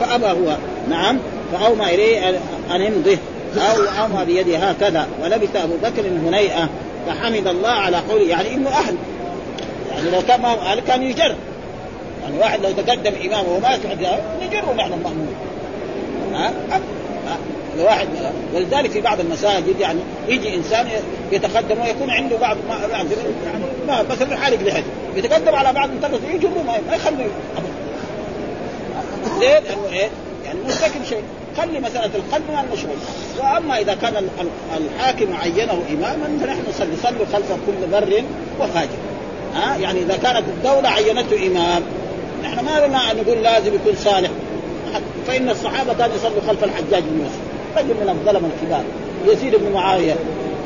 فأبى 0.00 0.26
هو 0.26 0.56
نعم 0.90 1.18
فاومى 1.52 1.94
إليه 1.94 2.28
أن 2.70 2.82
امضه 2.82 3.18
أو 3.56 4.02
اومى 4.02 4.24
بيده 4.24 4.58
هكذا 4.58 5.06
ولبث 5.22 5.56
أبو 5.56 5.74
بكر 5.82 6.02
هنيئة 6.26 6.68
فحمد 7.06 7.46
الله 7.46 7.68
على 7.68 7.96
قوله 7.96 8.28
يعني 8.28 8.54
إنه 8.54 8.70
أهل 8.70 8.94
يعني 9.90 10.10
لو 10.10 10.22
كان 10.28 10.40
ما 10.40 10.48
هو 10.48 10.58
أهل 10.58 10.80
كان 10.80 11.02
يجر 11.02 11.34
يعني 12.22 12.38
واحد 12.38 12.60
لو 12.62 12.72
تقدم 12.72 13.12
امامه 13.26 13.48
وما 13.48 13.74
يسمع 13.74 13.92
نجره 14.42 14.74
نحن 14.76 14.92
المأمون 14.92 15.34
ها؟ 16.34 16.52
لو 17.78 17.84
واحد 17.84 18.08
ولذلك 18.54 18.90
في 18.90 19.00
بعض 19.00 19.20
المساجد 19.20 19.80
يعني 19.80 20.00
يجي 20.28 20.54
إنسان 20.54 20.86
يتقدم 21.32 21.80
ويكون 21.80 22.10
عنده 22.10 22.36
بعض 22.36 22.56
ما 22.68 22.74
يعني 22.92 23.08
ما 23.88 24.02
مثلا 24.10 24.36
حالق 24.36 24.62
لحيته 24.62 24.86
يتقدم 25.16 25.54
على 25.54 25.72
بعض 25.72 25.88
المنتقد 25.88 26.20
يجره 26.34 26.62
ما 26.66 26.96
يخليه 26.96 27.28
ليه؟ 29.40 29.58
لأنه 29.58 29.88
إيه؟ 29.92 30.08
يعني 30.44 30.58
مرتكب 30.64 31.04
شيء. 31.08 31.22
خلي 31.56 31.80
مسألة 31.80 32.10
القلب 32.14 32.42
من 32.48 32.58
المشروع. 32.68 32.94
وأما 33.38 33.78
إذا 33.78 33.94
كان 33.94 34.28
الحاكم 34.76 35.36
عينه 35.36 35.82
إماما 35.90 36.38
فنحن 36.40 36.60
نصلي. 36.68 36.96
صلوا 37.02 37.26
خلف 37.32 37.52
كل 37.66 37.86
بر 37.92 38.22
وفاجر. 38.60 38.88
ها؟ 39.54 39.76
يعني 39.76 40.02
إذا 40.02 40.16
كانت 40.16 40.48
الدولة 40.48 40.88
عينته 40.88 41.46
إمام 41.46 41.82
نحن 42.44 42.64
ما 42.64 42.86
لنا 42.86 43.10
أن 43.10 43.16
نقول 43.16 43.42
لازم 43.42 43.74
يكون 43.74 43.94
صالح. 43.96 44.30
فإن 45.26 45.50
الصحابة 45.50 45.94
كانوا 45.94 46.16
يصلوا 46.16 46.40
خلف 46.48 46.64
الحجاج 46.64 47.02
بن 47.02 47.18
يوسف. 47.18 47.38
رجل 47.76 47.94
من 47.94 48.08
الظلمة 48.08 48.48
الكبار. 48.48 48.82
يزيد 49.26 49.54
بن 49.54 49.72
معاوية 49.72 50.16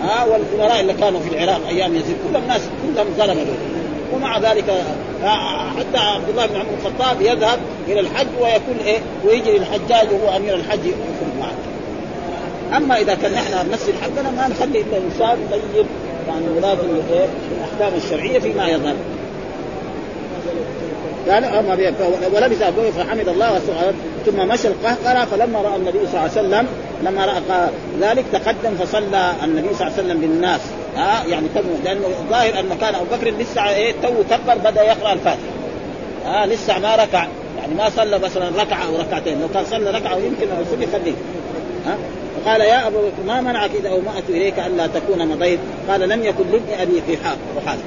ها 0.03 0.25
والأمراء 0.25 0.81
اللي 0.81 0.93
كانوا 0.93 1.21
في 1.21 1.35
العراق 1.35 1.61
أيام 1.69 1.95
يزيد 1.95 2.17
كل 2.29 2.37
الناس 2.37 2.61
كلهم 2.83 3.07
ظلمة 3.19 3.47
ومع 4.13 4.39
ذلك 4.39 4.65
حتى 5.79 5.99
عبد 5.99 6.29
الله 6.29 6.47
بن 6.47 6.57
عمر 6.57 6.67
الخطاب 6.79 7.21
يذهب 7.21 7.59
إلى 7.89 8.01
الحج 8.01 8.27
ويكون 8.41 8.77
إيه 8.87 8.99
ويجري 9.25 9.57
الحجاج 9.57 10.09
وهو 10.13 10.37
أمير 10.37 10.55
الحج 10.55 10.79
يخرج 10.79 11.41
معه. 11.41 11.53
أما 12.77 12.97
إذا 12.97 13.15
كان 13.15 13.33
نحن 13.33 13.67
نمثل 13.69 13.93
حقنا 14.03 14.31
ما 14.31 14.49
نخلي 14.49 14.81
إلا 14.81 14.99
إنسان 14.99 15.39
طيب 15.51 15.87
يعني 16.29 16.45
ولاد 16.57 16.79
الأحكام 16.81 17.99
الشرعية 18.05 18.39
فيما 18.39 18.69
يظهر. 18.69 18.95
قال 21.29 21.45
اما 21.45 21.95
ولبس 22.35 22.63
ابوه 22.63 22.91
فحمد 22.91 23.29
الله 23.29 23.61
ثم 24.27 24.49
مشى 24.49 24.69
القهقرة 24.69 25.25
فلما 25.25 25.63
رأى 25.63 25.77
النبي 25.77 25.99
صلى 25.99 26.09
الله 26.09 26.21
عليه 26.21 26.33
وسلم 26.33 26.67
لما 27.03 27.27
رأى 27.27 27.69
ذلك 28.01 28.25
تقدم 28.33 28.75
فصلى 28.81 29.33
النبي 29.45 29.75
صلى 29.75 29.87
الله 29.87 29.93
عليه 29.93 30.05
وسلم 30.05 30.21
بالناس. 30.21 30.61
ها 30.97 31.25
يعني 31.25 31.47
لأنه 31.85 32.07
الظاهر 32.07 32.61
أن 32.61 32.77
كان 32.81 32.95
أبو 32.95 33.05
بكر 33.17 33.31
لسه 33.31 33.69
إيه 33.69 33.95
تو 34.03 34.09
كبر 34.31 34.71
بدأ 34.71 34.83
يقرأ 34.83 35.13
الفاتحة. 35.13 35.37
ها 36.27 36.47
لسه 36.47 36.79
ما 36.79 36.97
ركع. 36.97 37.27
يعني 37.59 37.75
ما 37.75 37.91
صلى 37.91 38.19
مثلا 38.19 38.63
ركعة 38.63 38.87
أو 38.87 38.97
ركعتين. 39.01 39.41
لو 39.41 39.49
كان 39.55 39.65
صلى 39.65 39.91
ركعة 39.91 40.17
ويمكن 40.17 40.47
الرسول 40.53 40.83
يخليه 40.83 41.15
ها؟ 41.87 41.97
فقال 42.45 42.61
يا 42.61 42.87
أبو 42.87 42.99
بكر 42.99 43.27
ما 43.27 43.41
منعك 43.41 43.71
إذا 43.81 43.89
أومأت 43.89 44.23
إليك 44.29 44.59
ألا 44.59 44.87
تكون 44.87 45.29
مضيت؟ 45.29 45.59
قال 45.89 46.09
لم 46.09 46.23
يكن 46.23 46.45
لابن 46.53 46.81
أبي 46.81 47.01
قحاف 47.01 47.37
وحاله 47.57 47.83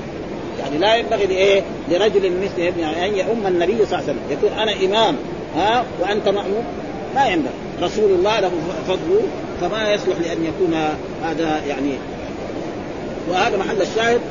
يعني 0.60 0.78
لا 0.78 0.96
ينبغي 0.96 1.26
لإيه؟ 1.26 1.62
لرجل 1.90 2.32
مثل 2.44 2.68
ابن 2.68 2.80
يعني 2.80 3.06
أن 3.06 3.16
يؤم 3.18 3.48
النبي 3.48 3.76
صلى 3.76 3.84
الله 3.84 3.96
عليه 3.96 4.04
وسلم. 4.06 4.20
يكون 4.30 4.60
أنا 4.60 4.74
إمام. 4.86 5.16
ها؟ 5.58 5.84
وأنت 6.02 6.30
مأموم. 6.30 6.64
ما 7.16 7.28
ينبغي. 7.28 7.54
رسول 7.82 8.12
الله 8.12 8.40
له 8.40 8.52
فضله 8.88 9.22
فما 9.62 9.94
يصلح 9.94 10.18
لأن 10.22 10.46
يكون 10.46 10.74
هذا 11.24 11.62
يعني 11.68 11.92
وهذا 13.30 13.58
محل 13.58 13.82
الشاهد 13.82 14.22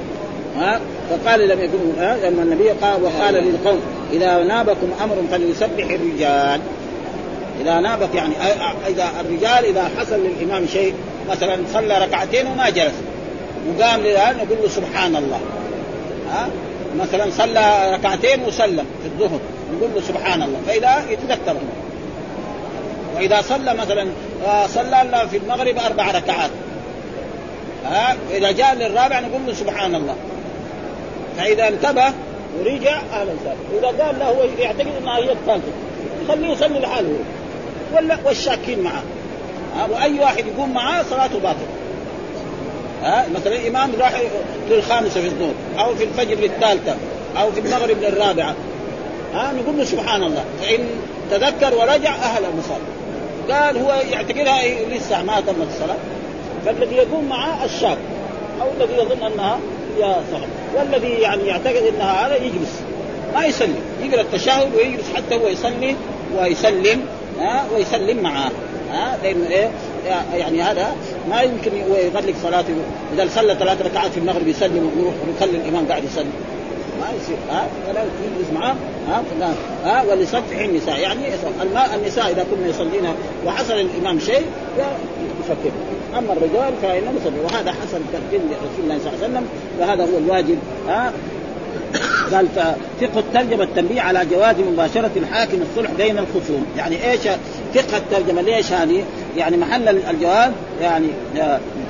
ها؟ 0.56 0.80
فقال 1.10 1.48
لم 1.48 1.60
يكن 1.60 1.78
لما 2.22 2.42
النبي 2.42 2.68
قال 2.68 3.02
وقال 3.02 3.34
للقوم 3.34 3.80
إذا 4.12 4.44
نابكم 4.44 4.88
أمر 5.02 5.16
فليسبح 5.30 5.84
الرجال. 5.84 6.60
إذا 7.60 7.80
نابك 7.80 8.14
يعني 8.14 8.34
إذا 8.88 9.10
الرجال 9.20 9.64
إذا 9.64 9.90
حصل 9.98 10.20
للإمام 10.20 10.66
شيء 10.66 10.94
مثلا 11.30 11.58
صلى 11.72 11.98
ركعتين 11.98 12.46
وما 12.46 12.70
جلس 12.70 12.94
وقام 13.68 14.00
للآن 14.00 14.36
نقول 14.36 14.58
له 14.62 14.68
سبحان 14.68 15.16
الله 15.16 15.40
ها؟ 16.30 16.48
مثلا 16.98 17.30
صلى 17.30 17.92
ركعتين 17.94 18.42
وسلم 18.44 18.86
في 19.02 19.08
الظهر 19.08 19.40
نقول 19.76 19.90
له 19.94 20.00
سبحان 20.00 20.42
الله 20.42 20.58
فإذا 20.66 21.04
يتذكر 21.10 21.56
واذا 23.14 23.42
صلى 23.42 23.74
مثلا 23.74 24.06
آه، 24.46 24.66
صلى 24.66 25.26
في 25.30 25.36
المغرب 25.36 25.78
أربع 25.78 26.10
ركعات. 26.10 26.50
ها؟ 27.84 28.16
إذا 28.30 28.50
جاء 28.52 28.74
للرابع 28.74 29.20
نقول 29.20 29.46
له 29.46 29.54
سبحان 29.54 29.94
الله 29.94 30.14
فإذا 31.36 31.68
انتبه 31.68 32.12
ورجع 32.58 32.96
أهلا 33.12 33.32
وسهلا 33.32 33.56
واذا 33.72 34.04
قال 34.04 34.18
له 34.18 34.28
هو 34.28 34.42
يعتقد 34.58 34.86
إنها 35.02 35.16
هي 35.16 35.32
الثالثه 35.32 35.72
يخليه 36.24 36.48
يصلي 36.48 36.78
لحاله. 36.78 37.18
ولا 37.96 38.18
والشاكين 38.24 38.80
معه. 38.80 39.02
ها؟ 39.76 39.86
وأي 39.90 40.20
واحد 40.20 40.46
يقوم 40.46 40.74
معاه 40.74 41.02
صلاته 41.10 41.38
باطلة. 41.38 41.66
ها؟ 43.02 43.26
مثلا 43.34 43.56
الامام 43.56 43.90
راح 44.00 44.20
للخامسة 44.70 45.20
في 45.20 45.26
الظهر 45.26 45.54
أو 45.78 45.94
في 45.94 46.04
الفجر 46.04 46.34
للثالثة 46.34 46.96
أو 47.40 47.52
في 47.52 47.60
المغرب 47.60 47.96
للرابعة. 48.00 48.54
ها؟ 49.34 49.52
نقول 49.52 49.78
له 49.78 49.84
سبحان 49.84 50.22
الله 50.22 50.44
فإن 50.62 50.88
تذكر 51.30 51.74
ورجع 51.74 52.14
أهلا 52.14 52.48
وسهلا 52.48 53.03
قال 53.50 53.78
هو 53.78 53.92
يعتقدها 54.10 54.84
لسه 54.96 55.22
ما 55.22 55.40
تمت 55.40 55.66
الصلاة. 55.74 55.96
فالذي 56.66 56.96
يقوم 56.96 57.28
معه 57.28 57.64
الشاب 57.64 57.98
أو 58.62 58.66
الذي 58.80 58.94
يظن 58.94 59.32
أنها 59.32 59.58
هي 59.98 60.16
صلاه 60.30 60.48
والذي 60.76 61.08
يعني 61.08 61.46
يعتقد 61.46 61.82
أنها 61.94 62.26
هذا 62.26 62.36
يجلس. 62.36 62.80
ما 63.34 63.44
يسلم. 63.46 63.76
يقرأ 64.02 64.20
التشهد 64.20 64.74
ويجلس 64.74 65.04
حتى 65.16 65.34
هو 65.34 65.48
يصلي 65.48 65.96
ويسلم 66.38 67.06
ها 67.40 67.64
ويسلم 67.74 68.22
معاه. 68.22 68.50
ها 68.92 69.18
لأنه 69.22 69.48
إيه؟ 69.48 69.70
يعني 70.34 70.62
هذا 70.62 70.96
ما 71.30 71.42
يمكن 71.42 71.70
يغلق 71.76 72.34
صلاته. 72.42 72.74
إذا 73.14 73.28
صلى 73.34 73.54
ثلاث 73.54 73.82
ركعات 73.82 74.10
في 74.10 74.18
المغرب 74.18 74.48
يسلم 74.48 74.92
ويروح 74.96 75.14
ويخلي 75.28 75.58
الإمام 75.58 75.88
قاعد 75.88 76.04
يسلم. 76.04 76.32
ما 77.00 77.06
يصير. 77.16 77.36
ها؟ 77.50 77.66
فلا 77.86 78.02
يجلس 78.02 78.50
معاه 78.54 78.74
ها؟ 79.08 79.22
ها؟ 79.84 80.02
ولصفح 80.02 80.58
النساء. 80.58 81.00
يعني 81.00 81.20
الماء 81.62 81.94
النساء 81.94 82.30
إذا 82.30 82.46
كنا 82.50 82.68
يصلين 82.68 83.14
وحصل 83.46 83.74
الإمام 83.74 84.20
شيء 84.20 84.46
يفكر. 85.40 85.70
أما 86.18 86.32
الرجال 86.32 86.74
فانهم 86.82 87.16
يصلي. 87.16 87.40
وهذا 87.44 87.72
حصل 87.72 88.00
تقديم 88.12 88.40
لرسول 88.50 88.84
الله 88.84 88.98
صلى 88.98 89.12
الله 89.12 89.24
عليه 89.24 89.24
وسلم 89.24 89.46
وهذا 89.80 90.02
هو 90.02 90.18
الواجب. 90.18 90.58
ها؟ 90.88 91.12
قال 92.32 92.48
فقه 93.00 93.18
الترجمة 93.18 93.64
التنبيه 93.64 94.00
على 94.00 94.26
جواز 94.32 94.56
مباشرة 94.72 95.10
الحاكم 95.16 95.58
الصلح 95.62 95.90
بين 95.90 96.18
الخصوم، 96.18 96.66
يعني 96.76 97.10
إيش 97.10 97.20
فقه 97.74 97.96
الترجمة؟ 97.96 98.42
ليش 98.42 98.72
هذه؟ 98.72 99.04
يعني 99.36 99.56
محل 99.56 99.88
الجواز 99.88 100.52
يعني 100.80 101.06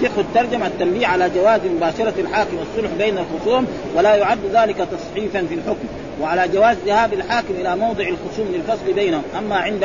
تح 0.03 0.11
الترجمة 0.19 0.67
التنبيه 0.67 1.07
على 1.07 1.31
جواز 1.31 1.61
مباشرة 1.77 2.15
الحاكم 2.19 2.57
الصلح 2.63 2.91
بين 2.99 3.19
الخصوم 3.19 3.67
ولا 3.97 4.15
يعد 4.15 4.39
ذلك 4.53 4.77
تصحيفا 4.77 5.47
في 5.49 5.55
الحكم. 5.55 5.87
وعلى 6.23 6.49
جواز 6.49 6.77
ذهاب 6.87 7.13
الحاكم 7.13 7.55
إلى 7.61 7.77
موضع 7.77 8.05
الخصوم 8.09 8.47
للفصل 8.53 8.93
بينهم 8.95 9.23
أما 9.39 9.57
عند 9.57 9.85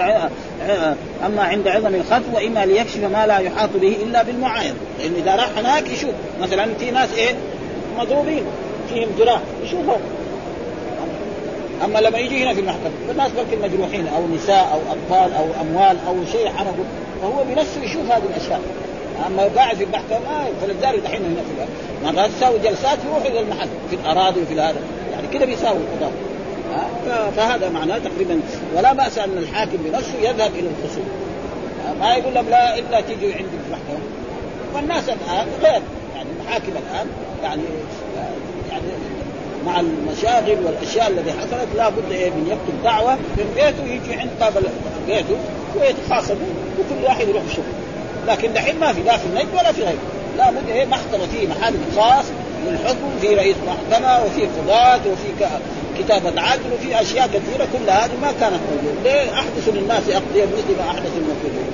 أما 1.26 1.41
عند 1.41 1.68
عظم 1.68 1.95
الخطو 1.95 2.36
وإما 2.36 2.66
ليكشف 2.66 3.03
ما 3.03 3.28
لا 3.28 3.38
يحاط 3.38 3.70
به 3.82 3.97
إلا 4.03 4.24
بالمعاينه 4.24 4.76
لأن 4.99 5.14
إذا 5.18 5.36
راح 5.36 5.57
هناك 5.57 5.89
يشوف. 5.89 6.12
مثلا 6.41 6.74
في 6.80 6.91
ناس 6.91 7.14
إيه؟ 7.14 7.36
مضروبين 7.97 8.43
فيهم 8.89 9.10
جراح 9.20 9.39
يشوفهم. 9.64 10.01
أما 11.86 11.99
لما 11.99 12.18
يجي 12.18 12.43
هنا 12.43 12.53
في 12.53 12.60
المحكمة 12.60 12.91
فالناس 13.07 13.32
بلكي 13.32 13.55
مجروحين 13.55 14.07
أو 14.07 14.28
نساء 14.36 14.70
أو 14.74 14.80
أطفال 14.91 15.34
أو 15.34 15.45
أموال 15.62 15.97
أو 16.07 16.16
شيء 16.32 16.49
حرقوا 16.49 16.86
فهو 17.22 17.43
بنفسه 17.43 17.84
يشوف 17.84 18.12
هذه 18.12 18.24
الأشياء. 18.36 18.62
أما 19.28 19.49
قاعد 19.55 19.76
في 19.76 19.84
المحكمه 19.84 20.20
ما 20.20 20.45
فلذلك 20.61 20.99
دحين 21.03 21.22
هنا 21.26 21.41
في 21.41 21.72
مرات 22.05 22.30
تساوي 22.32 22.59
جلسات 22.59 22.97
يروح 23.05 23.26
إلى 23.26 23.39
المحل 23.39 23.67
في 23.89 23.95
الأراضي 23.95 24.41
وفي 24.41 24.53
هذا 24.53 24.80
يعني 25.11 25.28
كده 25.34 25.45
بيساوي 25.45 25.78
القضاء. 25.78 26.11
فهذا 27.36 27.70
معناه 27.70 27.97
تقريبا 27.97 28.39
ولا 28.76 28.93
بأس 28.93 29.17
أن 29.17 29.38
الحاكم 29.38 29.78
بنفسه 29.78 30.20
يذهب 30.22 30.51
إلى 30.55 30.67
الخصوم. 30.67 31.09
ما 31.99 32.15
يقول 32.15 32.34
لهم 32.34 32.49
لا 32.49 32.80
إلا 32.80 33.01
تيجي 33.01 33.26
عندي 33.26 33.49
في 33.49 33.67
المحكمه 33.67 34.05
والناس 34.76 35.03
الآن 35.09 35.47
غير. 35.61 35.82
يعني 36.15 36.30
المحاكم 36.39 36.72
الآن 36.72 37.07
يعني 37.43 37.61
يعني 38.70 38.84
مع 39.65 39.80
المشاغل 39.80 40.65
والأشياء 40.65 41.07
التي 41.07 41.32
حصلت 41.32 41.67
لابد 41.76 42.11
إيه 42.11 42.30
من 42.30 42.47
يكتب 42.47 42.84
دعوة 42.84 43.15
من 43.15 43.53
بيته 43.55 43.93
يجي 43.93 44.20
عند 44.20 44.30
باب 44.39 44.53
بيته 45.07 45.38
ويتخاصموا 45.80 46.47
وكل 46.80 47.05
واحد 47.05 47.28
يروح 47.28 47.43
يشوف 47.51 47.65
لكن 48.30 48.54
دحين 48.54 48.80
ما 48.80 48.94
في 48.94 49.02
لا 49.02 49.18
في 49.18 49.26
النجد 49.26 49.54
ولا 49.54 49.72
في 49.72 49.82
غيره. 49.82 50.00
لابد 50.38 50.70
إيه 50.70 50.86
محكمة 50.86 51.28
فيه 51.32 51.48
محل 51.48 51.74
خاص 51.96 52.26
للحكم 52.68 53.20
في 53.22 53.36
رئيس 53.36 53.56
محكمة 53.68 54.24
وفي 54.26 54.42
قضاة 54.42 55.00
وفي 55.12 55.48
كتابة 56.00 56.42
عدل 56.42 56.74
وفي 56.74 57.02
أشياء 57.02 57.28
كثيرة. 57.28 57.68
كل 57.74 57.90
هذه 57.90 58.12
ما 58.22 58.32
كانت 58.40 58.60
موجودة، 58.72 59.02
ليه؟ 59.04 59.34
احدثوا 59.34 59.74
للناس 59.74 60.04
أقضية 60.10 60.46
مثل 60.46 60.78
ما 60.78 60.90
أحدث 60.92 61.12
المفروضين؟ 61.18 61.70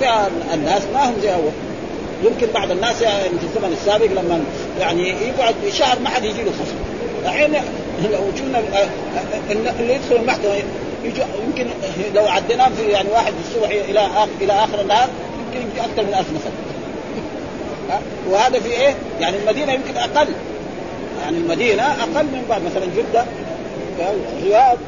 فالناس 0.00 0.82
ما 0.94 1.10
هم 1.10 1.14
زي 1.22 1.34
أول. 1.34 1.52
يمكن 2.24 2.46
بعض 2.54 2.70
الناس 2.70 3.02
يعني 3.02 3.22
في 3.22 3.46
الزمن 3.46 3.72
السابق 3.72 4.06
لما 4.06 4.40
يعني 4.80 5.08
يقعد 5.08 5.54
شهر 5.72 5.98
ما 5.98 6.08
حد 6.08 6.24
يجي 6.24 6.42
له 6.42 6.50
خصم. 6.50 6.76
الحين 7.24 7.52
لو 8.12 8.20
شفنا 8.36 8.58
آه، 8.58 8.88
آه، 9.52 9.80
اللي 9.80 9.94
يدخل 9.94 10.16
المحكمة 10.16 10.54
يمكن 11.46 11.66
لو 12.14 12.26
عديناه 12.26 12.68
في 12.68 12.82
يعني 12.82 13.08
واحد 13.10 13.32
الصبح 13.46 13.68
إلى 13.68 14.00
آخر 14.00 14.28
إلى 14.40 14.52
آخر 14.52 14.80
النهار 14.80 15.08
يمكن 15.54 15.70
يجي 15.70 15.80
أكثر 15.80 16.02
من 16.02 16.14
1000 16.14 16.26
مثلا. 16.30 16.52
وهذا 18.30 18.60
في 18.60 18.70
إيه؟ 18.70 18.94
يعني 19.20 19.36
المدينة 19.36 19.72
يمكن 19.72 19.96
أقل. 19.96 20.28
يعني 21.22 21.38
المدينة 21.38 21.82
أقل 21.82 22.24
من 22.24 22.44
بعض 22.48 22.60
مثلا 22.62 22.86
جدة 22.96 23.24
الرياض 24.38 24.78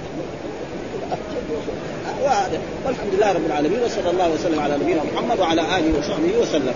وهذا. 2.22 2.58
والحمد 2.86 3.14
لله 3.14 3.32
رب 3.32 3.46
العالمين 3.46 3.82
وصلى 3.82 4.10
الله 4.10 4.30
وسلم 4.30 4.60
على 4.60 4.76
نبينا 4.76 5.00
محمد 5.14 5.40
وعلى 5.40 5.60
آله 5.60 5.98
وصحبه 5.98 6.38
وسلم. 6.40 6.74